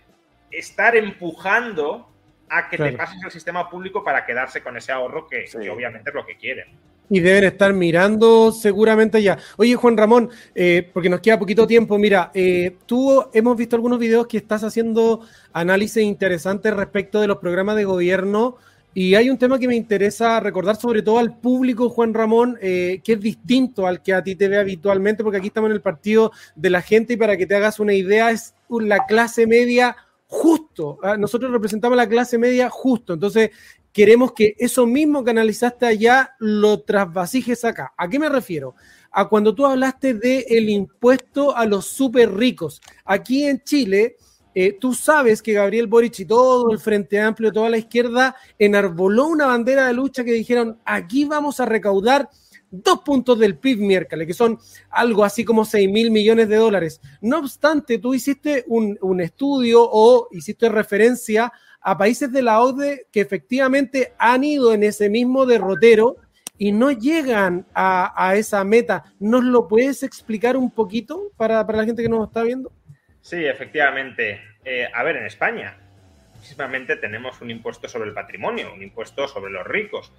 estar 0.50 0.96
empujando 0.96 2.10
a 2.48 2.68
que 2.68 2.76
te 2.78 2.92
pases 2.92 3.22
al 3.24 3.30
sistema 3.30 3.68
público 3.68 4.04
para 4.04 4.24
quedarse 4.24 4.62
con 4.62 4.76
ese 4.76 4.92
ahorro 4.92 5.26
que, 5.26 5.46
Sí. 5.46 5.58
que 5.58 5.70
obviamente 5.70 6.10
es 6.10 6.14
lo 6.14 6.24
que 6.24 6.36
quieren. 6.36 6.68
Y 7.10 7.20
deben 7.20 7.44
estar 7.44 7.72
mirando 7.74 8.50
seguramente 8.50 9.22
ya. 9.22 9.38
Oye, 9.56 9.74
Juan 9.76 9.96
Ramón, 9.96 10.30
eh, 10.54 10.88
porque 10.92 11.10
nos 11.10 11.20
queda 11.20 11.38
poquito 11.38 11.66
tiempo, 11.66 11.98
mira, 11.98 12.30
eh, 12.34 12.76
tú 12.86 13.24
hemos 13.32 13.56
visto 13.56 13.76
algunos 13.76 13.98
videos 13.98 14.26
que 14.26 14.38
estás 14.38 14.64
haciendo 14.64 15.20
análisis 15.52 16.02
interesantes 16.02 16.74
respecto 16.74 17.20
de 17.20 17.26
los 17.26 17.38
programas 17.38 17.76
de 17.76 17.84
gobierno 17.84 18.56
Y 18.96 19.16
hay 19.16 19.28
un 19.28 19.38
tema 19.38 19.58
que 19.58 19.66
me 19.66 19.74
interesa 19.74 20.38
recordar 20.38 20.76
sobre 20.76 21.02
todo 21.02 21.18
al 21.18 21.36
público, 21.36 21.90
Juan 21.90 22.14
Ramón, 22.14 22.56
eh, 22.62 23.00
que 23.02 23.14
es 23.14 23.20
distinto 23.20 23.88
al 23.88 24.00
que 24.00 24.14
a 24.14 24.22
ti 24.22 24.36
te 24.36 24.46
ve 24.46 24.56
habitualmente, 24.56 25.24
porque 25.24 25.38
aquí 25.38 25.48
estamos 25.48 25.68
en 25.70 25.74
el 25.74 25.82
partido 25.82 26.30
de 26.54 26.70
la 26.70 26.80
gente 26.80 27.14
y 27.14 27.16
para 27.16 27.36
que 27.36 27.44
te 27.44 27.56
hagas 27.56 27.80
una 27.80 27.92
idea 27.92 28.30
es 28.30 28.54
la 28.68 29.04
clase 29.06 29.48
media 29.48 29.96
justo. 30.28 30.98
¿ah? 31.02 31.16
Nosotros 31.16 31.50
representamos 31.50 31.96
la 31.96 32.08
clase 32.08 32.38
media 32.38 32.70
justo. 32.70 33.14
Entonces, 33.14 33.50
queremos 33.94 34.32
que 34.32 34.56
eso 34.58 34.86
mismo 34.86 35.22
que 35.24 35.30
analizaste 35.30 35.86
allá 35.86 36.34
lo 36.40 36.82
trasvasijes 36.82 37.64
acá. 37.64 37.94
¿A 37.96 38.08
qué 38.08 38.18
me 38.18 38.28
refiero? 38.28 38.74
A 39.12 39.28
cuando 39.28 39.54
tú 39.54 39.64
hablaste 39.64 40.14
del 40.14 40.44
el 40.48 40.68
impuesto 40.68 41.56
a 41.56 41.64
los 41.64 41.86
súper 41.86 42.34
ricos. 42.34 42.82
Aquí 43.04 43.44
en 43.44 43.62
Chile 43.62 44.16
eh, 44.52 44.76
tú 44.78 44.94
sabes 44.94 45.42
que 45.42 45.52
Gabriel 45.52 45.86
Boric 45.86 46.18
y 46.20 46.24
todo 46.24 46.70
el 46.70 46.78
Frente 46.78 47.20
Amplio, 47.20 47.52
toda 47.52 47.70
la 47.70 47.78
izquierda, 47.78 48.36
enarboló 48.58 49.26
una 49.26 49.46
bandera 49.46 49.86
de 49.86 49.94
lucha 49.94 50.24
que 50.24 50.32
dijeron, 50.32 50.80
aquí 50.84 51.24
vamos 51.24 51.60
a 51.60 51.64
recaudar 51.64 52.28
dos 52.70 53.00
puntos 53.00 53.38
del 53.38 53.58
PIB 53.58 53.78
miércoles, 53.80 54.26
que 54.26 54.34
son 54.34 54.58
algo 54.90 55.24
así 55.24 55.44
como 55.44 55.64
6 55.64 55.88
mil 55.90 56.10
millones 56.10 56.48
de 56.48 56.56
dólares. 56.56 57.00
No 57.20 57.38
obstante, 57.38 57.98
tú 57.98 58.14
hiciste 58.14 58.64
un, 58.66 59.20
estudio 59.20 59.80
o 59.82 60.28
hiciste 60.32 60.68
referencia 60.68 61.52
a 61.84 61.98
países 61.98 62.32
de 62.32 62.42
la 62.42 62.60
OCDE 62.60 63.06
que 63.12 63.20
efectivamente 63.20 64.14
han 64.18 64.42
ido 64.42 64.72
en 64.72 64.82
ese 64.82 65.10
mismo 65.10 65.46
derrotero 65.46 66.16
y 66.56 66.72
no 66.72 66.90
llegan 66.90 67.66
a, 67.74 68.34
esa 68.36 68.64
meta. 68.64 69.04
¿Nos 69.20 69.44
lo 69.44 69.68
puedes 69.68 70.02
explicar 70.02 70.56
un 70.56 70.70
poquito 70.70 71.30
para, 71.36 71.66
para 71.66 71.78
la 71.78 71.84
gente 71.84 72.02
que 72.02 72.08
nos 72.08 72.26
está 72.26 72.42
viendo? 72.42 72.72
Sí, 73.20 73.44
efectivamente. 73.44 74.40
Eh, 74.64 74.88
a 74.92 75.02
ver, 75.02 75.16
en 75.16 75.26
España, 75.26 75.76
precisamente 76.38 76.96
tenemos 76.96 77.40
un 77.40 77.50
impuesto 77.50 77.88
sobre 77.88 78.08
el 78.08 78.14
patrimonio, 78.14 78.72
un 78.74 78.82
impuesto 78.82 79.28
sobre 79.28 79.52
los 79.52 79.66
ricos. 79.66 80.12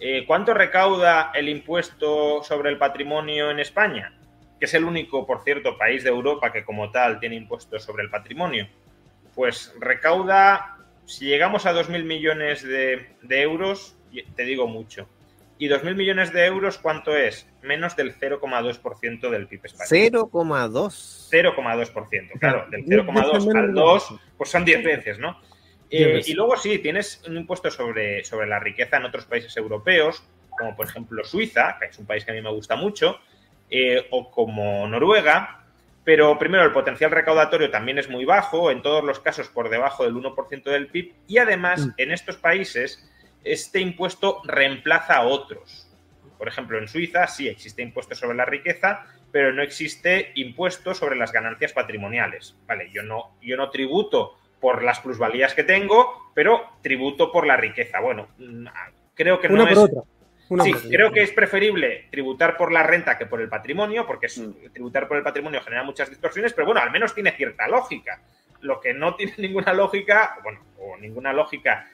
Eh, 0.00 0.24
¿Cuánto 0.26 0.54
recauda 0.54 1.30
el 1.34 1.48
impuesto 1.48 2.42
sobre 2.42 2.70
el 2.70 2.78
patrimonio 2.78 3.50
en 3.50 3.60
España? 3.60 4.12
Que 4.58 4.64
es 4.64 4.74
el 4.74 4.84
único, 4.84 5.26
por 5.26 5.44
cierto, 5.44 5.78
país 5.78 6.02
de 6.02 6.10
Europa 6.10 6.52
que 6.52 6.64
como 6.64 6.90
tal 6.90 7.20
tiene 7.20 7.36
impuestos 7.36 7.84
sobre 7.84 8.02
el 8.02 8.10
patrimonio. 8.10 8.66
Pues 9.34 9.74
recauda, 9.78 10.71
si 11.06 11.26
llegamos 11.26 11.66
a 11.66 11.72
2.000 11.72 12.04
millones 12.04 12.62
de 12.62 13.42
euros, 13.42 13.96
te 14.36 14.44
digo 14.44 14.66
mucho, 14.66 15.08
¿Y 15.62 15.68
2.000 15.68 15.94
millones 15.94 16.32
de 16.32 16.44
euros 16.44 16.76
cuánto 16.76 17.16
es? 17.16 17.48
Menos 17.62 17.94
del 17.94 18.18
0,2% 18.18 19.30
del 19.30 19.46
PIB 19.46 19.66
español. 19.66 20.30
0,2. 20.32 21.30
0,2%, 21.30 22.38
claro. 22.40 22.66
Del 22.68 22.84
0,2 22.84 23.56
al 23.56 23.72
2, 23.72 24.14
pues 24.36 24.50
son 24.50 24.64
10 24.64 24.82
veces, 24.82 25.20
¿no? 25.20 25.40
Eh, 25.88 26.20
y 26.26 26.32
luego 26.32 26.56
sí, 26.56 26.80
tienes 26.80 27.22
un 27.28 27.36
impuesto 27.36 27.70
sobre, 27.70 28.24
sobre 28.24 28.48
la 28.48 28.58
riqueza 28.58 28.96
en 28.96 29.04
otros 29.04 29.26
países 29.26 29.56
europeos, 29.56 30.24
como 30.58 30.74
por 30.74 30.88
ejemplo 30.88 31.22
Suiza, 31.22 31.76
que 31.78 31.86
es 31.86 31.98
un 32.00 32.06
país 32.06 32.24
que 32.24 32.32
a 32.32 32.34
mí 32.34 32.42
me 32.42 32.50
gusta 32.50 32.74
mucho, 32.74 33.20
eh, 33.70 34.08
o 34.10 34.32
como 34.32 34.88
Noruega, 34.88 35.61
pero 36.04 36.38
primero 36.38 36.64
el 36.64 36.72
potencial 36.72 37.10
recaudatorio 37.10 37.70
también 37.70 37.98
es 37.98 38.08
muy 38.08 38.24
bajo, 38.24 38.70
en 38.70 38.82
todos 38.82 39.04
los 39.04 39.20
casos 39.20 39.48
por 39.48 39.68
debajo 39.68 40.04
del 40.04 40.14
1% 40.14 40.62
del 40.64 40.88
PIB, 40.88 41.14
y 41.28 41.38
además 41.38 41.86
mm. 41.86 41.90
en 41.96 42.12
estos 42.12 42.36
países 42.36 43.08
este 43.44 43.80
impuesto 43.80 44.40
reemplaza 44.44 45.16
a 45.16 45.26
otros. 45.26 45.88
Por 46.38 46.48
ejemplo, 46.48 46.78
en 46.78 46.88
Suiza 46.88 47.26
sí 47.28 47.48
existe 47.48 47.82
impuesto 47.82 48.14
sobre 48.14 48.36
la 48.36 48.44
riqueza, 48.44 49.06
pero 49.30 49.52
no 49.52 49.62
existe 49.62 50.32
impuesto 50.34 50.94
sobre 50.94 51.16
las 51.16 51.32
ganancias 51.32 51.72
patrimoniales. 51.72 52.56
Vale, 52.66 52.90
yo 52.92 53.02
no, 53.02 53.36
yo 53.40 53.56
no 53.56 53.70
tributo 53.70 54.36
por 54.60 54.82
las 54.82 55.00
plusvalías 55.00 55.54
que 55.54 55.64
tengo, 55.64 56.30
pero 56.34 56.62
tributo 56.82 57.32
por 57.32 57.46
la 57.46 57.56
riqueza. 57.56 58.00
Bueno, 58.00 58.28
mm, 58.38 58.66
creo 59.14 59.40
que 59.40 59.48
no 59.48 59.66
es. 59.66 59.78
Sí, 60.60 60.72
creo 60.90 61.12
que 61.12 61.22
es 61.22 61.30
preferible 61.30 62.08
tributar 62.10 62.56
por 62.56 62.72
la 62.72 62.82
renta 62.82 63.16
que 63.16 63.26
por 63.26 63.40
el 63.40 63.48
patrimonio, 63.48 64.06
porque 64.06 64.26
mm. 64.28 64.72
tributar 64.72 65.08
por 65.08 65.16
el 65.16 65.22
patrimonio 65.22 65.60
genera 65.62 65.82
muchas 65.82 66.10
distorsiones, 66.10 66.52
pero 66.52 66.66
bueno, 66.66 66.80
al 66.80 66.90
menos 66.90 67.14
tiene 67.14 67.32
cierta 67.32 67.68
lógica. 67.68 68.20
Lo 68.60 68.80
que 68.80 68.94
no 68.94 69.14
tiene 69.14 69.34
ninguna 69.38 69.72
lógica, 69.72 70.38
bueno, 70.42 70.64
o 70.78 70.96
ninguna 70.96 71.32
lógica 71.32 71.88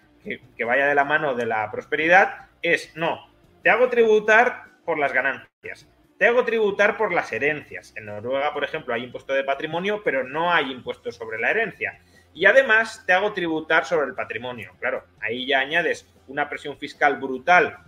que, 0.56 0.64
vaya 0.64 0.86
de 0.86 0.94
la 0.94 1.04
mano 1.04 1.34
de 1.34 1.46
la 1.46 1.70
prosperidad 1.70 2.48
es, 2.62 2.96
no, 2.96 3.30
te 3.62 3.70
hago 3.70 3.88
tributar 3.88 4.64
por 4.84 4.98
las 4.98 5.12
ganancias, 5.12 5.88
te 6.18 6.26
hago 6.26 6.44
tributar 6.44 6.96
por 6.96 7.12
las 7.12 7.32
herencias. 7.32 7.94
En 7.96 8.06
Noruega, 8.06 8.52
por 8.52 8.64
ejemplo, 8.64 8.92
hay 8.92 9.04
impuesto 9.04 9.32
de 9.32 9.44
patrimonio, 9.44 10.02
pero 10.02 10.24
no 10.24 10.52
hay 10.52 10.70
impuesto 10.72 11.12
sobre 11.12 11.38
la 11.38 11.50
herencia. 11.50 12.00
Y 12.34 12.46
además 12.46 13.04
te 13.06 13.12
hago 13.12 13.32
tributar 13.32 13.84
sobre 13.84 14.08
el 14.08 14.14
patrimonio. 14.14 14.74
Claro, 14.80 15.04
ahí 15.20 15.46
ya 15.46 15.60
añades 15.60 16.12
una 16.26 16.48
presión 16.48 16.76
fiscal 16.76 17.16
brutal 17.16 17.78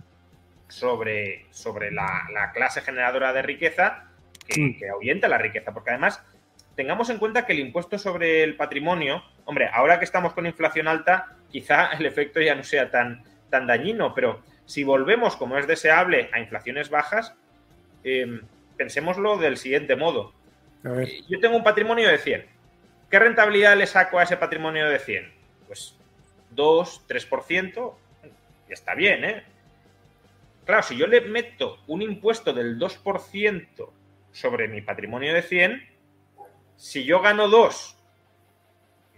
sobre, 0.71 1.45
sobre 1.51 1.91
la, 1.91 2.51
clase 2.53 2.81
generadora 2.81 3.33
de 3.33 3.41
riqueza 3.41 4.09
que, 4.47 4.61
mm. 4.61 4.79
que, 4.79 4.89
ahuyenta 4.89 5.27
la 5.27 5.37
riqueza, 5.37 5.73
porque 5.73 5.91
además 5.91 6.23
tengamos 6.75 7.09
en 7.09 7.17
cuenta 7.17 7.45
que 7.45 7.53
el 7.53 7.59
impuesto 7.59 7.97
sobre 7.97 8.43
el 8.43 8.55
patrimonio, 8.55 9.23
hombre, 9.45 9.69
ahora 9.71 9.99
que 9.99 10.05
estamos 10.05 10.33
con 10.33 10.45
inflación 10.45 10.87
alta, 10.87 11.35
quizá 11.49 11.91
el 11.99 12.05
efecto 12.05 12.41
ya 12.41 12.55
no 12.55 12.63
sea 12.63 12.89
tan, 12.89 13.23
tan 13.49 13.67
dañino, 13.67 14.15
pero 14.15 14.41
si 14.65 14.83
volvemos, 14.83 15.35
como 15.35 15.57
es 15.57 15.67
deseable, 15.67 16.29
a 16.31 16.39
inflaciones 16.39 16.89
bajas, 16.89 17.35
eh, 18.03 18.41
pensémoslo 18.77 19.37
del 19.37 19.57
siguiente 19.57 19.95
modo. 19.95 20.33
Yo 21.29 21.39
tengo 21.39 21.57
un 21.57 21.63
patrimonio 21.63 22.07
de 22.07 22.17
100. 22.17 22.45
¿Qué 23.09 23.19
rentabilidad 23.19 23.77
le 23.77 23.85
saco 23.85 24.17
a 24.17 24.23
ese 24.23 24.37
patrimonio 24.37 24.89
de 24.89 24.97
100? 24.97 25.31
Pues 25.67 25.95
2, 26.51 27.05
3%, 27.07 27.93
y 28.69 28.73
está 28.73 28.95
bien, 28.95 29.25
¿eh? 29.25 29.43
Claro, 30.71 30.87
si 30.87 30.95
yo 30.95 31.05
le 31.05 31.19
meto 31.19 31.79
un 31.87 32.01
impuesto 32.01 32.53
del 32.53 32.79
2% 32.79 33.91
sobre 34.31 34.69
mi 34.69 34.79
patrimonio 34.79 35.33
de 35.33 35.41
100, 35.41 35.83
si 36.77 37.03
yo 37.03 37.19
gano 37.19 37.49
2 37.49 37.97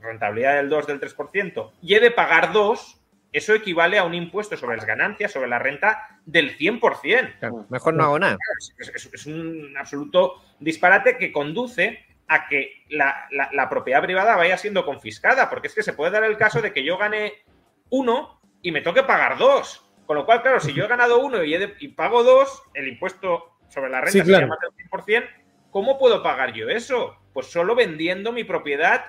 rentabilidad 0.01 0.56
del 0.56 0.70
2 0.70 0.88
del 0.88 0.99
3% 0.99 1.74
y 1.84 1.93
he 1.93 1.99
de 1.99 2.10
pagar 2.10 2.54
2, 2.54 3.01
eso 3.32 3.54
equivale 3.54 3.99
a 3.99 4.04
un 4.04 4.16
impuesto 4.16 4.58
sobre 4.58 4.78
las 4.78 4.88
ganancias, 4.88 5.32
sobre 5.32 5.47
la 5.47 5.60
renta 5.60 6.20
del 6.26 6.58
100%. 6.58 7.68
mejor 7.70 7.93
no 7.93 8.04
hago 8.04 8.18
nada. 8.18 8.38
Es, 9.14 9.28
un 9.28 9.76
absoluto 9.78 10.41
disparate 10.60 11.20
que 11.20 11.32
conduce 11.32 12.04
a 12.30 12.47
que 12.47 12.84
la, 12.89 13.70
propiedad 13.70 14.01
privada 14.01 14.36
vaya 14.36 14.58
siendo 14.58 14.86
confiscada, 14.86 15.51
porque 15.51 15.68
es 15.68 15.76
que 15.76 15.84
se 15.84 15.93
puede 15.93 16.14
dar 16.14 16.24
el 16.24 16.36
caso 16.36 16.64
de 16.64 16.74
que 16.74 16.84
yo 16.84 16.97
gane 16.97 17.43
1 17.91 18.41
y 18.64 18.72
me 18.72 18.82
toque 18.82 19.04
pagar 19.04 19.38
2. 19.38 19.91
Con 20.06 20.18
lo 20.18 20.26
cual, 20.26 20.41
claro, 20.41 20.60
si 20.60 20.74
yo 20.74 20.86
he 20.86 20.88
ganado 20.88 21.20
1 21.20 21.43
y, 21.43 21.88
pago 21.89 22.24
2, 22.24 22.64
el 22.74 22.88
impuesto 22.88 23.58
sobre 23.70 23.89
la 23.89 24.01
renta 24.01 24.26
se 24.26 24.32
llama 24.32 24.58
del 24.62 24.89
100%, 24.89 25.30
¿cómo 25.72 25.97
puedo 25.97 26.22
pagar 26.22 26.54
yo 26.54 26.70
eso? 26.70 27.18
Pues 27.34 27.47
solo 27.47 27.76
vendiendo 27.76 28.32
mi 28.32 28.43
propiedad 28.43 29.06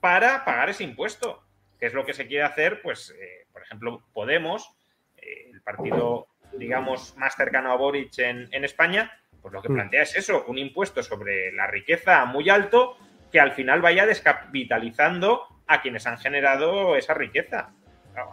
para 0.00 0.44
pagar 0.44 0.70
ese 0.70 0.84
impuesto, 0.84 1.42
que 1.78 1.86
es 1.86 1.94
lo 1.94 2.04
que 2.04 2.12
se 2.12 2.26
quiere 2.26 2.44
hacer, 2.44 2.82
pues, 2.82 3.14
eh, 3.18 3.46
por 3.52 3.62
ejemplo, 3.62 4.02
Podemos, 4.12 4.68
eh, 5.16 5.50
el 5.52 5.62
partido, 5.62 6.26
digamos, 6.58 7.16
más 7.16 7.36
cercano 7.36 7.70
a 7.70 7.76
Boric 7.76 8.18
en, 8.18 8.64
España, 8.64 9.12
pues 9.40 9.54
lo 9.54 9.62
que 9.62 9.68
mm. 9.68 9.74
plantea 9.74 10.02
es 10.02 10.16
eso, 10.16 10.44
un 10.48 10.58
impuesto 10.58 11.02
sobre 11.02 11.52
la 11.52 11.66
riqueza 11.68 12.24
muy 12.24 12.50
alto 12.50 12.96
que 13.30 13.40
al 13.40 13.52
final 13.52 13.80
vaya 13.80 14.04
descapitalizando 14.04 15.46
a 15.66 15.80
quienes 15.80 16.06
han 16.06 16.18
generado 16.18 16.96
esa 16.96 17.14
riqueza. 17.14 17.70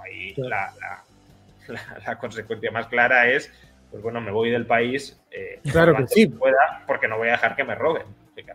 ahí 0.03 0.33
la, 0.35 0.73
consecuencia 2.19 2.71
más 2.71 2.87
clara 2.87 3.29
es, 3.29 3.51
pues 3.91 4.03
bueno, 4.03 4.21
me 4.21 4.31
voy 4.31 4.49
del 4.49 4.65
país 4.65 5.19
eh, 5.31 5.59
claro 5.71 5.95
que 5.95 6.07
sí. 6.07 6.27
pueda, 6.27 6.83
porque 6.87 7.07
no 7.07 7.17
voy 7.17 7.29
a 7.29 7.31
dejar 7.31 7.55
que 7.55 7.63
me 7.63 7.75
roben. 7.75 8.03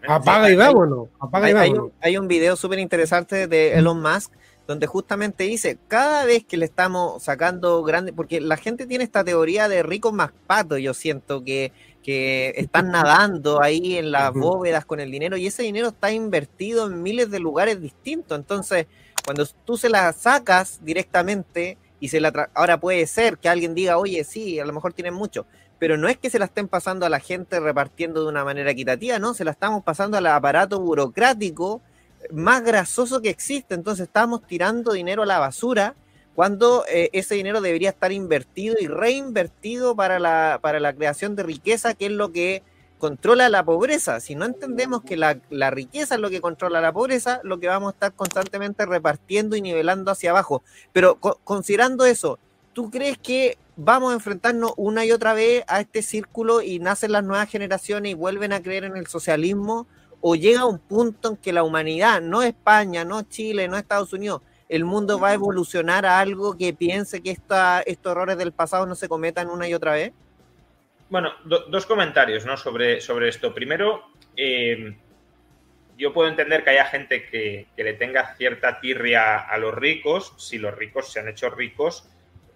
Apaga 0.08 0.50
y 0.50 0.56
vámonos. 0.56 1.08
Apaga 1.20 1.46
hay, 1.46 1.70
y 1.70 1.76
Hay, 2.00 2.16
un, 2.16 2.28
video 2.28 2.56
súper 2.56 2.78
interesante 2.78 3.46
de 3.46 3.74
Elon 3.74 4.00
Musk 4.00 4.32
donde 4.66 4.86
justamente 4.86 5.44
dice, 5.44 5.78
cada 5.88 6.24
vez 6.24 6.44
que 6.44 6.56
le 6.56 6.64
estamos 6.64 7.22
sacando 7.22 7.82
grande, 7.82 8.12
porque 8.12 8.40
la 8.40 8.56
gente 8.56 8.86
tiene 8.86 9.04
esta 9.04 9.22
teoría 9.22 9.68
de 9.68 9.82
ricos 9.82 10.12
más 10.12 10.32
patos, 10.46 10.80
yo 10.80 10.94
siento 10.94 11.44
que, 11.44 11.70
que 12.02 12.54
están 12.56 12.90
nadando 12.90 13.62
ahí 13.62 13.98
en 13.98 14.10
las 14.10 14.32
bóvedas 14.32 14.86
con 14.86 15.00
el 15.00 15.10
dinero 15.10 15.36
y 15.36 15.46
ese 15.46 15.64
dinero 15.64 15.88
está 15.88 16.12
invertido 16.12 16.86
en 16.86 17.02
miles 17.02 17.30
de 17.30 17.40
lugares 17.40 17.80
distintos. 17.80 18.38
Entonces, 18.38 18.86
cuando 19.24 19.46
tú 19.64 19.76
se 19.76 19.90
la 19.90 20.12
sacas 20.12 20.80
directamente 20.82 21.76
y 22.05 22.09
se 22.09 22.20
la... 22.20 22.50
Ahora 22.52 22.78
puede 22.78 23.07
ser 23.07 23.38
que 23.38 23.48
alguien 23.48 23.74
diga, 23.74 23.96
oye, 23.96 24.24
sí, 24.24 24.61
a 24.61 24.66
lo 24.66 24.74
mejor 24.74 24.92
tienen 24.92 25.14
mucho, 25.14 25.46
pero 25.78 25.96
no 25.96 26.07
es 26.07 26.18
que 26.18 26.28
se 26.28 26.38
la 26.38 26.44
estén 26.44 26.68
pasando 26.68 27.07
a 27.07 27.09
la 27.09 27.18
gente 27.18 27.59
repartiendo 27.61 28.22
de 28.22 28.28
una 28.28 28.44
manera 28.44 28.72
equitativa, 28.72 29.18
no, 29.18 29.32
se 29.32 29.42
la 29.42 29.52
estamos 29.52 29.82
pasando 29.82 30.18
al 30.18 30.26
aparato 30.26 30.80
burocrático 30.80 31.80
más 32.30 32.62
grasoso 32.62 33.22
que 33.22 33.30
existe. 33.30 33.74
Entonces 33.74 34.07
estamos 34.07 34.46
tirando 34.46 34.92
dinero 34.92 35.22
a 35.22 35.26
la 35.26 35.38
basura 35.38 35.94
cuando 36.34 36.84
eh, 36.90 37.09
ese 37.14 37.36
dinero 37.36 37.62
debería 37.62 37.88
estar 37.88 38.12
invertido 38.12 38.76
y 38.78 38.86
reinvertido 38.86 39.96
para 39.96 40.18
la, 40.18 40.59
para 40.61 40.80
la 40.80 40.92
creación 40.92 41.36
de 41.36 41.42
riqueza, 41.42 41.94
que 41.94 42.05
es 42.05 42.12
lo 42.12 42.32
que 42.32 42.62
controla 43.05 43.50
la 43.50 43.62
pobreza. 43.62 44.18
Si 44.18 44.34
no 44.34 44.46
entendemos 44.46 45.02
que 45.02 45.18
la, 45.18 45.34
riqueza 45.70 46.14
es 46.14 46.20
lo 46.22 46.30
que 46.30 46.40
controla 46.40 46.80
la 46.80 46.90
pobreza, 46.90 47.38
lo 47.44 47.61
que 47.61 47.68
vamos 47.68 47.88
a 47.88 47.96
estar 47.96 48.14
constantemente 48.14 48.86
repartiendo 48.86 49.57
y 49.57 49.61
nivelando 49.61 50.11
hacia 50.11 50.30
abajo. 50.30 50.62
Pero 50.94 51.16
considerando 51.20 52.07
eso, 52.07 52.38
¿tú 52.72 52.90
crees 52.90 53.18
que 53.18 53.59
vamos 53.76 54.11
a 54.11 54.14
enfrentarnos 54.14 54.72
una 54.78 55.05
y 55.05 55.12
otra 55.12 55.34
vez 55.34 55.64
a 55.68 55.80
este 55.80 56.00
círculo 56.00 56.62
y 56.62 56.78
nacen 56.78 57.12
las 57.12 57.22
nuevas 57.22 57.50
generaciones 57.50 58.12
y 58.12 58.14
vuelven 58.14 58.55
a 58.55 58.62
creer 58.62 58.84
en 58.84 58.96
el 58.96 59.07
socialismo? 59.07 59.86
¿O 60.22 60.34
llega 60.34 60.64
un 60.64 60.78
punto 60.78 61.28
en 61.28 61.36
que 61.36 61.52
la 61.52 61.62
humanidad, 61.62 62.22
no 62.22 62.42
España, 62.42 63.05
no 63.05 63.20
Chile, 63.20 63.68
no 63.68 63.76
Estados 63.76 64.14
Unidos, 64.14 64.40
el 64.70 64.86
mundo 64.86 65.18
va 65.18 65.28
a 65.28 65.34
evolucionar 65.34 66.07
a 66.07 66.20
algo 66.20 66.57
que 66.57 66.72
piense 66.72 67.20
que 67.20 67.32
esta, 67.32 67.82
estos 67.82 68.12
errores 68.12 68.38
del 68.38 68.52
pasado 68.52 68.86
no 68.86 68.94
se 68.94 69.11
cometan 69.11 69.50
una 69.50 69.68
y 69.68 69.74
otra 69.74 69.92
vez? 69.92 70.14
Bueno, 71.09 71.32
dos 71.44 71.86
comentarios 71.86 72.46
¿no? 72.46 72.57
sobre, 72.57 73.00
sobre 73.00 73.28
esto. 73.28 73.55
Primero, 73.55 74.11
eh, 74.36 74.96
yo 75.96 76.12
puedo 76.12 76.28
entender 76.28 76.64
que 76.64 76.70
haya 76.70 76.86
gente 76.86 77.26
que, 77.26 77.66
le 77.76 77.92
tenga 77.94 78.34
cierta 78.36 78.80
tirria 78.80 79.38
a 79.38 79.59
los 79.59 79.74
ricos 79.74 80.34
si 80.38 80.59
los 80.59 80.74
ricos 80.74 81.12
se 81.12 81.20
han 81.20 81.28
hecho 81.28 81.50
ricos 81.50 82.09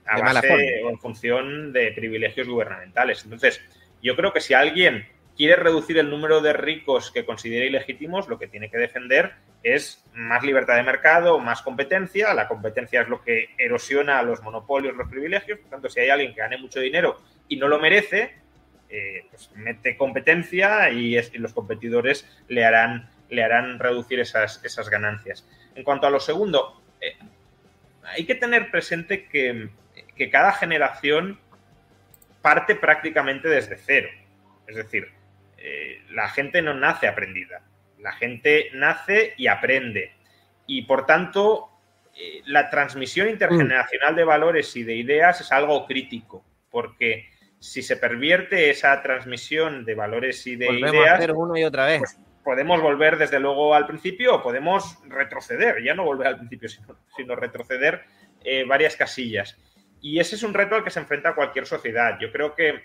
a 0.06 0.18
base 0.20 0.82
o 0.82 0.90
en 0.90 0.98
función 0.98 1.72
de 1.72 1.92
privilegios 1.92 2.48
gubernamentales. 2.48 3.24
Entonces, 3.24 3.60
yo 4.02 4.16
creo 4.16 4.32
que 4.32 4.40
si 4.40 4.54
alguien 4.54 5.06
quiere 5.36 5.56
reducir 5.56 5.98
el 5.98 6.10
número 6.10 6.40
de 6.40 6.54
ricos 6.54 7.10
que 7.10 7.26
considere 7.26 7.66
ilegítimos, 7.66 8.28
lo 8.28 8.38
que 8.38 8.48
tiene 8.48 8.70
que 8.70 8.78
defender 8.78 9.34
es 9.62 10.02
más 10.14 10.42
libertad 10.42 10.76
de 10.76 10.82
mercado, 10.82 11.38
más 11.38 11.62
competencia. 11.62 12.32
La 12.32 12.48
competencia 12.48 13.02
es 13.02 13.08
lo 13.08 13.22
que 13.22 13.50
erosiona 13.58 14.22
los 14.22 14.42
monopolios, 14.42 14.96
los 14.96 15.08
privilegios. 15.08 15.58
Por 15.58 15.70
tanto, 15.70 15.88
si 15.90 16.00
hay 16.00 16.08
alguien 16.08 16.34
que 16.34 16.40
gane 16.40 16.56
mucho 16.56 16.80
dinero 16.80 17.18
y 17.48 17.56
no 17.56 17.68
lo 17.68 17.78
merece, 17.78 18.38
eh, 18.90 19.26
pues 19.28 19.50
mete 19.54 19.98
competencia 19.98 20.88
y, 20.88 21.20
los 21.34 21.52
competidores 21.52 22.26
le 22.48 22.64
harán, 22.64 23.10
le 23.28 23.44
harán 23.44 23.78
reducir 23.78 24.18
esas, 24.18 24.64
esas 24.64 24.88
ganancias. 24.88 25.46
En 25.74 25.84
cuanto 25.84 26.06
a 26.06 26.10
lo 26.10 26.20
segundo, 26.20 26.82
eh, 27.02 27.16
hay 28.04 28.24
que 28.24 28.34
tener 28.34 28.70
presente 28.70 29.26
que, 29.26 29.70
cada 30.32 30.52
generación 30.52 31.38
parte 32.42 32.74
prácticamente 32.74 33.48
desde 33.48 33.76
cero. 33.76 34.08
Es 34.66 34.74
decir, 34.74 35.12
eh, 35.58 36.02
la 36.10 36.28
gente 36.28 36.60
no 36.62 36.74
nace 36.74 37.06
aprendida, 37.06 37.62
la 38.00 38.12
gente 38.12 38.70
nace 38.72 39.34
y 39.36 39.46
aprende. 39.46 40.12
Y 40.66 40.82
por 40.82 41.06
tanto, 41.06 41.70
la 42.46 42.68
transmisión 42.68 43.28
intergeneracional 43.28 44.16
de 44.16 44.24
valores 44.24 44.74
y 44.74 44.82
de 44.82 44.96
ideas 44.96 45.40
es 45.40 45.52
algo 45.52 45.86
crítico, 45.86 46.44
porque 46.68 47.30
si 47.58 47.82
se 47.82 47.96
pervierte 47.96 48.70
esa 48.70 49.02
transmisión 49.02 49.84
de 49.84 49.94
valores 49.94 50.46
y 50.46 50.56
de 50.56 50.72
ideas, 50.72 51.28
uno 51.34 51.56
y 51.56 51.64
otra 51.64 51.86
vez. 51.86 51.98
Pues 52.00 52.18
podemos 52.48 52.80
volver 52.80 53.18
desde 53.18 53.40
luego 53.40 53.74
al 53.74 53.86
principio 53.86 54.36
o 54.36 54.42
podemos 54.42 54.98
retroceder, 55.06 55.82
ya 55.82 55.94
no 55.94 56.04
volver 56.04 56.28
al 56.28 56.38
principio, 56.38 56.68
sino, 57.14 57.36
retroceder 57.36 58.04
eh, 58.42 58.64
varias 58.64 58.96
casillas. 58.96 59.58
Y 60.00 60.18
ese 60.18 60.36
es 60.36 60.42
un 60.42 60.54
reto 60.54 60.74
al 60.74 60.82
que 60.82 60.90
se 60.90 61.00
enfrenta 61.00 61.34
cualquier 61.34 61.66
sociedad. 61.66 62.18
Yo 62.18 62.32
creo 62.32 62.54
que 62.54 62.84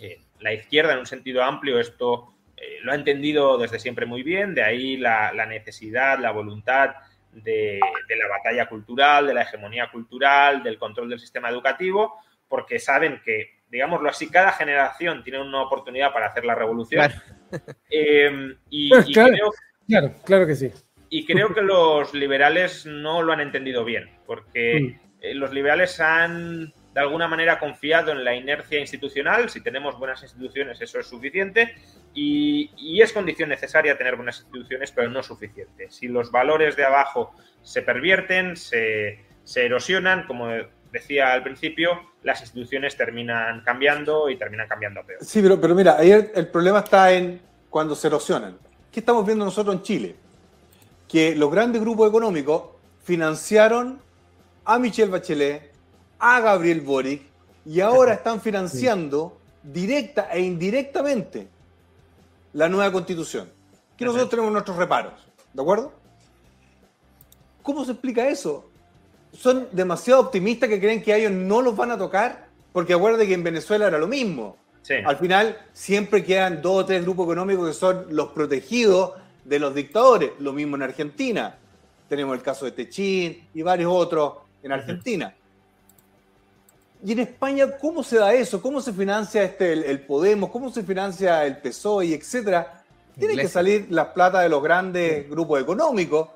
eh, 0.00 0.20
la 0.38 0.52
izquierda, 0.52 0.92
en 0.92 1.00
un 1.00 1.06
sentido 1.06 1.42
amplio, 1.42 1.80
esto 1.80 2.34
eh, 2.56 2.78
lo 2.82 2.92
ha 2.92 2.94
entendido 2.94 3.58
desde 3.58 3.80
siempre 3.80 4.06
muy 4.06 4.22
bien, 4.22 4.54
de 4.54 4.62
ahí 4.62 4.96
la, 4.96 5.32
necesidad, 5.48 6.20
la 6.20 6.30
voluntad 6.30 6.94
de, 7.32 7.80
de, 8.08 8.16
la 8.16 8.28
batalla 8.28 8.68
cultural, 8.68 9.26
de 9.26 9.34
la 9.34 9.42
hegemonía 9.42 9.90
cultural, 9.90 10.62
del 10.62 10.78
control 10.78 11.08
del 11.08 11.18
sistema 11.18 11.48
educativo, 11.48 12.20
porque 12.46 12.78
saben 12.78 13.20
que 13.24 13.57
digámoslo 13.70 14.08
así, 14.08 14.28
cada 14.28 14.52
generación 14.52 15.22
tiene 15.22 15.40
una 15.40 15.62
oportunidad 15.62 16.12
para 16.12 16.26
hacer 16.26 16.44
la 16.44 16.54
revolución. 16.54 17.10
Eh, 17.90 18.30
y, 18.68 18.90
claro, 19.14 19.32
creo, 19.86 20.14
claro, 20.22 20.46
que 20.46 20.54
sí. 20.54 20.70
Y 21.08 21.24
creo 21.24 21.54
que 21.54 21.62
los 21.62 22.12
liberales 22.12 22.84
no 22.84 23.22
lo 23.22 23.32
han 23.32 23.40
entendido 23.40 23.86
bien, 23.86 24.10
porque 24.26 24.78
mm. 24.78 25.00
eh, 25.22 25.32
los 25.32 25.50
liberales 25.54 25.98
han 25.98 26.74
de 26.92 27.00
alguna 27.00 27.26
manera 27.26 27.58
confiado 27.58 28.12
en 28.12 28.22
la 28.22 28.34
inercia 28.34 28.78
institucional. 28.78 29.48
Si 29.48 29.62
tenemos 29.62 29.98
buenas 29.98 30.22
instituciones, 30.22 30.78
eso 30.82 31.00
es 31.00 31.06
suficiente. 31.06 31.74
Y, 32.12 32.70
y, 32.76 33.00
es 33.00 33.14
condición 33.14 33.48
necesaria 33.48 33.96
tener 33.96 34.16
buenas 34.16 34.40
instituciones, 34.40 34.92
pero 34.92 35.08
no 35.08 35.22
suficiente. 35.22 35.90
Si 35.90 36.06
los 36.06 36.30
valores 36.30 36.76
de 36.76 36.84
abajo 36.84 37.34
se 37.62 37.80
pervierten, 37.80 38.56
se, 38.56 39.24
se 39.44 39.64
erosionan, 39.64 40.26
como 40.26 40.50
decía 40.92 41.32
al 41.32 41.42
principio, 41.42 42.00
las 42.22 42.40
instituciones 42.40 42.96
terminan 42.96 43.62
cambiando 43.62 44.28
y 44.28 44.36
terminan 44.36 44.68
cambiando 44.68 45.02
peor. 45.04 45.24
Sí, 45.24 45.40
pero, 45.42 45.60
pero 45.60 45.74
mira, 45.74 45.96
ahí 45.98 46.10
el, 46.10 46.48
problema 46.48 46.80
está 46.80 47.12
en 47.12 47.40
cuando 47.70 47.94
se 47.94 48.06
erosionan. 48.06 48.58
¿Qué 48.90 49.00
estamos 49.00 49.24
viendo 49.24 49.44
nosotros 49.44 49.74
en 49.74 49.82
Chile? 49.82 50.16
Que 51.06 51.34
los 51.34 51.50
grandes 51.50 51.80
grupos 51.80 52.08
económicos 52.08 52.62
financiaron 53.02 54.00
a 54.64 54.78
Michelle 54.78 55.10
Bachelet, 55.10 55.72
a 56.18 56.40
Gabriel 56.40 56.80
Boric, 56.80 57.22
y 57.64 57.80
ahora 57.80 58.14
están 58.14 58.40
financiando 58.40 59.38
directa 59.62 60.28
e 60.32 60.40
indirectamente 60.40 61.48
la 62.52 62.68
nueva 62.68 62.90
constitución. 62.92 63.50
Que 63.96 64.04
nosotros 64.04 64.30
tenemos 64.30 64.52
nuestros 64.52 64.76
reparos, 64.76 65.14
¿de 65.52 65.62
acuerdo? 65.62 65.92
¿Cómo 67.62 67.84
se 67.84 67.92
explica 67.92 68.26
eso? 68.28 68.67
Son 69.32 69.68
demasiado 69.72 70.20
optimistas 70.20 70.68
que 70.68 70.80
creen 70.80 71.02
que 71.02 71.12
a 71.12 71.16
ellos 71.16 71.32
no 71.32 71.62
los 71.62 71.76
van 71.76 71.90
a 71.90 71.98
tocar, 71.98 72.48
porque 72.72 72.94
acuérdate 72.94 73.26
que 73.26 73.34
en 73.34 73.42
Venezuela 73.42 73.86
era 73.86 73.98
lo 73.98 74.08
mismo. 74.08 74.56
Al 75.04 75.18
final 75.18 75.58
siempre 75.72 76.24
quedan 76.24 76.62
dos 76.62 76.82
o 76.82 76.86
tres 76.86 77.02
grupos 77.02 77.26
económicos 77.26 77.68
que 77.68 77.74
son 77.74 78.06
los 78.10 78.28
protegidos 78.28 79.12
de 79.44 79.58
los 79.58 79.74
dictadores. 79.74 80.32
Lo 80.38 80.52
mismo 80.52 80.76
en 80.76 80.82
Argentina. 80.82 81.56
Tenemos 82.08 82.34
el 82.34 82.42
caso 82.42 82.64
de 82.64 82.72
Techín 82.72 83.48
y 83.52 83.62
varios 83.62 83.92
otros 83.92 84.34
en 84.62 84.72
Argentina. 84.72 85.34
Y 87.04 87.12
en 87.12 87.18
España, 87.20 87.76
¿cómo 87.78 88.02
se 88.02 88.16
da 88.16 88.32
eso? 88.32 88.60
¿Cómo 88.60 88.80
se 88.80 88.92
financia 88.92 89.42
este, 89.42 89.72
el, 89.72 90.00
Podemos? 90.00 90.50
¿Cómo 90.50 90.72
se 90.72 90.82
financia 90.82 91.44
el 91.46 91.58
PSOE, 91.58 92.14
etcétera? 92.14 92.82
Tienen 93.18 93.36
que 93.36 93.48
salir 93.48 93.86
las 93.90 94.08
plata 94.08 94.40
de 94.40 94.48
los 94.48 94.62
grandes 94.62 95.28
grupos 95.28 95.60
económicos 95.60 96.28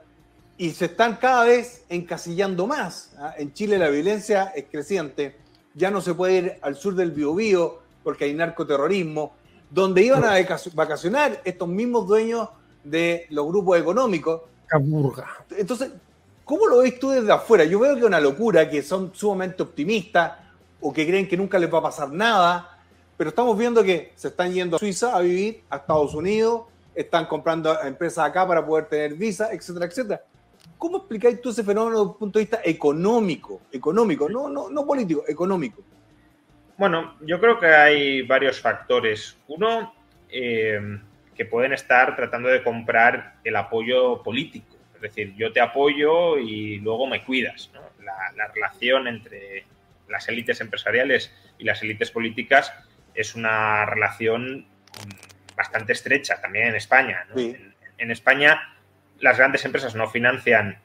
y 0.58 0.70
se 0.70 0.86
están 0.86 1.16
cada 1.16 1.44
vez 1.44 1.84
encasillando 1.88 2.66
más. 2.66 3.12
¿ah? 3.18 3.34
En 3.38 3.52
Chile 3.52 3.78
la 3.78 3.88
violencia 3.88 4.52
es 4.54 4.66
creciente, 4.70 5.36
ya 5.74 5.90
no 5.90 6.00
se 6.00 6.14
puede 6.14 6.34
ir 6.34 6.58
al 6.62 6.76
sur 6.76 6.94
del 6.94 7.10
Biobío 7.10 7.80
porque 8.02 8.24
hay 8.24 8.34
narcoterrorismo, 8.34 9.32
donde 9.70 10.02
iban 10.02 10.24
a 10.24 10.34
vacacionar 10.74 11.40
estos 11.44 11.68
mismos 11.68 12.06
dueños 12.06 12.48
de 12.84 13.26
los 13.30 13.46
grupos 13.46 13.78
económicos. 13.78 14.42
Caburga. 14.66 15.26
Entonces, 15.56 15.92
¿cómo 16.44 16.66
lo 16.66 16.78
ves 16.78 16.98
tú 16.98 17.10
desde 17.10 17.32
afuera? 17.32 17.64
Yo 17.64 17.78
veo 17.78 17.94
que 17.94 18.00
es 18.00 18.06
una 18.06 18.20
locura, 18.20 18.68
que 18.68 18.82
son 18.82 19.12
sumamente 19.14 19.62
optimistas 19.62 20.32
o 20.80 20.92
que 20.92 21.06
creen 21.06 21.28
que 21.28 21.36
nunca 21.36 21.58
les 21.58 21.72
va 21.72 21.78
a 21.78 21.82
pasar 21.82 22.10
nada, 22.10 22.78
pero 23.16 23.30
estamos 23.30 23.56
viendo 23.56 23.82
que 23.82 24.12
se 24.16 24.28
están 24.28 24.52
yendo 24.52 24.76
a 24.76 24.78
Suiza 24.78 25.16
a 25.16 25.20
vivir, 25.20 25.62
a 25.70 25.76
Estados 25.76 26.14
Unidos, 26.14 26.62
están 26.94 27.26
comprando 27.26 27.80
empresas 27.82 28.26
acá 28.26 28.46
para 28.46 28.66
poder 28.66 28.86
tener 28.86 29.14
visa, 29.14 29.52
etcétera, 29.52 29.86
etcétera. 29.86 30.22
¿Cómo 30.82 30.96
explicáis 30.96 31.40
tú 31.40 31.50
ese 31.50 31.62
fenómeno 31.62 32.00
desde 32.00 32.10
un 32.10 32.18
punto 32.18 32.40
de 32.40 32.44
vista 32.44 32.60
económico? 32.64 33.62
Económico, 33.70 34.28
no, 34.28 34.48
no, 34.48 34.68
no 34.68 34.84
político, 34.84 35.22
económico. 35.28 35.80
Bueno, 36.76 37.14
yo 37.20 37.38
creo 37.38 37.60
que 37.60 37.68
hay 37.68 38.22
varios 38.22 38.60
factores. 38.60 39.38
Uno, 39.46 39.94
eh, 40.28 40.98
que 41.36 41.44
pueden 41.44 41.72
estar 41.72 42.16
tratando 42.16 42.48
de 42.48 42.64
comprar 42.64 43.34
el 43.44 43.54
apoyo 43.54 44.24
político. 44.24 44.74
Es 44.96 45.02
decir, 45.02 45.32
yo 45.36 45.52
te 45.52 45.60
apoyo 45.60 46.36
y 46.36 46.78
luego 46.78 47.06
me 47.06 47.22
cuidas. 47.22 47.70
La, 48.34 48.48
relación 48.48 49.06
entre 49.06 49.64
las 50.08 50.28
élites 50.28 50.60
empresariales 50.60 51.32
y 51.58 51.64
las 51.64 51.80
élites 51.84 52.10
políticas 52.10 52.74
es 53.14 53.36
una 53.36 53.86
relación 53.86 54.66
bastante 55.54 55.92
estrecha 55.92 56.40
también 56.40 56.70
en 56.70 56.74
España. 56.74 57.24
en, 57.36 58.10
España 58.10 58.71
las 59.22 59.38
grandes 59.38 59.64
empresas 59.64 59.94
no 59.94 60.08
financian 60.08 60.78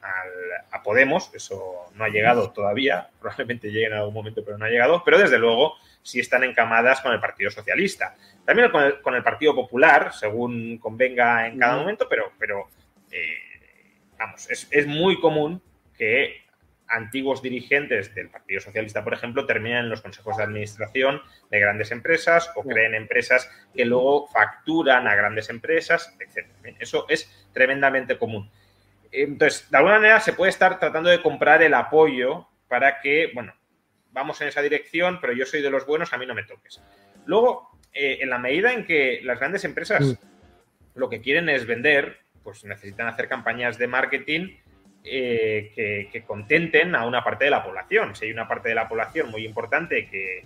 a 0.71 0.83
Podemos, 0.83 1.31
eso 1.33 1.91
no 1.95 2.05
ha 2.05 2.09
llegado 2.09 2.51
todavía, 2.51 3.09
probablemente 3.19 3.71
llegue 3.71 3.87
en 3.87 3.93
algún 3.93 4.13
momento, 4.13 4.41
pero 4.45 4.57
no 4.57 4.65
ha 4.65 4.69
llegado, 4.69 5.03
pero 5.03 5.17
desde 5.17 5.37
luego 5.37 5.73
sí 6.01 6.19
están 6.21 6.45
encamadas 6.45 7.01
con 7.01 7.11
el 7.11 7.19
Partido 7.19 7.51
Socialista. 7.51 8.15
También 8.45 8.71
con 9.01 9.15
el, 9.15 9.23
Partido 9.23 9.53
Popular, 9.53 10.13
según 10.13 10.77
convenga 10.77 11.47
en 11.47 11.59
cada 11.59 11.75
momento, 11.75 12.07
pero, 12.07 12.31
pero 12.39 12.69
eh, 13.11 13.37
vamos, 14.17 14.49
es, 14.49 14.67
es 14.71 14.87
muy 14.87 15.19
común 15.19 15.61
que 15.97 16.46
antiguos 16.89 17.41
dirigentes 17.41 18.13
del 18.15 18.29
Partido 18.29 18.61
Socialista, 18.61 19.03
por 19.03 19.13
ejemplo, 19.13 19.45
terminan 19.45 19.85
en 19.85 19.89
los 19.89 20.01
consejos 20.01 20.37
de 20.37 20.43
administración 20.43 21.21
de 21.49 21.59
grandes 21.59 21.91
empresas 21.91 22.51
o 22.55 22.63
creen 22.63 22.95
empresas 22.95 23.49
que 23.73 23.85
luego 23.85 24.27
facturan 24.27 25.07
a 25.07 25.15
grandes 25.15 25.49
empresas, 25.49 26.15
etc. 26.19 26.47
Eso 26.79 27.05
es 27.09 27.47
tremendamente 27.53 28.17
común. 28.17 28.49
Entonces, 29.11 29.69
de 29.69 29.77
alguna 29.77 29.95
manera 29.95 30.19
se 30.19 30.33
puede 30.33 30.49
estar 30.49 30.79
tratando 30.79 31.09
de 31.09 31.21
comprar 31.21 31.61
el 31.63 31.73
apoyo 31.73 32.47
para 32.67 32.99
que, 32.99 33.31
bueno, 33.33 33.53
vamos 34.11 34.41
en 34.41 34.47
esa 34.47 34.61
dirección, 34.61 35.19
pero 35.21 35.33
yo 35.33 35.45
soy 35.45 35.61
de 35.61 35.69
los 35.69 35.85
buenos, 35.85 36.13
a 36.13 36.17
mí 36.17 36.25
no 36.25 36.35
me 36.35 36.43
toques. 36.43 36.81
Luego, 37.25 37.77
eh, 37.93 38.19
en 38.21 38.29
la 38.29 38.37
medida 38.37 38.73
en 38.73 38.85
que 38.85 39.21
las 39.23 39.39
grandes 39.39 39.63
empresas 39.63 40.17
lo 40.95 41.09
que 41.09 41.21
quieren 41.21 41.49
es 41.49 41.65
vender, 41.65 42.19
pues 42.43 42.63
necesitan 42.65 43.07
hacer 43.07 43.27
campañas 43.27 43.77
de 43.77 43.87
marketing 43.87 44.57
eh, 45.09 46.09
que, 46.11 46.23
contenten 46.23 46.95
a 46.95 47.05
una 47.05 47.23
parte 47.23 47.45
de 47.45 47.51
la 47.51 47.63
población. 47.63 48.15
Si 48.15 48.25
hay 48.25 48.31
una 48.31 48.47
parte 48.47 48.69
de 48.69 48.75
la 48.75 48.87
población 48.87 49.31
muy 49.31 49.45
importante 49.45 50.07
que, 50.07 50.45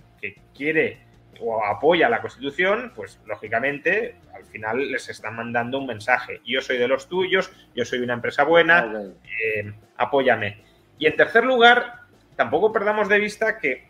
quiere 0.54 0.98
o 1.40 1.64
apoya 1.64 2.08
la 2.08 2.20
Constitución, 2.20 2.92
pues 2.94 3.18
lógicamente 3.26 4.14
al 4.32 4.44
final 4.44 4.92
les 4.92 5.08
están 5.08 5.34
mandando 5.34 5.78
un 5.78 5.86
mensaje. 5.86 6.40
Yo 6.44 6.60
soy 6.60 6.78
de 6.78 6.86
los 6.86 7.08
tuyos, 7.08 7.50
yo 7.74 7.84
soy 7.84 8.00
una 8.00 8.14
empresa 8.14 8.44
buena, 8.44 9.10
eh, 9.24 9.72
apóyame. 9.96 10.58
Y 10.98 11.06
en 11.06 11.16
tercer 11.16 11.44
lugar, 11.44 12.02
tampoco 12.36 12.72
perdamos 12.72 13.08
de 13.08 13.18
vista 13.18 13.58
que 13.58 13.88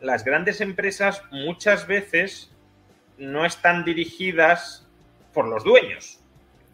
las 0.00 0.24
grandes 0.24 0.62
empresas 0.62 1.22
muchas 1.30 1.86
veces 1.86 2.50
no 3.18 3.44
están 3.44 3.84
dirigidas 3.84 4.88
por 5.34 5.46
los 5.46 5.64
dueños. 5.64 6.19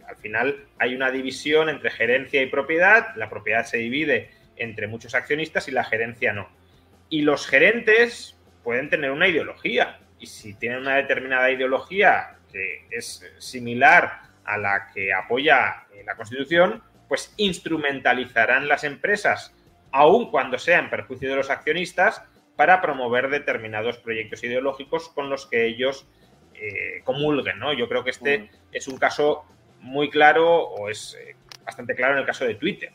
Al 0.09 0.17
final 0.17 0.67
hay 0.79 0.95
una 0.95 1.11
división 1.11 1.69
entre 1.69 1.91
gerencia 1.91 2.43
y 2.43 2.47
propiedad, 2.47 3.15
la 3.17 3.29
propiedad 3.29 3.65
se 3.65 3.79
divide 3.79 4.31
entre 4.57 4.87
muchos 4.87 5.15
accionistas 5.15 5.69
y 5.69 5.73
la 5.73 5.85
gerencia 5.85 6.33
no. 6.33 6.49
Y 7.09 7.23
los 7.23 7.47
gerentes 7.47 8.37
pueden 8.63 8.91
tener 8.91 9.11
una 9.11 9.29
ideología 9.29 10.01
y 10.19 10.27
si 10.27 10.55
tienen 10.55 10.81
una 10.81 10.97
determinada 10.97 11.51
ideología 11.51 12.37
que 12.51 12.87
es 12.91 13.25
similar 13.39 14.23
a 14.45 14.57
la 14.59 14.89
que 14.95 15.13
apoya 15.13 15.87
la 16.05 16.15
Constitución, 16.15 16.83
pues 17.09 17.35
instrumentalizarán 17.37 18.69
las 18.69 18.85
empresas, 18.85 19.55
aun 19.93 20.31
cuando 20.31 20.59
sea 20.59 20.79
en 20.79 20.91
perjuicio 20.91 21.29
de 21.29 21.37
los 21.37 21.51
accionistas, 21.51 22.23
para 22.57 22.81
promover 22.81 23.29
determinados 23.29 23.99
proyectos 23.99 24.43
ideológicos 24.43 25.11
con 25.11 25.29
los 25.29 25.47
que 25.47 25.67
ellos 25.67 26.07
eh, 26.55 27.03
comulguen. 27.05 27.59
¿no? 27.59 27.75
Yo 27.75 27.89
creo 27.89 28.03
que 28.03 28.11
este 28.11 28.39
mm. 28.39 28.49
es 28.73 28.89
un 28.89 28.97
caso 28.97 29.45
muy 29.87 30.11
claro 30.11 30.64
o 30.64 30.89
es 30.89 31.16
eh, 31.20 31.37
bastante 31.64 31.95
claro 31.95 32.14
en 32.14 32.20
el 32.20 32.26
caso 32.26 32.45
de 32.45 32.57
Twitter. 32.57 32.93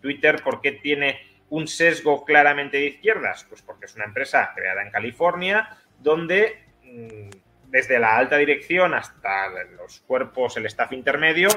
Twitter, 0.00 0.42
¿por 0.42 0.60
qué 0.60 0.72
tiene 0.72 1.18
un 1.50 1.66
sesgo 1.66 2.24
claramente 2.24 2.76
de 2.76 2.86
izquierdas? 2.86 3.44
Pues 3.48 3.62
porque 3.62 3.86
es 3.86 3.94
una 3.94 4.04
empresa 4.04 4.52
creada 4.54 4.82
en 4.82 4.90
California 4.90 5.68
donde 5.98 6.64
mm, 6.82 7.30
desde 7.68 7.98
la 7.98 8.16
alta 8.16 8.36
dirección 8.36 8.94
hasta 8.94 9.48
los 9.76 10.00
cuerpos, 10.00 10.56
el 10.56 10.66
staff 10.66 10.92
intermedio, 10.92 11.48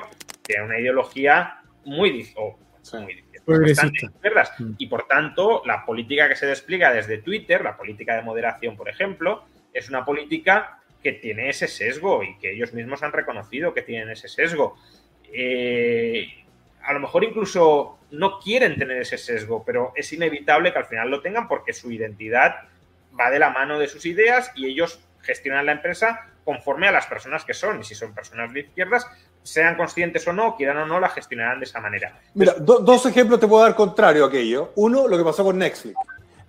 tiene 0.43 0.63
una 0.63 0.79
ideología 0.79 1.61
muy, 1.85 2.31
oh, 2.35 2.57
muy 2.93 3.25
izquierdas. 4.01 4.53
Mm. 4.59 4.71
Y 4.77 4.87
por 4.87 5.07
tanto, 5.07 5.61
la 5.65 5.85
política 5.85 6.27
que 6.27 6.35
se 6.35 6.47
despliega 6.47 6.91
desde 6.91 7.19
Twitter, 7.19 7.61
la 7.63 7.77
política 7.77 8.15
de 8.15 8.23
moderación, 8.23 8.75
por 8.75 8.89
ejemplo, 8.89 9.45
es 9.73 9.89
una 9.89 10.05
política 10.05 10.79
que 11.07 11.13
tiene 11.13 11.47
ese 11.47 11.69
sesgo 11.69 12.21
y 12.21 12.37
que 12.37 12.51
ellos 12.51 12.73
mismos 12.73 13.01
han 13.01 13.13
reconocido 13.13 13.73
que 13.73 13.81
tienen 13.81 14.09
ese 14.09 14.27
sesgo. 14.27 14.75
Eh, 15.31 16.27
a 16.83 16.91
lo 16.91 16.99
mejor 16.99 17.23
incluso 17.23 17.97
no 18.11 18.41
quieren 18.41 18.77
tener 18.77 18.97
ese 18.97 19.17
sesgo, 19.17 19.63
pero 19.65 19.93
es 19.95 20.11
inevitable 20.11 20.73
que 20.73 20.79
al 20.79 20.85
final 20.85 21.09
lo 21.09 21.21
tengan 21.21 21.47
porque 21.47 21.71
su 21.71 21.93
identidad 21.93 22.55
va 23.17 23.31
de 23.31 23.39
la 23.39 23.51
mano 23.51 23.79
de 23.79 23.87
sus 23.87 24.05
ideas 24.05 24.51
y 24.53 24.65
ellos 24.65 24.99
gestionan 25.21 25.65
la 25.65 25.71
empresa 25.71 26.29
conforme 26.43 26.89
a 26.89 26.91
las 26.91 27.05
personas 27.05 27.45
que 27.45 27.53
son. 27.53 27.79
Y 27.79 27.85
si 27.85 27.95
son 27.95 28.13
personas 28.13 28.51
de 28.51 28.59
izquierdas, 28.59 29.07
sean 29.43 29.77
conscientes 29.77 30.27
o 30.27 30.33
no, 30.33 30.57
quieran 30.57 30.75
o 30.75 30.85
no, 30.85 30.99
la 30.99 31.07
gestionarán 31.07 31.59
de 31.59 31.67
esa 31.67 31.79
manera. 31.79 32.19
Mira, 32.33 32.53
dos 32.59 33.05
ejemplos 33.05 33.39
te 33.39 33.47
puedo 33.47 33.63
dar 33.63 33.75
contrario 33.75 34.25
a 34.25 34.27
aquello. 34.27 34.73
Uno, 34.75 35.07
lo 35.07 35.17
que 35.17 35.23
pasó 35.23 35.45
con 35.45 35.57
Netflix. 35.57 35.95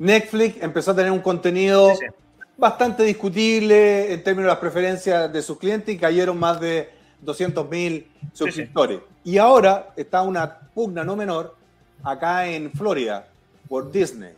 Netflix 0.00 0.60
empezó 0.60 0.90
a 0.90 0.96
tener 0.96 1.12
un 1.12 1.20
contenido 1.20 1.92
bastante 2.58 3.04
discutible 3.04 4.12
en 4.12 4.22
términos 4.24 4.46
de 4.46 4.52
las 4.54 4.58
preferencias 4.58 5.32
de 5.32 5.42
sus 5.42 5.58
clientes 5.58 5.94
y 5.94 5.96
cayeron 5.96 6.36
más 6.38 6.60
de 6.60 6.90
200 7.20 7.70
mil 7.70 8.10
suscriptores. 8.32 9.00
Y 9.22 9.38
ahora 9.38 9.92
está 9.96 10.22
una 10.22 10.58
pugna 10.74 11.04
no 11.04 11.14
menor 11.14 11.54
acá 12.02 12.48
en 12.48 12.72
Florida 12.72 13.28
por 13.68 13.90
Disney. 13.92 14.34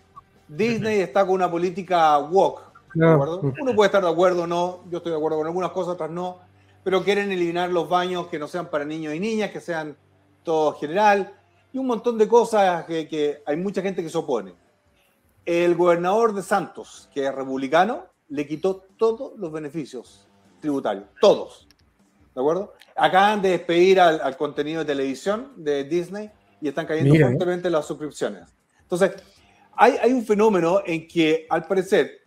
Disney 0.47 1.01
está 1.01 1.25
con 1.25 1.37
una 1.37 1.51
política 1.51 2.19
woke. 2.19 2.61
Uno 2.95 3.75
puede 3.75 3.87
estar 3.87 4.03
de 4.03 4.11
acuerdo 4.11 4.43
o 4.43 4.47
no, 4.47 4.81
yo 4.91 4.99
estoy 4.99 5.13
de 5.13 5.19
acuerdo 5.19 5.39
con 5.39 5.47
algunas 5.47 5.71
cosas, 5.71 5.95
otras 5.95 6.11
no, 6.11 6.41
pero 6.85 7.03
quieren 7.03 7.33
eliminar 7.33 7.71
los 7.71 7.89
baños 7.89 8.27
que 8.27 8.39
no 8.39 8.49
sean 8.49 8.67
para 8.67 8.85
niños 8.85 9.15
y 9.15 9.21
niñas, 9.21 9.51
que 9.51 9.61
sean 9.61 9.97
todo 10.43 10.75
general, 10.75 11.33
y 11.73 11.79
un 11.79 11.87
montón 11.87 12.19
de 12.19 12.27
cosas 12.27 12.85
que, 12.85 13.07
que 13.09 13.43
hay 13.47 13.57
mucha 13.57 13.81
gente 13.81 14.03
que 14.03 14.11
se 14.11 14.19
opone. 14.19 14.55
El 15.47 15.77
gobernador 15.77 16.35
de 16.35 16.43
Santos, 16.43 17.09
que 17.15 17.27
es 17.27 17.35
republicano, 17.35 18.10
le 18.31 18.47
quitó 18.47 18.87
todos 18.97 19.39
los 19.39 19.53
beneficios 19.53 20.27
tributarios, 20.61 21.05
todos. 21.21 21.69
¿De 22.35 22.41
acuerdo? 22.41 22.75
Acaban 22.97 23.43
de 23.43 23.51
despedir 23.51 24.01
al, 24.01 24.37
contenido 24.37 24.81
de 24.81 24.85
televisión 24.87 25.53
de 25.57 25.85
Disney 25.85 26.31
y 26.61 26.69
están 26.69 26.87
cayendo 26.87 27.15
¿eh? 27.15 27.21
fuertemente 27.21 27.69
las 27.69 27.87
suscripciones. 27.87 28.55
Entonces, 28.83 29.13
hay, 29.75 29.97
hay, 30.01 30.13
un 30.13 30.25
fenómeno 30.25 30.83
en 30.85 31.09
que, 31.09 31.47
al 31.51 31.67
parecer, 31.67 32.21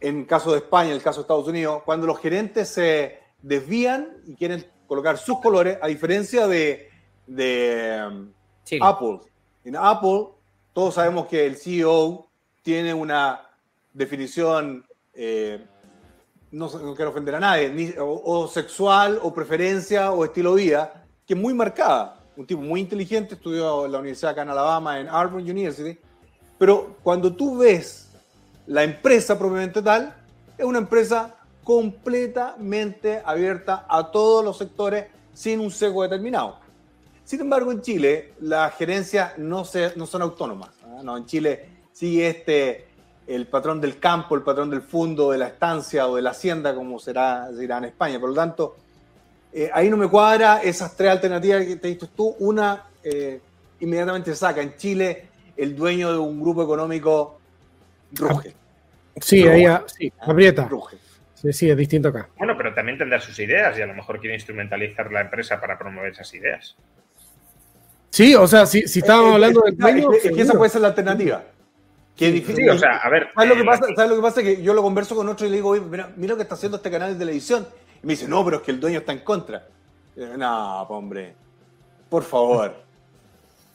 en 0.00 0.20
el 0.20 0.26
caso 0.26 0.50
de 0.52 0.58
España, 0.58 0.90
en 0.90 0.96
el 0.96 1.02
caso 1.02 1.20
de 1.20 1.22
Estados 1.22 1.46
Unidos, 1.46 1.82
cuando 1.84 2.06
los 2.06 2.18
gerentes 2.18 2.68
se 2.68 3.20
desvían 3.40 4.22
y 4.26 4.34
quieren 4.34 4.66
colocar 4.86 5.16
sus 5.16 5.40
colores, 5.40 5.78
a 5.80 5.86
diferencia 5.86 6.48
de, 6.48 6.90
de 7.26 8.00
um, 8.08 8.32
Apple. 8.80 9.20
En 9.64 9.76
Apple, 9.76 10.28
todos 10.72 10.94
sabemos 10.94 11.26
que 11.26 11.46
el 11.46 11.56
CEO 11.56 12.26
tiene 12.62 12.92
una 12.92 13.51
definición, 13.92 14.84
eh, 15.14 15.64
no, 16.50 16.68
quiero 16.94 17.10
ofender 17.10 17.34
a 17.34 17.40
nadie, 17.40 17.96
o, 17.98 18.48
sexual, 18.48 19.18
o 19.22 19.32
preferencia, 19.32 20.12
o 20.12 20.24
estilo 20.24 20.54
de 20.54 20.62
vida, 20.62 21.06
que 21.26 21.34
es 21.34 21.40
muy 21.40 21.54
marcada. 21.54 22.18
Un 22.36 22.46
tipo 22.46 22.62
muy 22.62 22.80
inteligente, 22.80 23.34
estudió 23.34 23.84
en 23.84 23.92
la 23.92 23.98
Universidad 23.98 24.32
acá 24.32 24.42
en 24.42 24.50
Alabama, 24.50 25.00
en 25.00 25.08
Auburn 25.08 25.48
University, 25.48 25.98
pero 26.58 26.96
cuando 27.02 27.34
tú 27.34 27.58
ves 27.58 28.08
la 28.66 28.84
empresa 28.84 29.38
propiamente 29.38 29.82
tal, 29.82 30.14
es 30.56 30.64
una 30.64 30.78
empresa 30.78 31.34
completamente 31.64 33.22
abierta 33.24 33.86
a 33.88 34.10
todos 34.10 34.44
los 34.44 34.58
sectores 34.58 35.06
sin 35.32 35.60
un 35.60 35.70
sesgo 35.70 36.02
determinado. 36.02 36.58
Sin 37.24 37.40
embargo, 37.40 37.72
en 37.72 37.80
Chile 37.80 38.34
las 38.40 38.74
gerencias 38.76 39.38
no, 39.38 39.64
se, 39.64 39.92
no 39.96 40.06
son 40.06 40.22
autónomas. 40.22 40.70
No, 41.02 41.16
en 41.16 41.26
Chile 41.26 41.68
sigue 41.92 42.28
este 42.28 42.88
el 43.26 43.46
patrón 43.46 43.80
del 43.80 43.98
campo, 43.98 44.34
el 44.34 44.42
patrón 44.42 44.70
del 44.70 44.82
fondo, 44.82 45.30
de 45.30 45.38
la 45.38 45.48
estancia 45.48 46.06
o 46.06 46.16
de 46.16 46.22
la 46.22 46.30
hacienda, 46.30 46.74
como 46.74 46.98
será, 46.98 47.48
será 47.56 47.78
en 47.78 47.84
España. 47.84 48.18
Por 48.18 48.30
lo 48.30 48.34
tanto, 48.34 48.76
eh, 49.52 49.70
ahí 49.72 49.88
no 49.90 49.96
me 49.96 50.08
cuadra 50.08 50.60
esas 50.62 50.96
tres 50.96 51.10
alternativas 51.10 51.64
que 51.64 51.76
te 51.76 51.88
diste 51.88 52.08
tú. 52.14 52.34
Una 52.40 52.84
eh, 53.02 53.40
inmediatamente 53.80 54.34
saca. 54.34 54.60
En 54.60 54.76
Chile, 54.76 55.26
el 55.56 55.76
dueño 55.76 56.12
de 56.12 56.18
un 56.18 56.40
grupo 56.40 56.62
económico 56.62 57.38
ruge. 58.12 58.54
Sí, 59.20 59.46
ahí 59.46 59.66
sí, 59.86 60.12
aprieta. 60.20 60.66
Ruge. 60.66 60.96
Sí, 61.34 61.52
sí, 61.52 61.70
es 61.70 61.76
distinto 61.76 62.08
acá. 62.08 62.28
Bueno, 62.38 62.56
pero 62.56 62.72
también 62.72 62.98
tendrá 62.98 63.20
sus 63.20 63.38
ideas 63.38 63.76
y 63.76 63.82
a 63.82 63.86
lo 63.86 63.94
mejor 63.94 64.20
quiere 64.20 64.34
instrumentalizar 64.34 65.10
la 65.10 65.22
empresa 65.22 65.60
para 65.60 65.76
promover 65.76 66.12
esas 66.12 66.32
ideas. 66.34 66.76
Sí, 68.10 68.34
o 68.34 68.46
sea, 68.46 68.66
si, 68.66 68.86
si 68.86 69.00
estábamos 69.00 69.30
eh, 69.30 69.34
hablando 69.34 69.62
del 69.62 69.76
dueño. 69.76 70.12
Es, 70.12 70.30
que 70.30 70.40
esa 70.42 70.52
puede 70.52 70.70
ser 70.70 70.82
la 70.82 70.88
alternativa. 70.88 71.42
Qué 72.16 72.30
difícil. 72.30 72.68
o 72.70 72.78
sea, 72.78 72.98
a 72.98 73.08
ver. 73.08 73.30
¿Sabes, 73.34 73.48
lo 73.48 73.54
que 73.54 73.62
eh, 73.62 73.64
pasa? 73.64 73.86
¿Sabes 73.96 74.10
lo 74.10 74.16
que 74.16 74.22
pasa? 74.22 74.42
Que 74.42 74.62
yo 74.62 74.74
lo 74.74 74.82
converso 74.82 75.16
con 75.16 75.28
otro 75.28 75.46
y 75.46 75.50
le 75.50 75.56
digo, 75.56 75.74
mira, 75.74 76.10
mira 76.16 76.32
lo 76.32 76.36
que 76.36 76.42
está 76.42 76.54
haciendo 76.54 76.76
este 76.76 76.90
canal 76.90 77.12
de 77.12 77.18
televisión. 77.18 77.66
Y 78.02 78.06
me 78.06 78.12
dice, 78.12 78.28
no, 78.28 78.44
pero 78.44 78.58
es 78.58 78.62
que 78.62 78.70
el 78.70 78.80
dueño 78.80 78.98
está 78.98 79.12
en 79.12 79.20
contra. 79.20 79.66
no, 80.16 80.82
hombre. 80.82 81.34
Por 82.08 82.22
favor. 82.22 82.74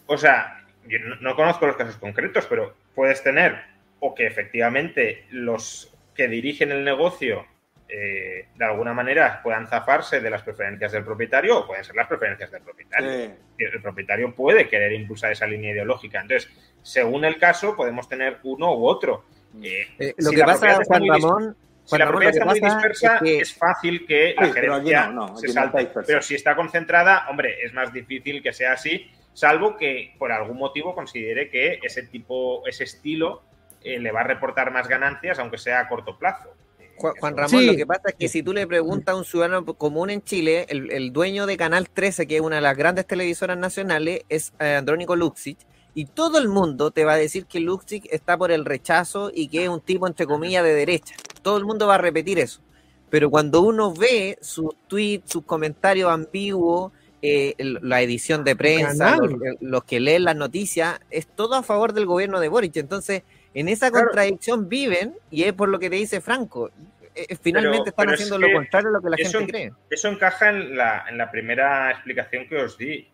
O 0.05 0.17
sea, 0.17 0.63
yo 0.88 0.99
no, 1.19 1.35
conozco 1.35 1.67
los 1.67 1.75
casos 1.75 1.97
concretos, 1.97 2.45
pero 2.47 2.73
puedes 2.95 3.21
tener 3.23 3.57
o 3.99 4.13
que 4.13 4.27
efectivamente 4.27 5.25
los 5.31 5.91
que 6.15 6.27
dirigen 6.27 6.71
el 6.71 6.83
negocio 6.83 7.45
eh, 7.89 8.47
de 8.53 8.65
alguna 8.65 8.93
manera 8.93 9.39
puedan 9.41 9.65
zafarse 9.65 10.19
de 10.19 10.29
las 10.29 10.41
preferencias 10.41 10.91
del 10.91 11.05
propietario 11.05 11.59
o 11.59 11.67
pueden 11.67 11.85
ser 11.85 11.95
las 11.95 12.07
preferencias 12.07 12.51
del 12.51 12.61
propietario. 12.61 13.31
El 13.57 13.81
propietario 13.81 14.35
puede 14.35 14.67
querer 14.67 14.91
impulsar 14.91 15.31
esa 15.31 15.47
línea 15.47 15.71
ideológica. 15.71 16.19
Entonces, 16.21 16.51
según 16.81 17.23
el 17.23 17.38
caso, 17.38 17.77
podemos 17.77 18.09
tener 18.09 18.39
uno 18.43 18.75
u 18.75 18.85
otro. 18.85 19.23
Eh, 19.63 19.88
eh, 19.99 20.13
lo 20.17 20.31
que 20.31 20.43
pasa, 20.43 20.79
Juan 20.85 21.07
Ramón, 21.07 21.55
si 21.85 21.97
la 21.97 22.07
propiedad 22.07 22.33
está 22.33 22.45
muy 22.45 22.59
dispersa, 22.59 23.19
es, 23.23 23.53
fácil 23.53 24.05
que 24.05 24.35
la 24.38 24.47
gerencia 24.51 25.13
se 25.35 25.47
salte. 25.47 25.89
Pero 26.05 26.21
si 26.21 26.35
está 26.35 26.57
concentrada, 26.57 27.27
hombre, 27.29 27.63
es 27.63 27.73
más 27.73 27.93
difícil 27.93 28.43
que 28.43 28.51
sea 28.51 28.73
así, 28.73 29.09
salvo 29.31 29.77
que 29.77 30.13
por 30.17 30.33
algún 30.33 30.57
motivo 30.57 30.93
considere 30.93 31.49
que 31.49 31.79
ese 31.81 32.03
tipo, 32.03 32.67
ese 32.67 32.83
estilo 32.83 33.43
le 33.81 34.11
va 34.11 34.21
a 34.21 34.25
reportar 34.25 34.71
más 34.71 34.89
ganancias, 34.89 35.39
aunque 35.39 35.57
sea 35.57 35.79
a 35.79 35.88
corto 35.88 36.17
plazo. 36.17 36.53
Juan, 36.97 37.37
Ramón, 37.37 37.65
lo 37.65 37.75
que 37.75 37.85
pasa 37.85 38.09
es 38.09 38.15
que 38.15 38.27
si 38.27 38.43
tú 38.43 38.53
le 38.53 38.65
preguntas 38.67 39.13
a 39.13 39.17
un 39.17 39.25
ciudadano 39.25 39.65
común 39.65 40.09
en 40.09 40.21
Chile, 40.21 40.65
el, 40.69 41.13
dueño 41.13 41.45
de 41.45 41.57
Canal 41.57 41.89
13, 41.89 42.27
que 42.27 42.37
es 42.37 42.41
una 42.41 42.57
de 42.57 42.61
las 42.61 42.75
grandes 42.75 43.05
televisoras 43.05 43.57
nacionales, 43.57 44.21
es 44.29 44.53
eh, 44.59 44.75
Andrónico 44.75 45.15
Luxich, 45.15 45.59
y 45.93 46.05
todo 46.05 46.37
el 46.37 46.47
mundo 46.47 46.91
te 46.91 47.05
va 47.05 47.13
a 47.13 47.17
decir 47.17 47.45
que 47.45 47.59
Luxich 47.59 48.07
está 48.11 48.37
por 48.37 48.51
el 48.51 48.65
rechazo 48.65 49.31
y 49.33 49.47
que 49.47 49.63
es 49.63 49.69
un 49.69 49.81
tipo, 49.81 50.07
entre 50.07 50.27
comillas, 50.27 50.63
de 50.63 50.73
derecha. 50.73 51.15
Todo 51.41 51.57
el 51.57 51.65
mundo 51.65 51.87
va 51.87 51.95
a 51.95 51.97
repetir 51.97 52.37
eso. 52.37 52.61
Pero 53.09 53.31
cuando 53.31 53.61
uno 53.61 53.93
ve 53.93 54.37
sus 54.41 54.75
tweets, 54.87 55.31
sus 55.31 55.43
comentarios 55.43 56.11
ambiguos, 56.11 56.91
eh, 57.23 57.55
la 57.57 58.01
edición 58.01 58.43
de 58.43 58.55
prensa, 58.55 59.17
los, 59.59 59.83
que 59.85 59.99
leen 59.99 60.25
las 60.25 60.35
noticias, 60.35 60.99
es 61.09 61.25
todo 61.25 61.55
a 61.55 61.63
favor 61.63 61.93
del 61.93 62.05
gobierno 62.05 62.39
de 62.39 62.49
Boric. 62.49 62.77
Entonces, 62.77 63.23
en 63.59 63.69
esa 63.69 63.91
contradicción 63.91 64.69
viven 64.69 65.15
y 65.31 65.43
es 65.43 65.53
por 65.53 65.69
lo 65.69 65.79
que 65.79 65.89
te 65.89 65.95
dice 65.95 66.21
Franco. 66.21 66.69
Eh, 67.15 67.35
finalmente 67.41 67.89
están 67.89 68.09
haciendo 68.09 68.37
lo 68.37 68.51
contrario 68.51 68.89
a 68.89 68.91
lo 68.91 69.01
que 69.01 69.09
la 69.09 69.17
gente 69.17 69.47
cree. 69.47 69.71
Eso 69.89 70.09
encaja 70.09 70.49
en 70.49 70.77
la, 70.77 71.05
en 71.09 71.17
la 71.17 71.31
primera 71.31 71.89
explicación 71.91 72.47
que 72.47 72.57
os 72.57 72.77
di. 72.77 73.09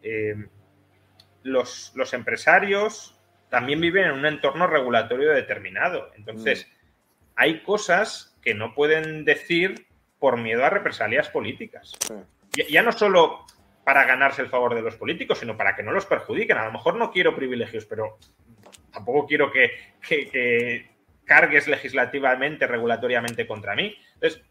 los, 1.43 1.91
los 1.95 2.13
empresarios 2.13 3.17
también 3.53 3.79
viven 3.79 4.05
en 4.05 4.11
un 4.13 4.25
entorno 4.25 4.65
regulatorio 4.65 5.31
determinado. 5.31 6.11
Entonces, 6.17 6.67
mm. 6.67 7.31
hay 7.35 7.61
cosas 7.61 8.35
que 8.41 8.55
no 8.55 8.73
pueden 8.73 9.25
decir 9.25 9.87
por 10.17 10.37
miedo 10.37 10.65
a 10.65 10.71
represalias 10.71 11.29
políticas. 11.29 11.93
Ya, 12.69 12.81
no 12.81 12.91
solo 12.91 13.45
para 13.83 14.05
ganarse 14.05 14.41
el 14.41 14.49
favor 14.49 14.73
de 14.73 14.81
los 14.81 14.95
políticos, 14.95 15.37
sino 15.39 15.55
para 15.55 15.75
que 15.75 15.83
no 15.83 15.91
los 15.91 16.05
perjudiquen. 16.05 16.57
A 16.57 16.65
lo 16.65 16.71
mejor 16.71 16.95
no 16.95 17.11
quiero 17.11 17.35
privilegios, 17.35 17.85
pero 17.85 18.17
tampoco 18.93 19.27
quiero 19.27 19.51
que, 19.51 20.91
cargues 21.25 21.67
legislativamente, 21.67 22.67
regulatoriamente 22.67 23.47
contra 23.47 23.75
mí. 23.75 23.95
Entonces, 24.15 24.43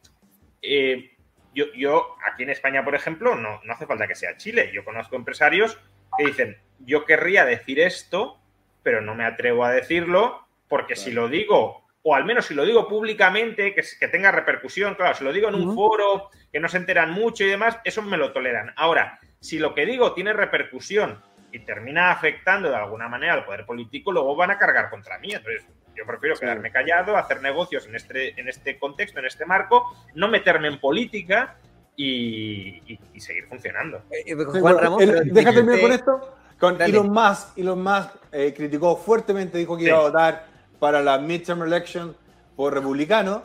eh, 0.63 1.17
yo, 1.55 1.67
yo, 1.75 2.17
aquí 2.27 2.43
en 2.43 2.51
España, 2.51 2.85
por 2.85 2.95
ejemplo, 2.95 3.37
no, 3.37 3.61
no 3.63 3.73
hace 3.73 3.87
falta 3.87 4.09
que 4.09 4.15
sea 4.15 4.37
Chile. 4.37 4.71
Yo 4.73 4.85
conozco 4.85 5.17
empresarios 5.17 5.79
que 6.17 6.27
dicen, 6.27 6.59
yo 6.81 7.05
querría 7.05 7.45
decir 7.45 7.79
esto, 7.79 8.39
pero 8.83 9.01
no 9.01 9.15
me 9.15 9.25
atrevo 9.25 9.65
a 9.65 9.73
decirlo 9.73 10.47
porque 10.69 10.97
si 10.97 11.13
lo 11.13 11.29
digo, 11.29 11.85
o 12.03 12.15
al 12.15 12.25
menos 12.25 12.47
si 12.47 12.55
lo 12.55 12.65
digo 12.65 12.89
públicamente, 12.89 13.75
que, 13.75 13.83
que 14.01 14.09
tenga 14.09 14.33
repercusión, 14.33 14.95
claro, 14.95 15.15
si 15.15 15.25
lo 15.25 15.33
digo 15.33 15.49
en 15.49 15.55
un 15.55 15.75
foro, 15.75 16.31
que 16.51 16.61
no 16.61 16.69
se 16.69 16.79
enteran 16.79 17.11
mucho 17.11 17.45
y 17.45 17.49
demás, 17.49 17.79
eso 17.85 18.01
me 18.01 18.17
lo 18.17 18.33
toleran. 18.33 18.73
Ahora, 18.77 19.21
si 19.41 19.59
lo 19.59 19.75
que 19.75 19.85
digo 19.85 20.15
tiene 20.15 20.33
repercusión 20.33 21.23
y 21.53 21.61
termina 21.61 22.11
afectando 22.11 22.71
de 22.71 22.77
alguna 22.77 23.09
manera 23.09 23.35
al 23.35 23.45
poder 23.45 23.67
político, 23.67 24.11
luego 24.11 24.35
van 24.35 24.51
a 24.51 24.59
cargar 24.59 24.89
contra 24.91 25.19
mí. 25.19 25.33
Entonces, 25.33 25.67
yo 25.95 26.07
prefiero 26.07 26.37
quedarme 26.37 26.73
callado, 26.73 27.17
hacer 27.17 27.43
negocios 27.43 27.87
en 27.87 27.95
este, 27.95 28.41
en 28.41 28.49
este 28.49 28.79
contexto, 28.79 29.21
en 29.21 29.27
este 29.27 29.45
marco, 29.45 29.95
no 30.15 30.29
meterme 30.29 30.69
en 30.69 30.81
política 30.81 31.57
y, 31.95 32.99
seguir 33.19 33.47
funcionando. 33.47 33.99
Eh, 34.11 34.25
eh, 34.27 34.35
Juan 34.35 34.79
Ramón, 34.79 35.01
déjate 35.01 35.57
terminar 35.57 35.81
con 35.81 35.93
esto. 35.93 36.37
Con 36.59 36.81
Elon 36.81 37.11
Musk, 37.11 37.59
Elon 37.59 37.83
Musk 37.83 38.11
eh, 38.31 38.55
criticó 38.57 38.97
fuertemente, 38.97 39.59
dijo 39.59 39.77
que 39.77 39.85
iba 39.85 39.99
a 39.99 40.03
votar 40.03 40.47
para 40.79 41.03
la 41.03 41.19
midterm 41.19 41.63
election 41.63 42.17
por 42.57 42.73
republicano. 42.73 43.43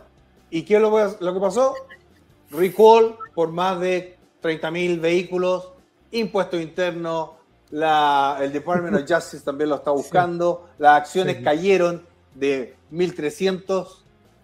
¿Y 0.49 0.63
qué 0.63 0.75
es 0.75 0.81
lo, 0.81 1.33
que 1.33 1.39
pasó? 1.39 1.73
Recall 2.51 3.17
por 3.33 3.51
más 3.51 3.79
de 3.79 4.17
30.000 4.41 5.01
vehículos, 5.01 5.73
impuestos 6.11 6.61
internos, 6.61 7.31
la, 7.71 8.37
el 8.41 8.51
Department 8.51 8.95
of 8.95 9.01
Justice 9.09 9.43
también 9.43 9.69
lo 9.69 9.77
está 9.77 9.91
buscando, 9.91 10.69
las 10.77 11.01
acciones 11.01 11.43
cayeron 11.43 12.05
de 12.35 12.75
1.300 12.91 13.87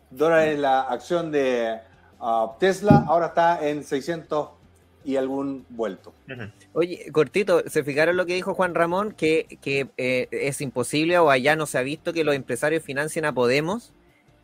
dólares 0.09 0.59
la 0.59 0.82
acción 0.82 1.32
de 1.32 1.80
uh, 2.19 2.49
Tesla, 2.59 3.05
ahora 3.07 3.28
está 3.28 3.67
en 3.67 3.84
600 3.84 4.49
y 5.05 5.17
algún 5.17 5.65
vuelto. 5.69 6.13
Oye, 6.74 7.11
cortito, 7.11 7.63
¿se 7.67 7.84
fijaron 7.84 8.15
lo 8.15 8.26
que 8.26 8.36
dijo 8.36 8.53
Juan 8.53 8.74
Ramón? 8.74 9.11
Que, 9.11 9.47
eh, 9.97 10.28
es 10.32 10.61
imposible 10.61 11.17
o 11.19 11.30
allá 11.30 11.55
no 11.55 11.65
se 11.65 11.78
ha 11.78 11.82
visto 11.82 12.13
que 12.13 12.24
los 12.24 12.36
empresarios 12.36 12.84
financien 12.84 13.26
a 13.26 13.34
Podemos. 13.34 13.91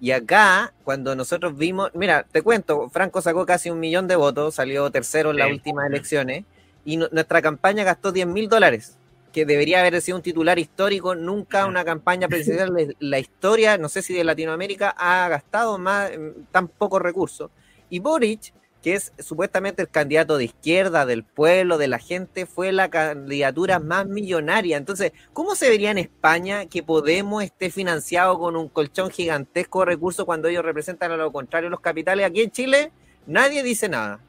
Y 0.02 0.12
acá, 0.12 0.74
cuando 0.84 1.16
nosotros 1.16 1.58
vimos, 1.58 1.92
mira, 1.94 2.26
te 2.30 2.42
cuento, 2.42 2.90
Franco 2.90 3.22
sacó 3.22 3.46
casi 3.46 3.70
un 3.70 3.80
millón 3.80 4.08
de 4.08 4.16
votos, 4.16 4.56
salió 4.56 4.90
tercero 4.92 5.32
en 5.32 5.38
las 5.38 5.52
últimas 5.52 5.88
elecciones, 5.88 6.46
y 6.86 6.98
nuestra 6.98 7.42
campaña 7.42 7.84
gastó 7.84 8.12
10 8.12 8.28
mil 8.28 8.50
dólares, 8.50 8.98
que 9.32 9.46
debería 9.46 9.80
haber 9.80 10.02
sido 10.02 10.18
un 10.18 10.24
titular 10.24 10.58
histórico. 10.60 11.16
Nunca 11.16 11.66
una 11.66 11.86
campaña 11.86 12.28
presidencial 12.28 12.74
de 12.74 12.96
la 13.00 13.20
historia, 13.20 13.78
no 13.78 13.90
sé 13.90 14.02
si 14.02 14.14
de 14.14 14.24
Latinoamérica, 14.24 14.96
ha 14.98 15.28
gastado 15.30 15.78
más, 15.78 16.12
tan 16.52 16.68
pocos 16.68 17.02
recursos. 17.02 17.52
Y 17.90 18.00
Boric 18.00 18.54
que 18.82 18.94
es 18.94 19.12
supuestamente 19.20 19.82
el 19.82 19.90
candidato 19.90 20.38
de 20.38 20.46
izquierda, 20.46 21.06
del 21.06 21.24
pueblo, 21.24 21.78
de 21.78 21.88
la 21.88 22.00
gente, 22.00 22.46
fue 22.46 22.72
la 22.72 22.90
candidatura 22.90 23.80
más 23.80 24.08
millonaria. 24.08 24.78
Entonces, 24.78 25.12
¿cómo 25.34 25.56
se 25.56 25.70
vería 25.70 25.92
en 25.92 25.98
España 25.98 26.66
que 26.66 26.84
Podemos 26.84 27.44
esté 27.44 27.72
financiado 27.72 28.40
con 28.40 28.56
un 28.56 28.70
colchón 28.70 29.10
gigantesco 29.10 29.82
de 29.82 29.88
recursos 29.88 30.26
cuando 30.26 30.48
ellos 30.48 30.64
representan 30.64 31.12
a 31.12 31.18
lo 31.18 31.32
contrario 31.32 31.70
los 31.70 31.82
capitales? 31.82 32.26
Aquí 32.26 32.42
en 32.42 32.52
Chile 32.52 32.92
nadie 33.28 33.64
dice 33.64 33.90
nada. 33.90 34.22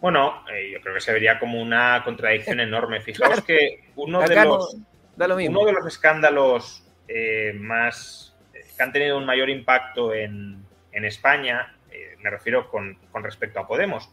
Bueno, 0.00 0.44
eh, 0.50 0.70
yo 0.72 0.80
creo 0.80 0.94
que 0.94 1.00
se 1.00 1.12
vería 1.12 1.38
como 1.38 1.60
una 1.60 2.02
contradicción 2.04 2.60
enorme. 2.60 3.00
Fijaos 3.00 3.42
que 3.42 3.90
uno 3.96 4.20
de, 4.20 4.34
los, 4.44 4.76
uno 5.16 5.64
de 5.64 5.72
los 5.72 5.86
escándalos 5.86 6.84
eh, 7.06 7.52
más 7.54 8.34
eh, 8.54 8.64
que 8.76 8.82
han 8.82 8.92
tenido 8.92 9.18
un 9.18 9.26
mayor 9.26 9.50
impacto 9.50 10.14
en, 10.14 10.64
en 10.92 11.04
España 11.04 11.74
me 12.22 12.28
refiero 12.28 12.68
con, 12.68 12.98
respecto 13.22 13.60
a 13.60 13.66
Podemos, 13.66 14.10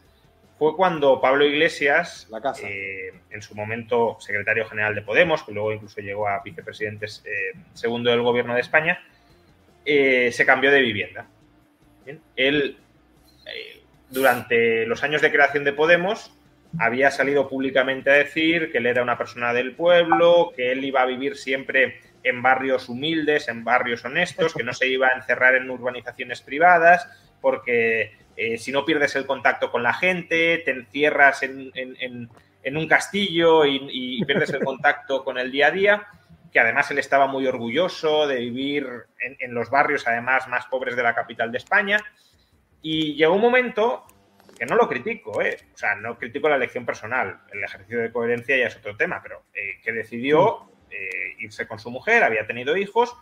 fue 0.57 0.77
cuando 0.77 1.19
Pablo 1.19 1.45
Iglesias, 1.45 2.27
en 3.29 3.41
su 3.41 3.53
momento 3.53 4.15
secretario 4.21 4.65
general 4.65 4.95
de 4.95 5.01
Podemos, 5.01 5.43
que 5.43 5.51
luego 5.51 5.73
incluso 5.73 5.99
llegó 5.99 6.27
a 6.27 6.41
vicepresidente 6.41 7.07
segundo 7.73 8.09
del 8.09 8.21
gobierno 8.21 8.55
de 8.55 8.61
España, 8.61 9.03
se 9.85 10.43
cambió 10.45 10.71
de 10.71 10.79
vivienda. 10.79 11.27
Él, 12.38 12.77
durante 14.10 14.86
los 14.86 15.03
años 15.03 15.22
de 15.22 15.32
creación 15.32 15.64
de 15.64 15.74
Podemos, 15.74 16.34
había 16.80 17.12
salido 17.12 17.47
públicamente 17.47 18.10
a 18.10 18.14
decir 18.14 18.72
que 18.72 18.78
él 18.80 18.86
era 18.86 19.03
una 19.03 19.18
persona 19.18 19.53
del 19.53 19.74
pueblo, 19.76 20.53
que 20.55 20.72
él 20.72 20.84
iba 20.84 21.01
a 21.01 21.05
vivir 21.05 21.36
siempre 21.36 22.01
en 22.24 22.41
barrios 22.41 22.89
humildes, 22.89 23.47
en 23.47 23.64
barrios 23.64 24.03
honestos, 24.05 24.53
que 24.53 24.64
no 24.64 24.74
se 24.74 24.88
iba 24.88 25.08
a 25.08 25.18
encerrar 25.18 25.55
en 25.55 25.70
urbanizaciones 25.70 26.41
privadas, 26.41 27.08
porque 27.41 28.14
eh, 28.36 28.58
si 28.58 28.72
no 28.72 28.86
pierdes 28.86 29.16
el 29.16 29.26
contacto 29.26 29.72
con 29.72 29.84
la 29.84 29.93
gente, 29.93 30.60
te 30.60 30.72
encierras 30.72 31.43
en, 31.43 32.30
un 32.76 32.88
castillo 32.88 33.66
y, 33.66 34.24
pierdes 34.26 34.49
el 34.51 34.64
contacto 34.64 35.24
con 35.24 35.38
el 35.38 35.51
día 35.51 35.68
a 35.68 35.72
día, 35.72 36.08
que 36.51 36.60
además 36.60 36.91
él 36.91 36.99
estaba 36.99 37.28
muy 37.28 37.47
orgulloso 37.47 38.28
de 38.28 38.38
vivir 38.38 38.88
en, 39.20 39.53
los 39.53 39.70
barrios 39.70 40.05
además 40.08 40.47
más 40.47 40.66
pobres 40.68 40.95
de 40.95 41.03
la 41.03 41.16
capital 41.16 41.51
de 41.51 41.58
España. 41.58 42.03
Y 42.82 43.15
llegó 43.15 43.36
un 43.36 43.41
momento 43.41 44.05
que 44.57 44.65
no 44.65 44.75
lo 44.75 44.88
critico, 44.88 45.41
¿eh? 45.41 45.57
o 45.73 45.78
sea, 45.78 45.95
no 45.95 46.17
critico 46.17 46.49
la 46.49 46.55
elección 46.55 46.86
personal, 46.86 47.41
el 47.51 47.63
ejercicio 47.63 47.99
de 47.99 48.11
coherencia 48.11 48.57
ya 48.57 48.67
es 48.67 48.75
otro 48.75 48.95
tema, 48.95 49.21
pero 49.21 49.43
eh, 49.53 49.80
que 49.84 49.91
decidió 49.91 50.71
irse 51.38 51.67
con 51.67 51.78
su 51.78 51.91
mujer, 51.91 52.23
había 52.23 52.47
tenido 52.47 52.75
hijos, 52.75 53.15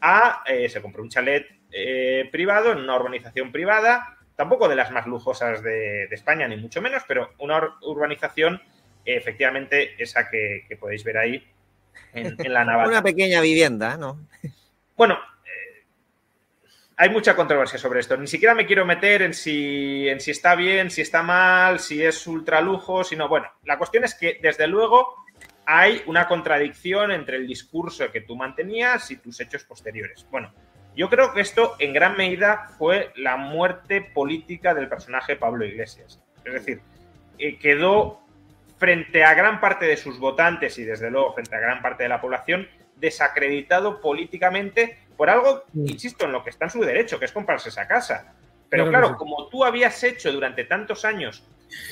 a, 0.00 0.42
se 0.68 0.82
compró 0.82 1.02
un 1.02 1.08
chalet 1.08 1.46
eh, 1.76 2.28
privado, 2.30 2.70
en 2.70 2.78
una 2.78 2.94
urbanización 2.94 3.50
privada, 3.50 4.16
tampoco 4.36 4.68
de 4.68 4.76
las 4.76 4.92
más 4.92 5.08
lujosas 5.08 5.60
de, 5.60 6.04
España, 6.04 6.46
ni 6.46 6.56
mucho 6.56 6.80
menos, 6.80 7.02
pero 7.08 7.32
una 7.38 7.76
urbanización, 7.82 8.62
efectivamente, 9.04 10.00
esa 10.00 10.30
que, 10.30 10.68
podéis 10.78 11.02
ver 11.02 11.18
ahí 11.18 11.44
en, 12.12 12.36
la 12.52 12.64
naval. 12.64 12.88
Una 12.88 13.02
pequeña 13.02 13.40
vivienda, 13.40 13.96
¿no? 13.96 14.20
Bueno, 14.96 15.14
eh, 15.14 15.18
hay 16.96 17.10
mucha 17.10 17.34
controversia 17.34 17.78
sobre 17.78 18.00
esto. 18.00 18.16
Ni 18.16 18.26
siquiera 18.26 18.54
me 18.54 18.66
quiero 18.66 18.86
meter 18.86 19.22
en 19.22 19.34
si, 19.34 20.08
en 20.08 20.20
si 20.20 20.30
está 20.30 20.54
bien, 20.54 20.90
si 20.90 21.00
está 21.00 21.22
mal, 21.22 21.80
si 21.80 22.02
es 22.02 22.26
ultra 22.26 22.60
lujo, 22.60 23.04
sino 23.04 23.28
bueno, 23.28 23.48
la 23.64 23.78
cuestión 23.78 24.04
es 24.04 24.14
que 24.14 24.38
desde 24.40 24.66
luego 24.66 25.24
hay 25.66 26.02
una 26.06 26.28
contradicción 26.28 27.10
entre 27.10 27.36
el 27.36 27.46
discurso 27.46 28.10
que 28.12 28.20
tú 28.20 28.36
mantenías 28.36 29.10
y 29.10 29.16
tus 29.16 29.40
hechos 29.40 29.64
posteriores. 29.64 30.26
Bueno, 30.30 30.52
yo 30.94 31.08
creo 31.08 31.32
que 31.32 31.40
esto 31.40 31.74
en 31.78 31.92
gran 31.92 32.16
medida 32.16 32.68
fue 32.78 33.12
la 33.16 33.36
muerte 33.36 34.00
política 34.00 34.74
del 34.74 34.88
personaje 34.88 35.36
Pablo 35.36 35.64
Iglesias. 35.64 36.22
Es 36.44 36.52
decir, 36.52 36.80
eh, 37.38 37.58
quedó 37.58 38.20
frente 38.78 39.24
a 39.24 39.34
gran 39.34 39.60
parte 39.60 39.86
de 39.86 39.96
sus 39.96 40.18
votantes 40.18 40.78
y 40.78 40.84
desde 40.84 41.10
luego 41.10 41.32
frente 41.32 41.56
a 41.56 41.60
gran 41.60 41.82
parte 41.82 42.04
de 42.04 42.08
la 42.08 42.20
población 42.20 42.68
desacreditado 42.96 44.00
políticamente 44.00 44.98
por 45.16 45.30
algo, 45.30 45.64
insisto, 45.74 46.24
en 46.24 46.32
lo 46.32 46.42
que 46.42 46.50
está 46.50 46.66
en 46.66 46.70
su 46.70 46.80
derecho, 46.80 47.18
que 47.18 47.24
es 47.24 47.32
comprarse 47.32 47.68
esa 47.68 47.86
casa. 47.86 48.34
Pero 48.68 48.88
claro, 48.88 49.16
como 49.16 49.48
tú 49.48 49.64
habías 49.64 50.02
hecho 50.02 50.32
durante 50.32 50.64
tantos 50.64 51.04
años 51.04 51.44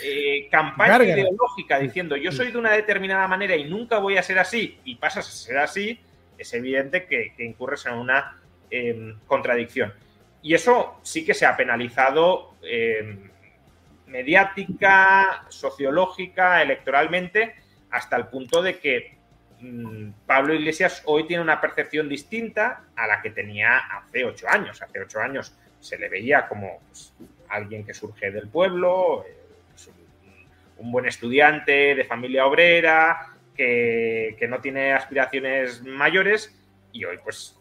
eh, 0.04 0.48
campaña 0.50 1.04
ideológica 1.04 1.78
diciendo 1.78 2.16
yo 2.16 2.32
soy 2.32 2.50
de 2.50 2.58
una 2.58 2.72
determinada 2.72 3.28
manera 3.28 3.54
y 3.54 3.64
nunca 3.64 3.98
voy 3.98 4.16
a 4.16 4.22
ser 4.22 4.38
así 4.40 4.80
y 4.84 4.96
pasas 4.96 5.28
a 5.28 5.30
ser 5.30 5.58
así, 5.58 6.00
es 6.36 6.52
evidente 6.54 7.06
que 7.06 7.34
incurres 7.38 7.86
en 7.86 7.94
una 7.94 8.42
Em, 8.74 9.18
contradicción. 9.26 9.92
Y 10.40 10.54
eso 10.54 10.98
sí 11.02 11.26
que 11.26 11.34
se 11.34 11.44
ha 11.44 11.54
penalizado 11.54 12.54
em, 12.62 13.28
mediática, 14.06 15.44
sociológica, 15.50 16.62
electoralmente, 16.62 17.54
hasta 17.90 18.16
el 18.16 18.28
punto 18.28 18.62
de 18.62 18.78
que 18.78 19.18
Pablo 20.26 20.54
Iglesias 20.54 21.02
hoy 21.06 21.26
tiene 21.26 21.42
una 21.42 21.60
percepción 21.60 22.08
distinta 22.08 22.84
a 22.96 23.06
la 23.06 23.22
que 23.22 23.30
tenía 23.30 23.78
hace 23.78 24.24
ocho 24.24 24.48
años. 24.48 24.82
Hace 24.82 25.00
ocho 25.00 25.20
años 25.20 25.54
se 25.80 25.98
le 25.98 26.08
veía 26.08 26.48
como 26.48 26.80
pues, 26.88 27.12
alguien 27.48 27.84
que 27.84 27.94
surge 27.94 28.30
del 28.30 28.48
pueblo, 28.48 29.24
pues, 29.70 29.90
un 30.78 30.92
buen 30.92 31.06
estudiante 31.06 31.94
de 31.94 32.04
familia 32.04 32.46
obrera, 32.46 33.28
que, 33.56 34.36
que 34.38 34.48
no 34.48 34.60
tiene 34.60 34.92
aspiraciones 34.92 35.82
mayores 35.82 36.54
y 36.92 37.04
hoy 37.04 37.18
pues 37.22 37.56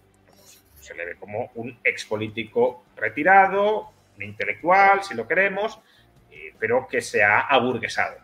se 0.79 0.93
le 0.95 1.05
ve 1.05 1.15
como 1.15 1.51
un 1.55 1.77
ex 1.83 2.05
político 2.05 2.83
retirado, 2.95 3.91
un 4.17 4.23
intelectual, 4.23 5.03
si 5.03 5.13
lo 5.13 5.27
queremos, 5.27 5.79
eh, 6.31 6.53
pero 6.59 6.87
que 6.87 7.01
se 7.01 7.23
ha 7.23 7.41
aburguesado. 7.41 8.17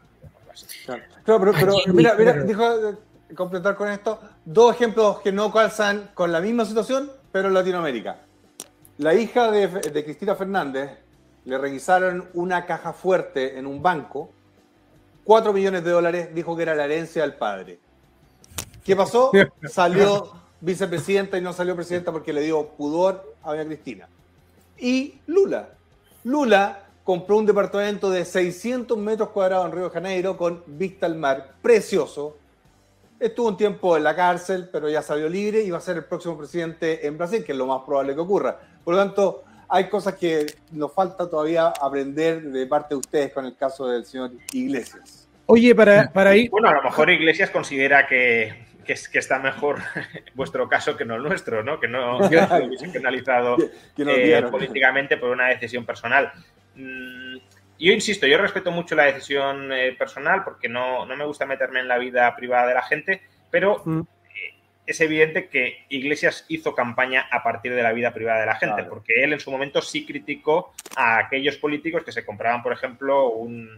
Claro, 0.85 1.03
pero, 1.23 1.53
pero 1.53 1.93
mira, 1.93 2.15
mira, 2.15 2.33
dijo 2.43 2.97
completar 3.35 3.75
con 3.75 3.89
esto 3.89 4.19
dos 4.45 4.75
ejemplos 4.75 5.19
que 5.21 5.31
no 5.31 5.51
calzan 5.51 6.11
con 6.13 6.31
la 6.31 6.41
misma 6.41 6.65
situación, 6.65 7.11
pero 7.31 7.47
en 7.47 7.53
Latinoamérica. 7.53 8.21
La 8.97 9.13
hija 9.13 9.51
de, 9.51 9.67
de 9.67 10.03
Cristina 10.03 10.35
Fernández 10.35 10.91
le 11.45 11.57
revisaron 11.57 12.27
una 12.33 12.65
caja 12.65 12.93
fuerte 12.93 13.57
en 13.57 13.65
un 13.67 13.81
banco, 13.81 14.29
4 15.23 15.53
millones 15.53 15.83
de 15.83 15.91
dólares, 15.91 16.29
dijo 16.33 16.55
que 16.55 16.63
era 16.63 16.75
la 16.75 16.85
herencia 16.85 17.21
del 17.21 17.35
padre. 17.35 17.79
¿Qué 18.83 18.95
pasó? 18.95 19.31
Salió 19.69 20.31
vicepresidenta 20.59 21.37
y 21.37 21.41
no 21.41 21.53
salió 21.53 21.75
presidenta 21.75 22.11
porque 22.11 22.33
le 22.33 22.41
dio 22.41 22.69
pudor 22.69 23.35
a 23.43 23.51
doña 23.51 23.65
Cristina. 23.65 24.07
Y 24.77 25.19
Lula. 25.27 25.69
Lula 26.23 26.83
compró 27.03 27.37
un 27.37 27.45
departamento 27.45 28.09
de 28.09 28.25
600 28.25 28.97
metros 28.97 29.29
cuadrados 29.29 29.65
en 29.65 29.71
Río 29.71 29.83
de 29.85 29.89
Janeiro 29.91 30.37
con 30.37 30.63
vista 30.65 31.05
al 31.05 31.15
mar, 31.15 31.53
precioso. 31.61 32.37
Estuvo 33.19 33.47
un 33.47 33.57
tiempo 33.57 33.97
en 33.97 34.03
la 34.03 34.15
cárcel, 34.15 34.69
pero 34.71 34.89
ya 34.89 35.01
salió 35.01 35.27
libre 35.27 35.61
y 35.61 35.71
va 35.71 35.79
a 35.79 35.81
ser 35.81 35.97
el 35.97 36.05
próximo 36.05 36.37
presidente 36.37 37.07
en 37.07 37.17
Brasil, 37.17 37.43
que 37.43 37.51
es 37.51 37.57
lo 37.57 37.65
más 37.65 37.81
probable 37.83 38.13
que 38.13 38.19
ocurra. 38.19 38.59
Por 38.83 38.93
lo 38.93 38.99
tanto, 38.99 39.43
hay 39.69 39.89
cosas 39.89 40.15
que 40.15 40.45
nos 40.71 40.93
falta 40.93 41.29
todavía 41.29 41.67
aprender 41.67 42.41
de 42.43 42.67
parte 42.67 42.93
de 42.93 42.99
ustedes 42.99 43.33
con 43.33 43.45
el 43.45 43.55
caso 43.55 43.87
del 43.87 44.05
señor 44.05 44.31
Iglesias. 44.53 45.27
Oye, 45.47 45.73
para, 45.73 46.11
para 46.11 46.35
ir... 46.35 46.49
Bueno, 46.51 46.69
a 46.69 46.73
lo 46.73 46.83
mejor 46.83 47.09
Iglesias 47.09 47.49
considera 47.49 48.05
que, 48.05 48.67
que, 48.85 48.95
que, 49.11 49.19
está 49.19 49.39
mejor 49.39 49.79
vuestro 50.35 50.69
caso 50.69 50.95
que 50.95 51.05
no 51.05 51.15
el 51.15 51.23
nuestro, 51.23 51.63
¿no? 51.63 51.79
Que 51.79 51.87
no 51.87 52.19
que 52.29 52.35
lo 52.35 52.65
hubiese 52.65 52.89
penalizado 52.89 53.57
eh, 53.97 54.43
políticamente 54.51 55.17
por 55.17 55.31
una 55.31 55.47
decisión 55.47 55.85
personal. 55.85 56.31
Mm, 56.75 57.37
yo 57.79 57.93
insisto, 57.93 58.27
yo 58.27 58.37
respeto 58.37 58.71
mucho 58.71 58.95
la 58.95 59.05
decisión 59.05 59.71
eh, 59.71 59.93
personal 59.97 60.43
porque 60.43 60.69
no, 60.69 61.05
no, 61.05 61.15
me 61.15 61.25
gusta 61.25 61.45
meterme 61.45 61.79
en 61.79 61.87
la 61.87 61.97
vida 61.97 62.35
privada 62.35 62.67
de 62.67 62.73
la 62.73 62.83
gente, 62.83 63.21
pero 63.51 63.81
mm. 63.85 63.99
eh, 64.01 64.55
es 64.85 65.01
evidente 65.01 65.49
que 65.49 65.85
Iglesias 65.89 66.45
hizo 66.47 66.73
campaña 66.73 67.27
a 67.31 67.43
partir 67.43 67.73
de 67.73 67.83
la 67.83 67.93
vida 67.93 68.13
privada 68.13 68.39
de 68.39 68.45
la 68.45 68.55
gente, 68.55 68.75
claro. 68.75 68.89
porque 68.89 69.23
él 69.23 69.33
en 69.33 69.39
su 69.39 69.51
momento 69.51 69.81
sí 69.81 70.05
criticó 70.05 70.73
a 70.95 71.19
aquellos 71.19 71.57
políticos 71.57 72.03
que 72.03 72.11
se 72.11 72.25
compraban, 72.25 72.63
por 72.63 72.73
ejemplo, 72.73 73.29
un, 73.29 73.69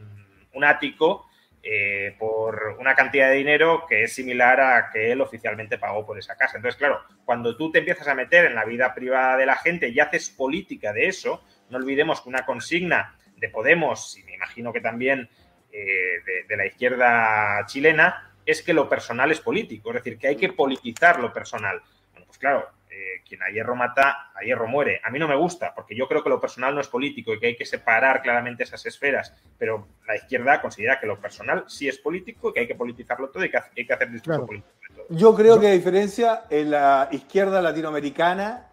un 0.54 0.64
ático 0.64 1.30
eh, 1.62 2.16
por 2.18 2.78
una 2.80 2.96
cantidad 2.96 3.30
de 3.30 3.36
dinero 3.36 3.84
que 3.88 4.04
es 4.04 4.14
similar 4.14 4.62
a 4.62 4.90
que 4.92 5.12
él 5.12 5.20
oficialmente 5.20 5.78
pagó 5.78 6.06
por 6.06 6.18
esa 6.18 6.38
casa. 6.38 6.56
Entonces, 6.56 6.78
claro, 6.78 7.02
cuando 7.26 7.58
tú 7.58 7.70
te 7.70 7.80
empiezas 7.80 8.08
a 8.08 8.16
meter 8.16 8.46
en 8.46 8.56
la 8.56 8.64
vida 8.64 8.94
privada 8.94 9.36
de 9.36 9.46
la 9.46 9.58
gente 9.58 9.90
y 9.90 10.00
haces 10.00 10.30
política 10.30 10.94
de 10.94 11.08
eso, 11.08 11.44
no 11.70 11.78
olvidemos 11.78 12.22
que 12.22 12.30
una 12.30 12.46
consigna 12.46 13.19
de 13.40 13.50
Podemos, 13.50 14.18
y 14.18 14.24
me 14.24 14.36
imagino 14.36 14.74
que 14.74 14.82
también 14.82 15.30
eh, 15.72 16.22
de, 16.26 16.44
de 16.48 16.58
la 16.58 16.66
izquierda 16.66 17.66
chilena, 17.66 18.32
es 18.46 18.62
que 18.64 18.74
lo 18.74 18.90
personal 18.90 19.32
es 19.32 19.40
político, 19.40 19.90
es 19.90 19.96
decir, 19.96 20.18
que 20.18 20.28
hay 20.28 20.36
que 20.36 20.54
politizar 20.54 21.20
lo 21.20 21.32
personal. 21.32 21.82
Bueno, 22.12 22.26
pues 22.26 22.38
claro, 22.38 22.68
eh, 22.90 23.22
quien 23.28 23.44
a 23.44 23.50
hierro 23.50 23.76
mata, 23.76 24.32
a 24.34 24.44
hierro 24.44 24.68
muere. 24.68 25.00
A 25.04 25.12
mí 25.12 25.20
no 25.20 25.28
me 25.28 25.36
gusta, 25.36 25.74
porque 25.76 25.96
yo 25.96 26.08
creo 26.08 26.24
que 26.24 26.30
lo 26.30 26.42
personal 26.42 26.74
no 26.74 26.82
es 26.82 26.88
político 26.88 27.34
y 27.34 27.40
que 27.40 27.48
hay 27.48 27.56
que 27.56 27.66
separar 27.66 28.22
claramente 28.24 28.64
esas 28.64 28.84
esferas, 28.88 29.34
pero 29.58 29.88
la 30.08 30.16
izquierda 30.16 30.60
considera 30.60 31.00
que 31.00 31.06
lo 31.06 31.20
personal 31.20 31.66
sí 31.68 31.88
es 31.88 32.00
político 32.00 32.50
y 32.50 32.54
que 32.54 32.60
hay 32.62 32.68
que 32.68 32.76
politizarlo 32.76 33.30
todo 33.30 33.46
y 33.46 33.52
que 33.52 33.58
hay 33.78 33.86
que 33.86 33.94
hacer 33.94 34.10
discurso 34.10 34.32
claro. 34.32 34.48
político. 34.48 34.74
De 34.82 34.96
todo. 34.96 35.06
Yo 35.10 35.36
creo 35.36 35.60
que 35.60 35.68
a 35.68 35.72
diferencia, 35.72 36.46
en 36.50 36.72
la 36.72 37.08
izquierda 37.12 37.62
latinoamericana 37.62 38.68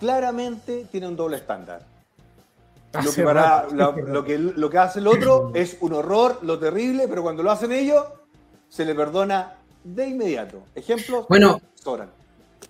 claramente 0.00 0.86
tiene 0.90 1.06
un 1.06 1.14
doble 1.14 1.36
estándar. 1.36 1.91
Lo 3.02 3.12
que, 3.12 3.22
para, 3.22 3.68
lo, 3.72 3.92
lo, 3.92 4.24
que, 4.24 4.38
lo 4.38 4.68
que 4.68 4.78
hace 4.78 4.98
el 4.98 5.06
otro 5.06 5.50
es 5.54 5.78
un 5.80 5.94
horror, 5.94 6.40
lo 6.42 6.58
terrible, 6.58 7.08
pero 7.08 7.22
cuando 7.22 7.42
lo 7.42 7.50
hacen 7.50 7.72
ellos, 7.72 8.04
se 8.68 8.84
le 8.84 8.94
perdona 8.94 9.54
de 9.84 10.06
inmediato. 10.06 10.64
Ejemplos, 10.74 11.26
bueno, 11.28 11.60
sobran. 11.74 12.10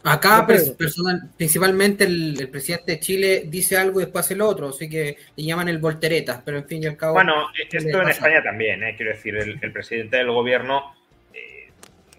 Acá 0.04 0.46
personal, 0.46 1.30
principalmente 1.36 2.04
el, 2.04 2.40
el, 2.40 2.48
presidente 2.48 2.92
de 2.92 3.00
Chile 3.00 3.44
dice 3.46 3.76
algo 3.76 4.00
y 4.00 4.04
después 4.04 4.24
hace 4.24 4.34
lo 4.34 4.48
otro, 4.48 4.70
así 4.70 4.88
que 4.88 5.16
le 5.36 5.44
llaman 5.44 5.68
el 5.68 5.78
volteretas, 5.78 6.42
pero 6.44 6.58
en 6.58 6.66
fin 6.66 6.82
y 6.82 6.86
al 6.86 6.96
cabo... 6.96 7.14
Bueno, 7.14 7.46
esto 7.70 8.00
en 8.00 8.08
España 8.08 8.42
también, 8.42 8.82
¿eh? 8.82 8.94
quiero 8.96 9.12
decir, 9.12 9.36
el, 9.36 9.58
el, 9.62 9.72
presidente 9.72 10.16
del 10.16 10.32
gobierno 10.32 10.92
eh, 11.32 11.70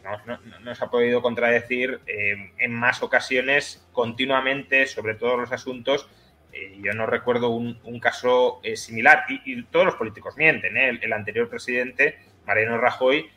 nos, 0.04 0.26
no, 0.26 0.40
nos, 0.62 0.82
ha 0.82 0.90
podido 0.90 1.22
contradecir 1.22 2.00
eh, 2.08 2.52
en 2.58 2.72
más 2.72 3.04
ocasiones 3.04 3.86
continuamente 3.92 4.88
sobre 4.88 5.16
todos 5.16 5.38
los 5.38 5.52
asuntos. 5.52 6.08
Eh, 6.54 6.78
yo 6.82 6.94
no 6.94 7.06
recuerdo 7.06 7.50
un, 7.50 7.80
un 7.84 8.00
caso 8.00 8.60
eh, 8.64 8.78
similar 8.78 9.26
y, 9.28 9.42
y, 9.46 9.64
todos 9.64 9.86
los 9.86 9.96
políticos 9.96 10.38
mienten. 10.38 10.78
¿eh? 10.78 10.90
El, 10.90 11.04
el, 11.04 11.14
anterior 11.14 11.50
presidente, 11.50 12.18
Mariano 12.46 12.78
Rajoy, 12.78 13.30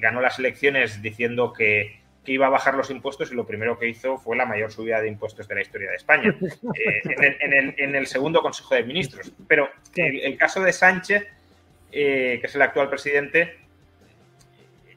ganó 0.00 0.22
las 0.22 0.38
elecciones 0.38 1.02
diciendo 1.02 1.52
que 1.52 2.02
que 2.24 2.32
iba 2.32 2.46
a 2.46 2.48
bajar 2.50 2.74
los 2.74 2.88
impuestos 2.88 3.30
y 3.30 3.34
lo 3.34 3.46
primero 3.46 3.78
que 3.78 3.86
hizo 3.86 4.16
fue 4.16 4.34
la 4.34 4.46
mayor 4.46 4.72
subida 4.72 4.98
de 4.98 5.08
impuestos 5.08 5.46
de 5.46 5.56
la 5.56 5.60
historia 5.60 5.90
de 5.90 5.96
España, 5.96 6.34
en, 6.40 7.22
el, 7.22 7.36
en, 7.38 7.52
el, 7.52 7.74
en, 7.76 7.94
el, 7.94 8.06
segundo 8.06 8.40
Consejo 8.40 8.74
de 8.74 8.82
Ministros. 8.82 9.30
Pero 9.46 9.68
el, 9.94 10.20
el 10.20 10.38
caso 10.38 10.62
de 10.62 10.72
Sánchez, 10.72 11.26
que 11.90 12.40
es 12.42 12.54
el 12.54 12.62
actual 12.62 12.88
presidente, 12.88 13.58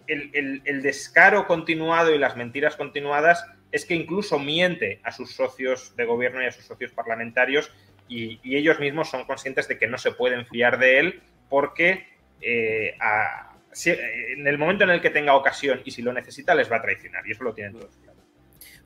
el, 0.07 0.82
descaro 0.82 1.47
continuado 1.47 2.13
y 2.13 2.18
las 2.18 2.36
mentiras 2.36 2.76
continuadas 2.76 3.45
es 3.72 3.86
que 3.86 3.95
incluso 3.95 4.39
miente 4.39 4.99
a 5.03 5.11
sus 5.11 5.34
socios 5.34 5.95
de 5.95 6.05
gobierno 6.05 6.41
y 6.41 6.45
a 6.45 6.51
sus 6.51 6.65
socios 6.65 6.91
parlamentarios 6.91 7.72
y, 8.07 8.39
y 8.43 8.55
ellos 8.55 8.80
mismos 8.80 9.09
son 9.09 9.26
conscientes 9.26 9.68
de 9.68 9.78
que 9.78 9.88
no 9.88 9.97
se 9.97 10.11
pueden 10.11 10.45
fiar 10.45 10.80
de 10.80 10.99
él 10.99 11.22
porque 11.49 12.18
eh, 12.41 12.95
a, 12.99 13.55
si, 13.72 13.91
en 13.91 14.47
el 14.47 14.57
momento 14.57 14.84
en 14.84 14.91
el 14.91 15.01
que 15.01 15.09
tenga 15.09 15.36
ocasión 15.36 15.82
y 15.86 15.91
si 15.91 16.01
lo 16.01 16.13
necesita, 16.13 16.55
les 16.55 16.72
va 16.72 16.78
a 16.78 16.82
traicionar. 16.82 17.26
Y 17.28 17.32
eso 17.32 17.43
lo 17.43 17.53
tienen 17.53 17.74
todos 17.74 17.95
claro. 18.03 18.18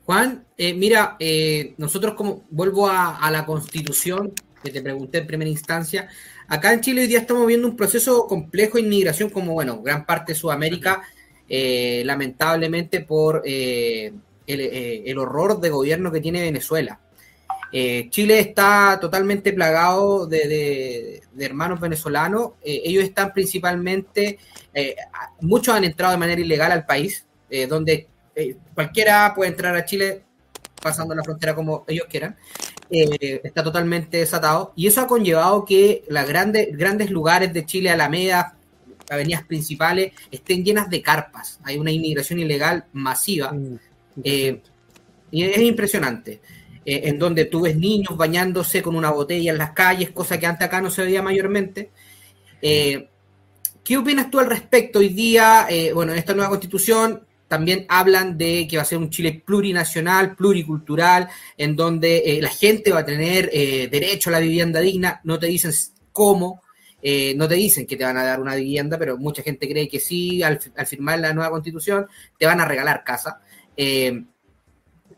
Juan, 0.05 0.45
eh, 0.57 0.73
mira, 0.73 1.15
eh, 1.19 1.73
nosotros 1.77 2.15
como 2.15 2.45
vuelvo 2.49 2.88
a, 2.88 3.17
a, 3.17 3.32
la 3.32 3.45
constitución 3.45 4.34
que 4.63 4.71
te 4.71 4.82
pregunté 4.82 5.19
en 5.19 5.27
primera 5.27 5.49
instancia, 5.49 6.09
acá 6.47 6.73
en 6.73 6.82
Chile 6.82 7.01
hoy 7.01 7.07
día 7.07 7.19
estamos 7.19 7.47
viendo 7.47 7.67
un 7.67 7.75
proceso 7.75 8.27
complejo 8.27 8.77
de 8.77 8.84
inmigración 8.84 9.29
como, 9.29 9.53
bueno, 9.53 9.82
gran 9.82 10.05
parte 10.05 10.34
de 10.34 10.39
Sudamérica, 10.39 11.03
lamentablemente 11.47 13.01
por 13.01 13.43
el, 14.54 14.62
eh, 14.62 15.04
el, 15.06 15.18
horror 15.18 15.60
de 15.60 15.70
gobierno 15.70 16.12
que 16.12 16.22
tiene 16.22 16.41
Venezuela. 16.41 16.99
Eh, 17.72 18.08
Chile 18.10 18.39
está 18.39 18.97
totalmente 18.99 19.54
plagado 19.54 20.28
de, 20.28 21.22
hermanos 21.39 21.80
venezolanos. 21.80 22.52
Eh, 22.62 22.82
ellos 22.86 23.04
están 23.04 23.34
principalmente, 23.34 24.39
muchos 25.39 25.76
han 25.76 25.84
entrado 25.84 26.12
de 26.12 26.18
manera 26.18 26.41
ilegal 26.41 26.72
al 26.72 26.86
país, 26.86 27.26
donde 27.68 28.08
cualquiera 28.74 29.34
puede 29.36 29.52
entrar 29.52 29.76
a 29.76 29.86
Chile 29.86 30.24
pasando 30.82 31.14
la 31.14 31.24
frontera 31.24 31.54
como 31.54 31.86
ellos 31.88 32.08
quieran. 32.10 32.36
Está 32.89 33.64
totalmente 33.64 34.18
desatado. 34.18 34.74
Y 34.76 34.88
eso 34.88 35.02
ha 35.02 35.08
conllevado 35.08 35.66
que 35.66 36.04
las 36.08 36.28
grandes, 36.28 36.76
grandes 36.78 37.10
lugares 37.10 37.54
de 37.54 37.66
Chile, 37.66 37.89
Alameda, 37.89 38.58
avenidas 39.12 39.43
principales, 39.43 40.14
estén 40.32 40.64
llenas 40.64 40.89
de 40.89 41.02
carpas. 41.02 41.60
Hay 41.64 41.78
una 41.78 41.91
inmigración 41.91 42.39
ilegal 42.39 42.86
masiva. 42.93 43.52
Mm, 43.52 43.78
y 44.24 45.43
es 45.43 45.57
impresionante 45.57 46.41
eh, 46.86 47.01
en 47.05 47.20
donde 47.20 47.45
tú 47.45 47.62
ves 47.62 47.78
niños 47.78 48.18
bañándose 48.18 48.82
con 48.82 48.95
una 48.95 49.12
botella 49.12 49.51
en 49.51 49.57
las 49.57 49.72
calles, 49.72 50.12
cosa 50.12 50.39
que 50.39 50.45
antes 50.45 50.68
acá 50.68 50.82
no 50.82 50.89
se 50.89 51.03
veía 51.03 51.22
mayormente. 51.22 51.91
Eh, 52.62 53.07
¿Qué 53.84 53.97
opinas 53.97 54.30
tú 54.30 54.39
al 54.39 54.47
respecto 54.47 54.99
hoy 54.99 55.09
día? 55.09 55.68
Eh, 55.70 55.91
bueno, 55.93 56.12
en 56.12 56.20
esta 56.20 56.34
nueva 56.34 56.49
constitución 56.49 57.24
también 57.51 57.86
hablan 57.89 58.38
de 58.38 58.66
que 58.66 58.78
va 58.78 58.84
a 58.84 58.86
ser 58.86 58.97
un 58.97 59.09
Chile 59.09 59.43
plurinacional, 59.45 60.38
pluricultural, 60.38 61.28
en 61.57 61.76
donde 61.76 62.20
eh, 62.20 62.41
la 62.41 62.47
gente 62.47 62.93
va 62.93 62.99
a 62.99 63.05
tener 63.05 63.49
eh, 63.51 63.89
derecho 63.91 64.30
a 64.30 64.32
la 64.32 64.39
vivienda 64.39 64.80
digna. 64.80 65.20
No 65.26 65.38
te 65.38 65.47
dicen 65.47 65.74
cómo, 66.14 66.62
eh, 67.01 67.34
no 67.36 67.49
te 67.49 67.55
dicen 67.55 67.86
que 67.86 67.97
te 67.97 68.05
van 68.05 68.16
a 68.16 68.24
dar 68.24 68.39
una 68.39 68.55
vivienda, 68.55 68.97
pero 68.97 69.18
mucha 69.18 69.43
gente 69.43 69.68
cree 69.68 69.89
que 69.89 69.99
sí, 69.99 70.41
al, 70.41 70.62
al 70.78 70.88
firmar 70.88 71.20
la 71.20 71.34
nueva 71.34 71.51
constitución, 71.51 72.07
te 72.39 72.45
van 72.45 72.62
a 72.62 72.66
regalar 72.66 73.03
casa. 73.03 73.41
Eh, 73.78 74.24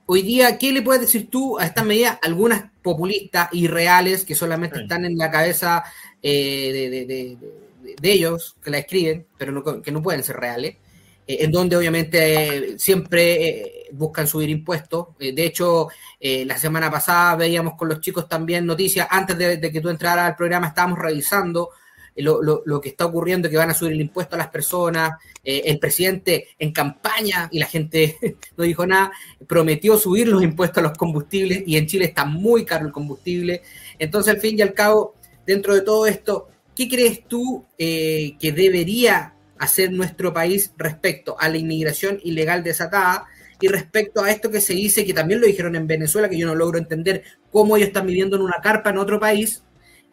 hoy 0.05 0.21
día, 0.21 0.57
¿qué 0.57 0.71
le 0.71 0.81
puedes 0.81 1.01
decir 1.01 1.29
tú 1.29 1.57
a 1.59 1.65
estas 1.65 1.85
medidas? 1.85 2.19
Algunas 2.21 2.65
populistas 2.81 3.49
y 3.51 3.67
reales 3.67 4.25
que 4.25 4.35
solamente 4.35 4.77
sí. 4.77 4.83
están 4.83 5.05
en 5.05 5.17
la 5.17 5.31
cabeza 5.31 5.83
eh, 6.21 6.71
de, 6.73 6.89
de, 6.89 7.05
de, 7.05 7.95
de, 7.99 8.11
ellos, 8.11 8.55
que 8.63 8.71
la 8.71 8.79
escriben, 8.79 9.27
pero 9.37 9.51
no, 9.51 9.81
que 9.81 9.91
no 9.91 10.01
pueden 10.01 10.23
ser 10.23 10.37
reales, 10.37 10.77
eh, 11.25 11.37
en 11.41 11.51
donde 11.51 11.77
obviamente 11.77 12.77
siempre 12.77 13.47
eh, 13.47 13.89
buscan 13.93 14.27
subir 14.27 14.49
impuestos. 14.49 15.07
Eh, 15.19 15.33
de 15.33 15.45
hecho, 15.45 15.87
la 16.19 16.57
semana 16.57 16.89
pasada 16.89 17.35
veíamos 17.35 17.75
con 17.75 17.89
los 17.89 17.99
chicos 17.99 18.29
también 18.29 18.65
noticias, 18.65 19.07
antes 19.09 19.37
de, 19.37 19.59
que 19.71 19.81
tú 19.81 19.89
entraras 19.89 20.29
al 20.29 20.35
programa 20.37 20.67
estábamos 20.67 20.99
revisando 20.99 21.71
lo, 22.15 22.81
que 22.81 22.89
está 22.89 23.05
ocurriendo, 23.05 23.49
que 23.49 23.57
van 23.57 23.71
a 23.71 23.73
subir 23.73 23.93
el 23.93 24.01
impuesto 24.01 24.35
a 24.35 24.39
las 24.39 24.49
personas, 24.49 25.19
eh, 25.43 25.63
el 25.65 25.79
presidente 25.79 26.49
en 26.59 26.71
campaña, 26.71 27.49
y 27.51 27.59
la 27.59 27.65
gente 27.65 28.17
no 28.57 28.63
dijo 28.63 28.85
nada, 28.85 29.11
prometió 29.47 29.97
subir 29.97 30.27
los 30.27 30.43
impuestos 30.43 30.79
a 30.79 30.87
los 30.87 30.97
combustibles, 30.97 31.63
y 31.65 31.77
en 31.77 31.87
Chile 31.87 32.05
está 32.05 32.25
muy 32.25 32.65
caro 32.65 32.85
el 32.85 32.91
combustible. 32.91 33.61
Entonces, 33.97 34.33
al 34.33 34.39
fin 34.39 34.57
y 34.57 34.61
al 34.61 34.73
cabo, 34.73 35.15
dentro 35.45 35.73
de 35.73 35.81
todo 35.81 36.05
esto, 36.05 36.49
¿qué 36.75 36.87
crees 36.87 37.27
tú 37.27 37.65
eh, 37.77 38.35
que 38.39 38.51
debería 38.51 39.33
hacer 39.57 39.91
nuestro 39.91 40.33
país 40.33 40.73
respecto 40.77 41.35
a 41.39 41.49
la 41.49 41.57
inmigración 41.57 42.19
ilegal 42.23 42.63
desatada? 42.63 43.25
Y 43.59 43.69
respecto 43.69 44.21
a 44.21 44.29
esto 44.29 44.51
que 44.51 44.59
se 44.59 44.73
dice, 44.73 45.05
que 45.05 45.13
también 45.13 45.39
lo 45.39 45.47
dijeron 45.47 45.75
en 45.75 45.87
Venezuela, 45.87 46.27
que 46.29 46.37
yo 46.37 46.47
no 46.47 46.55
logro 46.55 46.77
entender 46.77 47.23
cómo 47.49 47.77
ellos 47.77 47.87
están 47.87 48.05
viviendo 48.05 48.35
en 48.35 48.41
una 48.41 48.59
carpa 48.61 48.89
en 48.89 48.97
otro 48.97 49.21
país, 49.21 49.63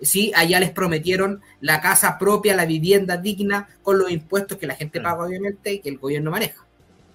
sí, 0.00 0.32
allá 0.34 0.60
les 0.60 0.70
prometieron 0.70 1.40
la 1.60 1.80
casa 1.80 2.18
propia, 2.18 2.56
la 2.56 2.66
vivienda 2.66 3.16
digna, 3.16 3.68
con 3.82 3.98
los 3.98 4.10
impuestos 4.10 4.58
que 4.58 4.66
la 4.66 4.74
gente 4.74 5.00
mm. 5.00 5.02
paga, 5.02 5.24
obviamente, 5.24 5.72
y 5.72 5.80
que 5.80 5.88
el 5.88 5.98
gobierno 5.98 6.30
maneja. 6.30 6.64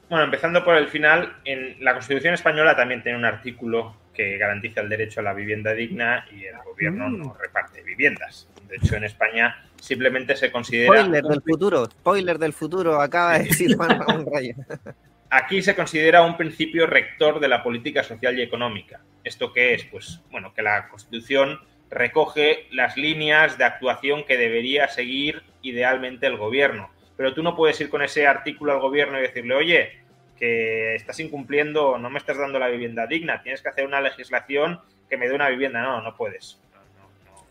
Bueno, 0.09 0.25
empezando 0.25 0.63
por 0.63 0.75
el 0.75 0.87
final, 0.87 1.37
en 1.45 1.83
la 1.83 1.93
Constitución 1.93 2.33
española 2.33 2.75
también 2.75 3.01
tiene 3.01 3.17
un 3.17 3.25
artículo 3.25 3.95
que 4.13 4.37
garantiza 4.37 4.81
el 4.81 4.89
derecho 4.89 5.19
a 5.19 5.23
la 5.23 5.33
vivienda 5.33 5.73
digna 5.73 6.25
y 6.31 6.45
el 6.45 6.57
gobierno 6.63 7.09
mm. 7.09 7.17
no 7.17 7.33
reparte 7.39 7.81
viviendas. 7.81 8.47
De 8.67 8.77
hecho, 8.77 8.95
en 8.95 9.03
España 9.03 9.63
simplemente 9.79 10.35
se 10.35 10.51
considera... 10.51 11.01
Spoiler 11.01 11.23
del 11.23 11.41
futuro, 11.41 11.85
spoiler 11.85 12.39
del 12.39 12.53
futuro, 12.53 13.01
acaba 13.01 13.37
de 13.37 13.45
decir 13.45 13.75
Juan 13.75 13.99
Ramón 13.99 14.25
Rayo. 14.31 14.55
Aquí 15.29 15.61
se 15.61 15.75
considera 15.75 16.21
un 16.21 16.37
principio 16.37 16.87
rector 16.87 17.39
de 17.39 17.47
la 17.47 17.61
política 17.61 18.03
social 18.03 18.37
y 18.37 18.41
económica. 18.41 19.01
¿Esto 19.23 19.51
qué 19.51 19.73
es? 19.73 19.83
Pues, 19.85 20.21
bueno, 20.31 20.53
que 20.53 20.61
la 20.61 20.87
Constitución 20.87 21.59
recoge 21.89 22.67
las 22.71 22.97
líneas 22.97 23.57
de 23.57 23.63
actuación 23.63 24.23
que 24.25 24.37
debería 24.37 24.87
seguir 24.87 25.43
idealmente 25.61 26.27
el 26.27 26.37
gobierno. 26.37 26.89
Pero 27.17 27.33
tú 27.33 27.43
no 27.43 27.55
puedes 27.55 27.79
ir 27.79 27.89
con 27.89 28.01
ese 28.01 28.27
artículo 28.27 28.73
al 28.73 28.81
gobierno 28.81 29.17
y 29.17 29.21
decirle, 29.21 29.55
oye, 29.55 30.05
que 30.37 30.95
estás 30.95 31.19
incumpliendo, 31.19 31.97
no 31.97 32.09
me 32.09 32.19
estás 32.19 32.37
dando 32.37 32.59
la 32.59 32.67
vivienda 32.67 33.07
digna, 33.07 33.41
tienes 33.41 33.61
que 33.61 33.69
hacer 33.69 33.85
una 33.85 34.01
legislación 34.01 34.81
que 35.09 35.17
me 35.17 35.27
dé 35.27 35.35
una 35.35 35.49
vivienda. 35.49 35.81
No, 35.81 36.01
no 36.01 36.15
puedes. 36.15 36.59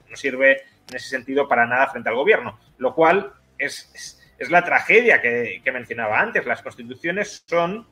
No, 0.09 0.17
sirve 0.17 0.63
en 0.89 0.97
ese 0.97 1.09
sentido 1.09 1.49
para 1.49 1.67
nada 1.67 1.89
frente 1.89 2.09
al 2.09 2.15
gobierno. 2.17 2.59
Lo 2.79 2.95
cual 2.95 3.33
es, 3.59 4.21
es, 4.39 4.51
la 4.51 4.65
tragedia 4.65 5.23
que, 5.23 5.63
mencionaba 5.73 6.21
antes. 6.21 6.45
Las 6.45 6.63
constituciones 6.63 7.45
son 7.47 7.87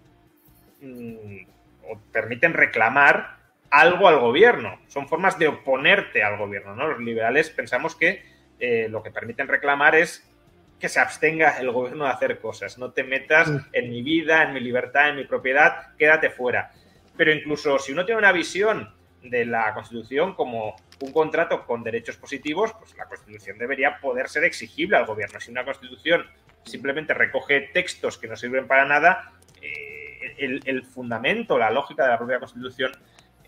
mm, 0.80 1.46
o 1.88 1.98
permiten 2.12 2.52
reclamar 2.52 3.41
algo 3.72 4.06
al 4.06 4.20
gobierno. 4.20 4.78
Son 4.86 5.08
formas 5.08 5.38
de 5.38 5.48
oponerte 5.48 6.22
al 6.22 6.36
gobierno. 6.36 6.76
¿no? 6.76 6.88
Los 6.88 7.00
liberales 7.00 7.50
pensamos 7.50 7.96
que 7.96 8.22
eh, 8.60 8.86
lo 8.88 9.02
que 9.02 9.10
permiten 9.10 9.48
reclamar 9.48 9.96
es 9.96 10.30
que 10.78 10.90
se 10.90 11.00
abstenga 11.00 11.58
el 11.58 11.70
gobierno 11.70 12.04
de 12.04 12.10
hacer 12.10 12.38
cosas. 12.38 12.76
No 12.76 12.92
te 12.92 13.02
metas 13.02 13.50
en 13.72 13.90
mi 13.90 14.02
vida, 14.02 14.42
en 14.42 14.52
mi 14.52 14.60
libertad, 14.60 15.08
en 15.08 15.16
mi 15.16 15.24
propiedad, 15.24 15.96
quédate 15.96 16.28
fuera. 16.28 16.70
Pero 17.16 17.32
incluso 17.32 17.78
si 17.78 17.92
uno 17.92 18.04
tiene 18.04 18.18
una 18.18 18.32
visión 18.32 18.94
de 19.22 19.46
la 19.46 19.72
Constitución 19.72 20.34
como 20.34 20.76
un 21.00 21.12
contrato 21.12 21.64
con 21.64 21.82
derechos 21.82 22.16
positivos, 22.16 22.74
pues 22.78 22.94
la 22.96 23.06
Constitución 23.06 23.56
debería 23.56 24.00
poder 24.00 24.28
ser 24.28 24.44
exigible 24.44 24.98
al 24.98 25.06
gobierno. 25.06 25.40
Si 25.40 25.50
una 25.50 25.64
Constitución 25.64 26.26
simplemente 26.64 27.14
recoge 27.14 27.70
textos 27.72 28.18
que 28.18 28.28
no 28.28 28.36
sirven 28.36 28.66
para 28.66 28.84
nada, 28.84 29.32
eh, 29.62 30.34
el, 30.36 30.82
fundamento, 30.84 31.58
la 31.58 31.70
lógica 31.70 32.04
de 32.04 32.10
la 32.10 32.18
propia 32.18 32.38
Constitución 32.38 32.92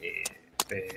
eh, 0.05 0.23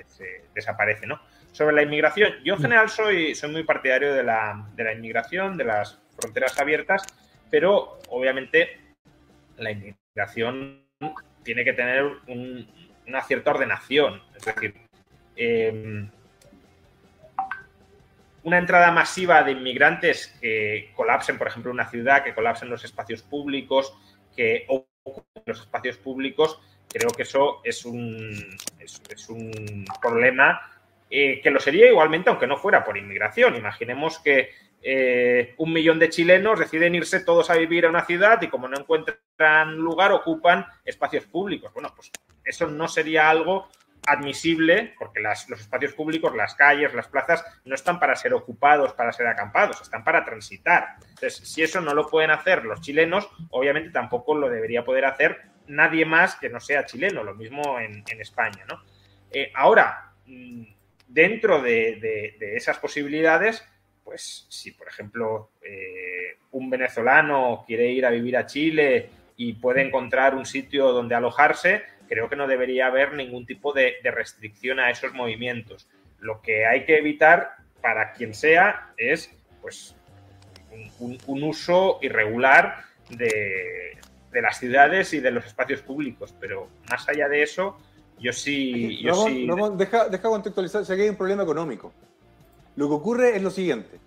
se, 0.06 0.44
desaparece, 0.54 1.06
¿no? 1.06 1.20
Sobre 1.52 1.74
la 1.74 1.82
inmigración, 1.82 2.32
yo 2.44 2.54
en 2.54 2.60
general 2.60 2.88
soy, 2.88 3.34
soy 3.34 3.50
muy 3.50 3.64
partidario 3.64 4.12
de 4.14 4.22
la, 4.22 4.68
de 4.74 4.84
la 4.84 4.92
inmigración, 4.92 5.56
de 5.56 5.64
las 5.64 6.00
fronteras 6.16 6.58
abiertas, 6.58 7.02
pero 7.50 7.98
obviamente 8.08 8.80
la 9.56 9.70
inmigración 9.70 10.84
tiene 11.42 11.64
que 11.64 11.72
tener 11.72 12.04
una 13.06 13.22
cierta 13.22 13.50
ordenación. 13.50 14.22
Es 14.36 14.44
decir, 14.44 14.74
em, 15.36 16.10
una 18.42 18.58
entrada 18.58 18.90
masiva 18.92 19.42
de 19.42 19.52
inmigrantes 19.52 20.28
que 20.40 20.92
colapsen, 20.94 21.38
por 21.38 21.48
ejemplo, 21.48 21.70
una 21.70 21.88
ciudad, 21.88 22.24
que 22.24 22.34
colapsen 22.34 22.68
los 22.68 22.84
espacios 22.84 23.22
públicos, 23.22 23.94
que 24.36 24.66
ocupen 24.68 25.42
los 25.46 25.60
espacios 25.60 25.96
públicos, 25.96 26.60
creo 26.88 27.10
que 27.10 27.22
eso 27.22 27.60
es 27.64 27.84
un, 27.84 28.56
es, 28.78 29.28
un 29.28 29.84
problema 30.00 30.60
eh, 31.10 31.40
que 31.40 31.50
lo 31.50 31.60
sería 31.60 31.86
igualmente 31.88 32.30
aunque 32.30 32.46
no 32.46 32.56
fuera 32.56 32.84
por 32.84 32.96
inmigración. 32.96 33.56
Imaginemos 33.56 34.18
que 34.18 34.50
eh, 34.82 35.54
un 35.58 35.72
millón 35.72 35.98
de 35.98 36.08
chilenos 36.08 36.58
deciden 36.58 36.94
irse 36.94 37.20
todos 37.20 37.50
a 37.50 37.56
vivir 37.56 37.86
a 37.86 37.90
una 37.90 38.04
ciudad 38.04 38.40
y 38.42 38.48
como 38.48 38.68
no 38.68 38.78
encuentran 38.78 39.76
lugar 39.76 40.12
ocupan 40.12 40.66
espacios 40.84 41.26
públicos. 41.26 41.72
Bueno, 41.74 41.92
pues 41.94 42.10
eso 42.44 42.68
no 42.68 42.88
sería 42.88 43.28
algo 43.28 43.68
admisible 44.06 44.94
porque 44.98 45.20
los 45.20 45.60
espacios 45.60 45.92
públicos, 45.92 46.34
las 46.34 46.54
calles, 46.54 46.94
las 46.94 47.08
plazas, 47.08 47.44
no 47.64 47.74
están 47.74 48.00
para 48.00 48.16
ser 48.16 48.32
ocupados, 48.32 48.92
para 48.94 49.12
ser 49.12 49.26
acampados, 49.26 49.80
están 49.82 50.04
para 50.04 50.24
transitar. 50.24 50.96
Entonces, 51.00 51.36
si 51.36 51.62
eso 51.62 51.80
no 51.80 51.92
lo 51.92 52.08
pueden 52.08 52.30
hacer 52.30 52.64
los 52.64 52.80
chilenos, 52.80 53.28
obviamente 53.50 53.90
tampoco 53.90 54.34
lo 54.34 54.48
debería 54.48 54.84
poder 54.84 55.04
hacer 55.04 55.42
nadie 55.68 56.04
más 56.04 56.36
que 56.36 56.48
no 56.48 56.60
sea 56.60 56.84
chileno, 56.84 57.22
lo 57.22 57.34
mismo 57.34 57.78
en, 57.78 58.04
España. 58.20 58.64
¿no? 58.68 58.82
Eh, 59.30 59.50
ahora, 59.54 60.12
mm, 60.26 60.64
dentro 61.06 61.62
de 61.62 62.36
esas 62.56 62.78
posibilidades, 62.78 63.64
pues 64.08 64.46
si 64.48 64.70
por 64.70 64.88
ejemplo 64.88 65.50
eh, 65.60 66.38
un 66.52 66.70
venezolano 66.70 67.62
quiere 67.66 67.90
ir 67.90 68.06
a 68.06 68.10
vivir 68.10 68.38
a 68.38 68.46
Chile 68.46 69.10
y 69.36 69.52
puede 69.52 69.82
encontrar 69.82 70.34
un 70.34 70.46
sitio 70.46 70.92
donde 70.92 71.14
alojarse, 71.14 71.82
creo 72.08 72.30
que 72.30 72.34
no 72.36 72.46
debería 72.46 72.86
haber 72.86 73.12
ningún 73.12 73.44
tipo 73.44 73.74
de, 73.74 73.96
restricción 74.04 74.80
a 74.80 74.88
esos 74.88 75.12
movimientos. 75.12 75.90
Lo 76.20 76.40
que 76.40 76.64
hay 76.64 76.86
que 76.86 76.96
evitar 76.96 77.56
para 77.82 78.12
quien 78.14 78.32
sea 78.32 78.94
es 78.96 79.30
pues 79.60 79.94
un, 80.98 81.18
uso 81.26 81.98
irregular 82.00 82.84
de, 83.10 83.97
las 84.32 84.58
ciudades 84.58 85.12
y 85.14 85.20
de 85.20 85.30
los 85.30 85.44
espacios 85.46 85.80
públicos, 85.80 86.34
pero 86.38 86.68
más 86.90 87.08
allá 87.08 87.28
de 87.28 87.42
eso, 87.42 87.76
yo 88.18 88.32
sí... 88.32 88.98
Yo 89.02 89.26
sí... 89.26 89.48
deja, 89.76 90.08
deja 90.08 90.28
contextualizar, 90.28 90.84
si 90.84 90.92
hay 90.92 91.08
un 91.08 91.16
problema 91.16 91.42
económico. 91.42 91.92
Lo 92.76 92.88
que 92.88 92.94
ocurre 92.94 93.36
es 93.36 93.42
lo 93.42 93.50
siguiente. 93.50 93.98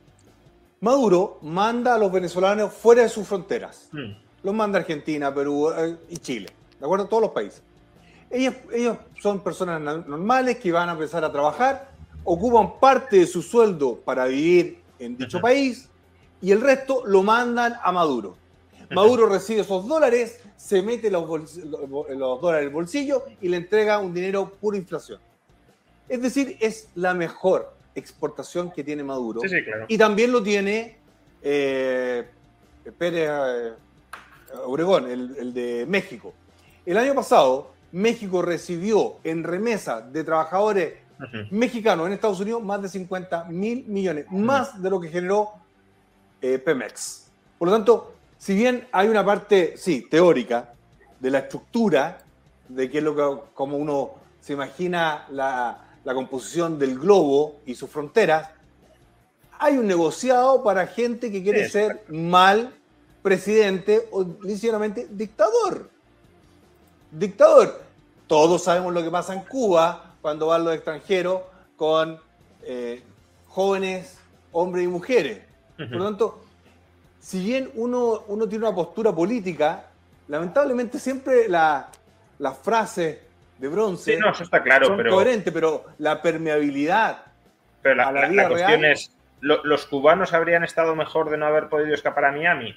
Maduro 0.80 1.40
manda 1.42 1.96
a 1.96 1.98
los 1.98 2.12
venezolanos 2.12 2.74
fuera 2.74 3.04
de 3.04 3.10
sus 3.10 3.28
fronteras. 3.28 3.90
Hmm. 3.92 4.14
Los 4.44 4.56
manda 4.56 4.80
a 4.80 4.82
Argentina, 4.82 5.34
Perú 5.34 5.72
eh, 5.72 5.98
y 6.10 6.18
Chile. 6.18 6.48
¿De 6.80 6.86
acuerdo? 6.86 7.06
Todos 7.06 7.22
los 7.22 7.32
países. 7.32 7.62
Ellos, 8.30 8.56
ellos 8.74 8.98
son 9.22 9.44
personas 9.44 9.82
normales 10.08 10.58
que 10.58 10.72
van 10.72 10.90
a 10.90 10.94
empezar 10.94 11.24
a 11.24 11.32
trabajar, 11.32 11.92
ocupan 12.24 12.80
parte 12.80 13.18
de 13.18 13.28
su 13.28 13.42
sueldo 13.42 13.98
para 13.98 14.26
vivir 14.26 14.80
en 14.98 15.18
dicho 15.18 15.42
país 15.42 15.90
y 16.42 16.52
el 16.52 16.62
resto 16.62 17.04
lo 17.06 17.24
mandan 17.24 17.76
a 17.84 17.92
Maduro. 17.92 18.38
Maduro 18.94 19.28
recibe 19.28 19.62
esos 19.62 19.88
dólares, 19.88 20.40
se 20.58 20.82
mete 20.82 21.10
los, 21.10 21.28
los 21.56 22.42
dólares 22.42 22.64
en 22.64 22.68
el 22.68 22.74
bolsillo 22.74 23.26
y 23.42 23.50
le 23.50 23.58
entrega 23.58 24.00
un 24.00 24.14
dinero 24.14 24.54
pura 24.60 24.78
inflación. 24.78 25.20
Es 26.08 26.22
decir, 26.22 26.58
es 26.60 26.90
la 26.96 27.14
mejor 27.14 27.74
exportación 27.96 28.72
que 28.72 28.84
tiene 28.84 29.04
Maduro. 29.04 29.42
Y 29.88 29.98
también 29.98 30.32
lo 30.32 30.44
tiene 30.44 30.98
eh, 31.42 32.28
Pérez 32.98 33.30
eh, 33.30 33.72
Obregón, 34.66 35.10
el, 35.10 35.54
de 35.54 35.86
México. 35.88 36.34
El 36.86 36.98
año 36.98 37.16
pasado, 37.16 37.72
México 37.92 38.42
recibió 38.42 39.18
en 39.24 39.44
remesa 39.44 40.02
de 40.02 40.24
trabajadores 40.24 40.94
mexicanos 41.52 42.08
en 42.08 42.14
Estados 42.14 42.40
Unidos 42.40 42.64
más 42.64 42.82
de 42.82 42.90
50 42.90 43.46
mil 43.46 43.86
millones, 43.86 44.26
más 44.32 44.82
de 44.82 44.90
lo 44.90 45.00
que 45.00 45.10
generó 45.10 45.52
eh, 46.42 46.58
Pemex. 46.58 47.32
Por 47.60 47.68
lo 47.68 47.76
tanto, 47.76 48.16
si 48.42 48.56
bien 48.56 48.88
hay 48.92 49.08
una 49.08 49.24
parte, 49.24 49.76
sí, 49.78 50.08
teórica, 50.10 50.74
de 51.20 51.30
la 51.30 51.40
estructura, 51.40 52.24
de 52.68 52.90
qué 52.90 52.98
es 52.98 53.04
lo 53.04 53.16
que, 53.16 53.50
como 53.54 53.78
uno 53.78 54.16
se 54.40 54.54
imagina 54.54 55.28
la, 55.30 56.00
la 56.04 56.14
composición 56.16 56.80
del 56.80 56.98
globo 56.98 57.58
y 57.68 57.76
sus 57.76 57.88
fronteras, 57.88 58.50
hay 59.60 59.78
un 59.78 59.86
negociado 59.86 60.64
para 60.64 60.88
gente 60.88 61.32
que 61.32 61.44
quiere 61.44 61.70
ser 61.70 62.04
mal 62.08 62.74
presidente 63.22 64.10
o 64.12 64.26
sinceramente 64.42 65.08
dictador. 65.12 65.92
Dictador. 67.12 67.84
Todos 68.26 68.64
sabemos 68.64 68.92
lo 68.92 69.04
que 69.04 69.12
pasa 69.12 69.36
en 69.36 69.42
Cuba 69.42 70.16
cuando 70.20 70.48
van 70.48 70.64
los 70.64 70.74
extranjeros 70.74 71.42
con 71.76 72.20
eh, 72.64 73.04
jóvenes, 73.50 74.18
hombres 74.52 74.86
y 74.86 74.88
mujeres. 74.88 75.42
Por 75.78 75.92
lo 75.92 76.06
tanto, 76.06 76.42
si 77.22 77.46
bien 77.46 77.72
uno, 77.76 78.24
uno 78.28 78.50
tiene 78.50 78.66
una 78.66 78.76
postura 78.76 79.14
política, 79.14 79.86
lamentablemente 80.28 81.00
siempre 81.00 81.48
las 81.48 82.58
frases 82.62 83.20
de 83.58 83.68
bronce. 83.70 84.16
Sí, 84.16 84.20
no, 84.20 84.32
eso 84.32 84.44
está 84.44 84.62
claro, 84.62 84.88
son 84.88 84.98
pero. 84.98 85.12
coherente, 85.12 85.52
pero 85.54 85.86
la 86.00 86.22
permeabilidad. 86.22 87.24
Pero 87.82 87.96
la, 87.96 88.08
a 88.10 88.12
la, 88.12 88.50
cuestión 88.50 88.84
es 88.84 89.12
¿Los 89.42 89.88
cubanos 89.88 90.34
habrían 90.34 90.64
estado 90.64 90.96
mejor 90.96 91.32
de 91.32 91.38
no 91.38 91.48
haber 91.48 91.68
podido 91.68 91.96
escapar 91.96 92.26
a 92.26 92.32
Miami? 92.32 92.76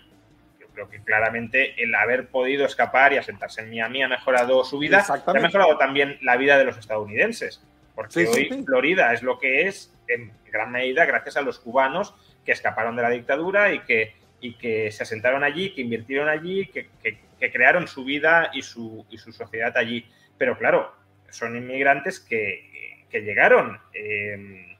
Yo 0.59 0.67
creo 0.69 0.89
que 0.89 1.03
claramente 1.03 1.83
el 1.83 1.95
haber 1.95 2.29
podido 2.29 2.65
escapar 2.65 3.13
y 3.13 3.19
asentarse 3.19 3.61
en 3.61 3.69
Miami 3.69 4.03
ha 4.03 4.09
mejorado 4.09 4.65
su 4.65 4.79
vida 4.79 5.05
ha 5.07 5.33
mejorado 5.35 5.77
también 5.77 6.19
la 6.23 6.37
vida 6.39 6.57
de 6.57 6.65
los 6.65 6.79
estadounidenses. 6.79 7.63
Porque 7.95 8.27
hoy 8.27 8.65
Florida 8.65 9.13
es 9.13 9.23
lo 9.23 9.39
que 9.39 9.69
es 9.69 9.93
en 10.09 10.33
gran 10.51 10.73
medida 10.73 11.05
gracias 11.05 11.37
a 11.37 11.43
los 11.43 11.59
cubanos 11.59 12.15
que 12.47 12.53
escaparon 12.53 12.97
de 12.97 13.03
la 13.03 13.11
dictadura 13.11 13.73
y 13.73 13.81
que, 13.81 14.15
y 14.45 14.53
que 14.57 14.93
se 14.93 15.03
asentaron 15.05 15.43
allí, 15.43 15.73
que 15.73 15.81
invirtieron 15.81 16.29
allí, 16.29 16.67
que, 16.67 16.91
crearon 17.51 17.89
su 17.89 18.05
vida 18.05 18.51
y 18.53 18.61
su, 18.61 19.07
y 19.09 19.17
su 19.17 19.33
sociedad 19.33 19.75
allí. 19.75 20.07
Pero 20.37 20.59
claro, 20.59 20.95
son 21.31 21.57
inmigrantes 21.57 22.21
que, 22.21 23.07
llegaron. 23.11 23.81
Eh, 23.95 24.77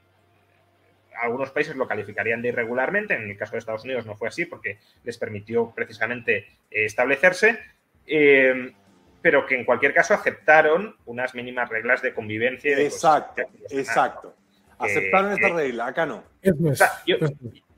algunos 1.19 1.49
países 1.49 1.75
lo 1.75 1.87
calificarían 1.87 2.43
de 2.43 2.49
irregularmente, 2.49 3.15
en 3.15 3.27
el 3.27 3.37
caso 3.37 3.53
de 3.53 3.59
Estados 3.59 3.85
Unidos 3.85 4.05
no 4.05 4.15
fue 4.15 4.27
así 4.27 4.45
porque 4.45 4.77
les 5.03 5.17
permitió 5.17 5.71
precisamente 5.73 6.37
eh, 6.69 6.85
establecerse, 6.85 7.57
eh, 8.05 8.71
pero 9.21 9.47
que 9.47 9.55
en 9.55 9.65
cualquier 9.65 9.95
caso 9.95 10.13
aceptaron 10.13 10.95
unas 11.05 11.33
mínimas 11.33 11.69
reglas 11.69 12.03
de 12.03 12.13
convivencia. 12.13 12.77
exacto, 12.79 13.41
exacto. 13.71 14.35
Aceptaron 14.77 15.31
esta 15.31 15.49
regla, 15.49 15.87
acá 15.87 16.05
no. 16.05 16.23
yo, 17.07 17.17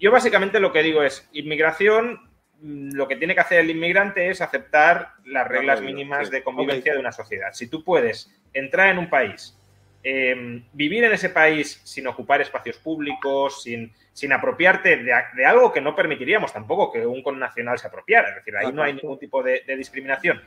básicamente 0.05 0.59
lo 0.59 0.71
que 0.71 0.83
digo 0.83 1.01
es, 1.01 1.27
inmigración, 1.33 2.29
mm, 2.61 2.91
lo 2.93 3.07
que 3.07 3.15
tiene 3.15 3.33
que 3.33 3.41
hacer 3.41 3.61
el 3.61 3.69
inmigrante 3.69 4.29
es 4.29 4.41
aceptar 4.41 5.13
las 5.25 5.47
reglas 5.47 5.81
mínimas 5.81 6.29
de 6.29 6.43
convivencia 6.43 6.93
de 6.93 6.99
una 6.99 7.11
sociedad. 7.11 7.53
Si 7.53 7.67
tú 7.67 7.83
puedes 7.83 8.31
entrar 8.53 8.89
en 8.89 8.99
un 8.99 9.09
país, 9.09 9.57
em, 10.03 10.63
vivir 10.73 11.03
en 11.03 11.13
ese 11.13 11.29
país 11.29 11.81
sin 11.83 12.07
ocupar 12.07 12.41
espacios 12.41 12.77
públicos, 12.77 13.63
sin, 13.63 13.91
sin 14.13 14.31
apropiarte 14.31 14.97
de, 14.97 15.45
algo 15.45 15.73
que 15.73 15.81
no 15.81 15.95
permitiríamos 15.95 16.53
tampoco 16.53 16.91
que 16.91 17.05
un 17.05 17.23
connacional 17.23 17.77
se 17.79 17.87
apropiara. 17.87 18.29
Es 18.29 18.35
decir, 18.35 18.55
ahí 18.55 18.71
no 18.71 18.83
hay 18.83 18.93
ningún 18.93 19.19
tipo 19.19 19.43
de, 19.43 19.63
discriminación. 19.77 20.41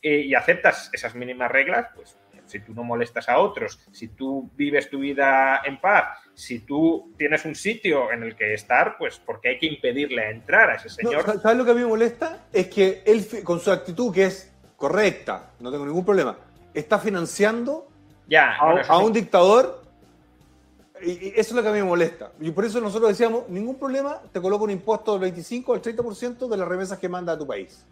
Eh, 0.00 0.22
y 0.26 0.34
aceptas 0.34 0.90
esas 0.92 1.14
mínimas 1.14 1.50
reglas, 1.50 1.88
pues 1.94 2.16
si 2.52 2.60
tú 2.60 2.74
no 2.74 2.84
molestas 2.84 3.28
a 3.28 3.38
otros, 3.38 3.80
si 3.90 4.08
tú 4.08 4.50
vives 4.54 4.90
tu 4.90 4.98
vida 4.98 5.62
en 5.64 5.80
paz, 5.80 6.18
si 6.34 6.60
tú 6.60 7.12
tienes 7.16 7.44
un 7.44 7.54
sitio 7.54 8.12
en 8.12 8.22
el 8.22 8.36
que 8.36 8.54
estar, 8.54 8.96
pues 8.98 9.18
porque 9.24 9.48
hay 9.48 9.58
que 9.58 9.66
impedirle 9.66 10.30
entrar 10.30 10.70
a 10.70 10.74
ese 10.74 10.90
señor. 10.90 11.24
¿Sabes 11.40 11.56
lo 11.56 11.64
que 11.64 11.70
a 11.70 11.74
mí 11.74 11.80
me 11.80 11.86
molesta? 11.86 12.46
Es 12.52 12.68
que 12.68 13.02
él, 13.06 13.26
con 13.42 13.58
su 13.58 13.70
actitud, 13.70 14.12
que 14.14 14.24
es 14.24 14.52
correcta, 14.76 15.52
no 15.60 15.70
tengo 15.70 15.86
ningún 15.86 16.04
problema, 16.04 16.36
está 16.74 16.98
financiando 16.98 17.88
ya, 18.28 18.56
a, 18.56 18.98
un 18.98 19.12
dictador 19.12 19.82
y 21.02 21.28
eso 21.28 21.40
es 21.40 21.52
lo 21.52 21.62
que 21.62 21.68
a 21.68 21.72
mí 21.72 21.78
me 21.78 21.84
molesta. 21.84 22.32
Y 22.40 22.50
por 22.50 22.64
eso 22.64 22.80
nosotros 22.80 23.10
decíamos, 23.10 23.48
ningún 23.48 23.76
problema, 23.76 24.20
te 24.32 24.40
coloco 24.40 24.64
un 24.64 24.70
impuesto 24.70 25.12
del 25.12 25.22
25 25.22 25.74
al 25.74 25.82
30% 25.82 26.48
de 26.48 26.56
las 26.56 26.68
remesas 26.68 26.98
que 26.98 27.08
manda 27.08 27.32
a 27.32 27.38
tu 27.38 27.46
país. 27.46 27.84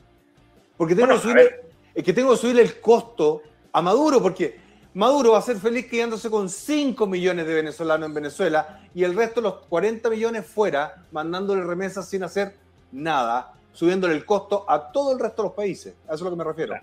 Porque 0.76 0.94
tengo, 0.94 1.14
que, 1.14 1.18
subir, 1.18 1.60
es 1.94 2.04
que 2.04 2.12
tengo 2.12 2.30
que 2.30 2.36
subir 2.36 2.60
el 2.60 2.80
costo 2.80 3.42
a 3.72 3.82
Maduro, 3.82 4.22
porque 4.22 4.56
Maduro 4.94 5.32
va 5.32 5.38
a 5.38 5.42
ser 5.42 5.56
feliz 5.56 5.86
quedándose 5.86 6.28
con 6.30 6.48
5 6.48 7.06
millones 7.06 7.46
de 7.46 7.54
venezolanos 7.54 8.08
en 8.08 8.14
Venezuela 8.14 8.80
y 8.92 9.04
el 9.04 9.14
resto, 9.14 9.40
los 9.40 9.66
40 9.66 10.10
millones 10.10 10.46
fuera, 10.46 11.04
mandándole 11.12 11.62
remesas 11.62 12.08
sin 12.08 12.24
hacer 12.24 12.54
nada, 12.90 13.52
subiéndole 13.72 14.14
el 14.14 14.24
costo 14.24 14.68
a 14.68 14.90
todo 14.90 15.12
el 15.12 15.20
resto 15.20 15.42
de 15.42 15.48
los 15.48 15.56
países. 15.56 15.94
A 16.08 16.14
eso 16.14 16.16
es 16.16 16.20
lo 16.22 16.30
que 16.30 16.36
me 16.36 16.44
refiero. 16.44 16.74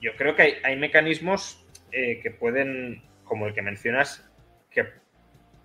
Yo 0.00 0.12
creo 0.16 0.36
que 0.36 0.60
hay, 0.62 0.76
mecanismos 0.76 1.64
eh, 1.90 2.20
que 2.22 2.30
pueden, 2.30 3.02
como 3.24 3.46
el 3.46 3.54
que 3.54 3.62
mencionas, 3.62 4.24
que 4.70 4.84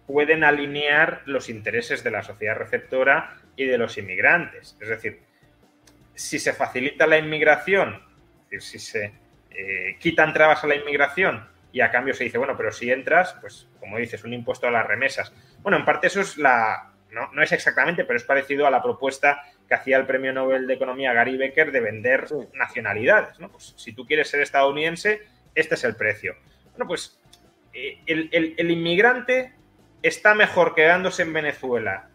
pueden 0.07 0.43
alinear 0.43 1.21
los 1.25 1.49
intereses 1.49 2.03
de 2.03 2.11
la 2.11 2.23
sociedad 2.23 2.55
receptora 2.55 3.38
y 3.55 3.65
de 3.65 3.77
los 3.77 3.97
inmigrantes. 3.99 4.75
Es 4.79 4.89
decir, 4.89 5.21
si 6.15 6.39
se 6.39 6.53
facilita 6.53 7.05
la 7.05 7.19
inmigración, 7.19 8.01
es 8.45 8.49
decir, 8.49 8.61
si 8.61 8.79
se 8.79 9.20
eh, 9.52 9.97
quitan 9.99 10.34
trabas 10.34 10.64
a 10.64 10.68
la 10.68 10.76
inmigración 10.76 11.47
y 11.72 11.82
a 11.82 11.91
cambio 11.91 12.14
se 12.14 12.26
dice, 12.26 12.38
bueno, 12.38 12.56
pero 12.58 12.72
si 12.72 12.91
entras, 12.91 13.36
pues 13.39 13.68
como 13.80 13.97
dices, 13.97 14.24
un 14.24 14.34
impuesto 14.34 14.68
a 14.68 14.72
las 14.72 14.86
remesas. 14.86 15.34
Bueno, 15.62 15.78
en 15.78 15.86
parte 15.86 16.08
eso 16.08 16.22
es 16.22 16.38
la, 16.38 16.91
no, 17.12 17.41
es 17.41 17.52
exactamente, 17.52 18.06
pero 18.06 18.18
es 18.18 18.24
parecido 18.24 18.66
a 18.66 18.72
la 18.72 18.82
propuesta 18.82 19.43
que 19.68 19.76
hacía 19.76 19.97
el 19.97 20.06
premio 20.06 20.34
Nobel 20.34 20.68
de 20.68 20.74
Economía 20.74 21.14
Gary 21.14 21.38
Becker 21.38 21.72
de 21.72 21.80
vender 21.82 22.28
nacionalidades. 22.54 23.39
¿no? 23.39 23.49
Pues 23.49 23.74
si 23.78 23.93
tú 23.93 24.06
quieres 24.06 24.30
ser 24.30 24.41
estadounidense, 24.41 25.22
este 25.56 25.76
es 25.76 25.84
el 25.84 25.95
precio. 25.95 26.36
Bueno, 26.72 26.88
pues 26.88 27.20
eh, 27.74 27.99
el, 28.06 28.72
inmigrante 28.72 29.54
está 30.02 30.34
mejor 30.34 30.74
quedándose 30.74 31.24
en 31.24 31.34
Venezuela 31.34 32.10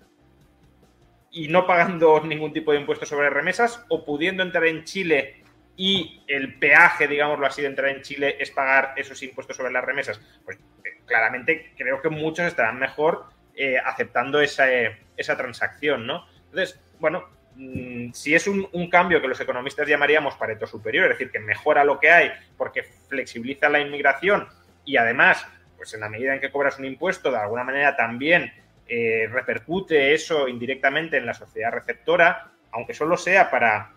y 1.31 1.49
no 1.49 1.67
pagando 1.67 2.23
ningún 2.25 2.53
tipo 2.53 2.73
de 2.73 2.81
impuesto 2.81 3.05
sobre 3.05 3.31
remesas 3.31 3.85
o 3.89 4.05
pudiendo 4.05 4.43
entrar 4.43 4.67
en 4.67 4.85
Chile 4.85 5.43
y 5.77 6.23
el 6.27 6.59
peaje, 6.59 7.07
digámoslo 7.07 7.47
así, 7.47 7.61
de 7.61 7.69
entrar 7.69 7.91
en 7.91 8.03
Chile 8.03 8.37
es 8.41 8.51
pagar 8.51 8.95
esos 8.97 9.23
impuestos 9.23 9.57
sobre 9.57 9.73
las 9.73 9.85
remesas, 9.85 10.21
pues 10.45 10.59
eh, 10.85 11.03
claramente 11.05 11.73
creo 11.77 12.01
que 12.01 12.09
muchos 12.09 12.47
estarán 12.47 12.79
mejor 12.79 13.27
eh, 13.55 13.77
aceptando 13.79 14.41
esa, 14.41 14.73
eh, 14.73 14.99
esa, 15.17 15.37
transacción, 15.37 16.07
¿no? 16.07 16.27
Entonces, 16.47 16.81
bueno, 16.99 17.29
mm, 17.57 18.13
si 18.13 18.35
es 18.35 18.47
un, 18.47 18.89
cambio 18.91 19.21
que 19.21 19.29
los 19.29 19.41
economistas 19.41 19.87
llamaríamos 19.87 20.37
pareto 20.37 20.67
superior, 20.67 21.05
es 21.05 21.19
decir, 21.19 21.31
que 21.31 21.41
mejora 21.41 21.85
lo 21.85 22.01
que 22.01 22.11
hay 22.11 22.33
porque 22.57 22.83
flexibiliza 22.83 23.69
la 23.69 23.81
inmigración 23.81 24.49
y 24.87 24.97
además, 24.97 25.47
pues 25.77 25.93
en 25.93 26.01
la 26.01 26.09
medida 26.09 26.35
en 26.35 26.41
que 26.41 26.51
cobras 26.51 26.79
un 26.79 26.87
impuesto, 26.87 27.31
de 27.31 27.39
alguna 27.39 27.65
manera 27.65 27.97
también 27.97 28.53
repercute 28.89 30.15
eso 30.15 30.47
indirectamente 30.47 31.17
en 31.17 31.27
la 31.27 31.35
sociedad 31.35 31.73
receptora, 31.73 32.53
aunque 32.71 32.95
solo 32.95 33.17
sea 33.17 33.51
para 33.51 33.96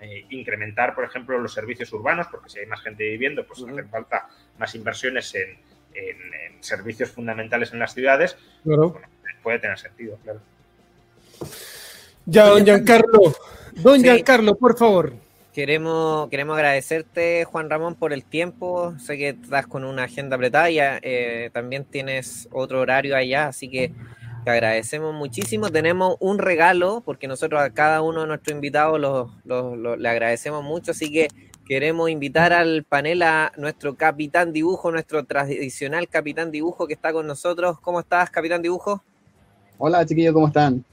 eh, 0.00 0.24
incrementar, 0.30 0.94
por 0.94 1.04
ejemplo, 1.04 1.38
los 1.38 1.52
servicios 1.52 1.92
urbanos, 1.92 2.26
porque 2.30 2.48
si 2.48 2.58
hay 2.58 2.66
más 2.66 2.80
gente 2.80 3.04
viviendo, 3.04 3.46
pues 3.46 3.62
hacen 3.62 3.88
falta 3.88 4.28
más 4.58 4.74
inversiones 4.74 5.34
en, 5.34 5.58
servicios 6.60 7.10
fundamentales 7.10 7.72
en 7.72 7.78
las 7.78 7.92
ciudades. 7.92 8.36
puede 9.42 9.58
tener 9.58 9.78
sentido, 9.78 10.18
claro. 10.22 10.40
Ya, 12.26 12.44
don 12.46 12.64
Giancarlo, 12.64 13.34
don 13.74 14.02
Giancarlo, 14.02 14.56
por 14.56 14.78
favor. 14.78 15.12
Queremos, 15.52 16.28
queremos 16.28 16.56
agradecerte, 16.56 17.44
Juan 17.44 17.68
Ramón, 17.68 17.96
por 17.96 18.12
el 18.12 18.24
tiempo. 18.24 18.94
Sé 18.98 19.16
que 19.18 19.30
estás 19.30 19.66
con 19.66 19.84
una 19.84 20.04
agenda 20.04 20.36
apretada 20.36 20.70
y 20.70 20.78
eh, 20.80 21.50
también 21.52 21.84
tienes 21.84 22.48
otro 22.52 22.80
horario 22.80 23.16
allá, 23.16 23.48
así 23.48 23.68
que 23.68 23.92
te 24.44 24.50
agradecemos 24.50 25.14
muchísimo. 25.14 25.70
Tenemos 25.70 26.16
un 26.20 26.38
regalo, 26.38 27.02
porque 27.04 27.28
nosotros 27.28 27.60
a 27.60 27.70
cada 27.70 28.02
uno 28.02 28.22
de 28.22 28.26
nuestros 28.28 28.54
invitados 28.54 29.00
le 29.44 30.08
agradecemos 30.08 30.62
mucho, 30.64 30.92
así 30.92 31.10
que 31.12 31.28
queremos 31.66 32.10
invitar 32.10 32.52
al 32.52 32.84
panel 32.84 33.22
a 33.22 33.52
nuestro 33.56 33.94
capitán 33.94 34.52
dibujo, 34.52 34.90
nuestro 34.90 35.24
tradicional 35.24 36.08
capitán 36.08 36.50
dibujo 36.50 36.86
que 36.86 36.94
está 36.94 37.12
con 37.12 37.26
nosotros. 37.26 37.78
¿Cómo 37.80 38.00
estás, 38.00 38.30
capitán 38.30 38.62
dibujo? 38.62 39.02
Hola, 39.78 40.04
chiquillos, 40.04 40.34
¿cómo 40.34 40.48
están? 40.48 40.84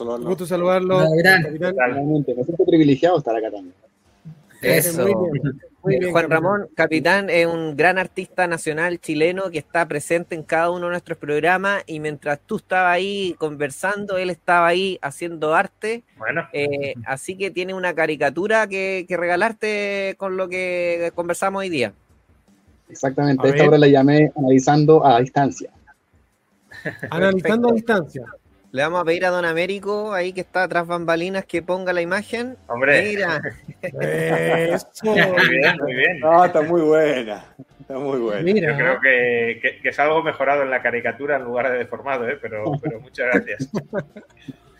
Un 0.00 0.24
gusto 0.24 0.46
saludarlo. 0.46 0.98
Realmente, 1.22 2.34
me 2.34 2.42
siento 2.42 2.64
privilegiado 2.64 3.18
estar 3.18 3.36
acá 3.36 3.50
también. 3.50 3.74
Eso. 4.62 5.06
Juan 5.84 6.30
Ramón, 6.30 6.68
capitán, 6.74 7.28
es 7.28 7.46
un 7.46 7.76
gran 7.76 7.98
artista 7.98 8.46
nacional 8.46 8.98
chileno 9.00 9.50
que 9.50 9.58
está 9.58 9.86
presente 9.86 10.34
en 10.34 10.42
cada 10.42 10.70
uno 10.70 10.86
de 10.86 10.92
nuestros 10.92 11.18
programas 11.18 11.82
y 11.86 12.00
mientras 12.00 12.40
tú 12.40 12.56
estabas 12.56 12.94
ahí 12.94 13.34
conversando, 13.38 14.16
él 14.16 14.30
estaba 14.30 14.66
ahí 14.66 14.98
haciendo 15.02 15.54
arte. 15.54 16.02
Bueno. 16.16 16.48
Eh, 16.52 16.94
así 17.06 17.36
que 17.36 17.50
tiene 17.50 17.74
una 17.74 17.94
caricatura 17.94 18.66
que, 18.66 19.06
regalarte 19.14 20.14
con 20.16 20.36
lo 20.36 20.48
que 20.48 21.12
conversamos 21.14 21.60
hoy 21.60 21.68
día. 21.68 21.92
Exactamente, 22.88 23.48
esta 23.48 23.64
obra 23.64 23.78
la 23.78 23.88
llamé 23.88 24.32
Analizando 24.36 25.04
a 25.04 25.20
distancia. 25.20 25.70
Analizando 27.10 27.70
a 27.70 27.72
distancia. 27.72 28.24
Le 28.74 28.82
vamos 28.82 29.02
a 29.02 29.04
pedir 29.04 29.24
a 29.24 29.30
Don 29.30 29.44
Américo, 29.44 30.12
ahí 30.12 30.32
que 30.32 30.40
está 30.40 30.66
tras 30.66 30.84
bambalinas, 30.84 31.44
que 31.44 31.62
ponga 31.62 31.92
la 31.92 32.02
imagen. 32.02 32.56
Hombre. 32.66 33.02
Mira. 33.02 33.40
Eso. 33.80 34.88
Muy 35.04 35.48
bien, 35.48 35.76
muy 35.80 35.94
bien. 35.94 36.18
No, 36.18 36.44
está 36.44 36.60
muy 36.60 36.82
buena. 36.82 37.54
Está 37.78 37.98
muy 38.00 38.18
buena. 38.18 38.42
Mira. 38.42 38.72
Yo 38.72 38.76
creo 38.76 39.00
que, 39.00 39.80
es 39.84 39.98
algo 40.00 40.24
mejorado 40.24 40.64
en 40.64 40.70
la 40.70 40.82
caricatura 40.82 41.36
en 41.36 41.44
lugar 41.44 41.70
de 41.70 41.78
deformado, 41.78 42.28
¿eh? 42.28 42.36
pero, 42.42 42.64
pero 42.82 42.98
muchas 42.98 43.26
gracias. 43.32 43.70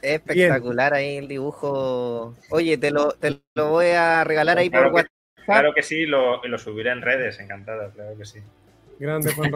Espectacular 0.02 0.92
ahí 0.92 1.18
el 1.18 1.28
dibujo. 1.28 2.34
Oye, 2.50 2.76
te 2.76 2.90
lo, 2.90 3.12
te 3.12 3.42
lo 3.54 3.70
voy 3.70 3.90
a 3.90 4.24
regalar 4.24 4.58
ahí 4.58 4.70
por 4.70 4.88
WhatsApp. 4.88 5.12
Claro 5.44 5.72
que 5.72 5.84
sí, 5.84 6.04
lo, 6.04 6.44
lo 6.44 6.58
subiré 6.58 6.90
en 6.90 7.00
redes, 7.00 7.38
encantado, 7.38 7.92
claro 7.92 8.18
que 8.18 8.24
sí. 8.24 8.40
Grande 8.98 9.32
Juan. 9.32 9.52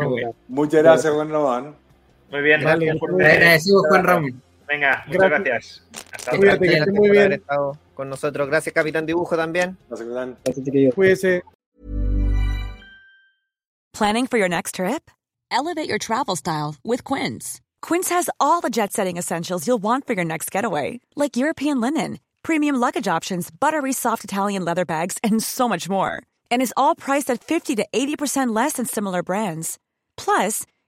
Muchas 0.47 0.85
gracias, 0.85 1.13
Juan 1.13 1.29
Ramón. 1.29 1.88
Muy 2.31 2.43
bien, 2.43 2.61
gracias. 2.61 2.97
Agradecido, 3.03 3.83
Juan 3.89 4.05
Ramón. 4.05 4.43
Venga, 4.69 5.05
muchas 5.07 5.31
gracias. 5.31 5.83
Hasta 6.13 6.37
luego. 6.37 6.59
Cuídate, 6.59 6.93
muy 6.93 7.11
bien. 7.11 7.33
estado 7.33 7.79
con 7.95 8.09
nosotros. 8.09 8.49
Gracias, 8.49 8.75
Capitán 8.75 9.07
Dibujo, 9.07 9.37
también. 9.37 9.77
Gracias, 9.89 10.09
Capitán. 10.09 10.93
Cuídese. 10.95 11.43
Planning 13.95 14.27
for 14.29 14.39
your 14.39 14.49
next 14.49 14.77
trip? 14.77 15.11
Elevate 15.51 15.89
your 15.89 15.99
travel 15.99 16.37
style 16.37 16.77
with 16.85 17.03
Quince. 17.03 17.61
Quince 17.81 18.11
has 18.11 18.29
all 18.39 18.61
the 18.61 18.71
jet 18.71 18.93
setting 18.93 19.17
essentials 19.17 19.67
you'll 19.67 19.83
want 19.83 20.07
for 20.07 20.13
your 20.13 20.25
next 20.25 20.51
getaway, 20.51 21.01
like 21.17 21.37
European 21.37 21.81
linen, 21.81 22.21
premium 22.43 22.77
luggage 22.77 23.09
options, 23.09 23.51
buttery 23.51 23.93
soft 23.93 24.23
Italian 24.25 24.65
leather 24.65 24.85
bags, 24.85 25.17
and 25.25 25.43
so 25.43 25.69
much 25.69 25.89
more. 25.89 26.23
And 26.51 26.63
is 26.63 26.75
all 26.77 26.95
priced 26.95 27.31
at 27.31 27.43
50 27.43 27.77
to 27.77 27.87
80% 27.93 28.55
less 28.55 28.75
than 28.75 28.85
similar 28.85 29.23
brands. 29.23 29.79
Plus, 30.17 30.65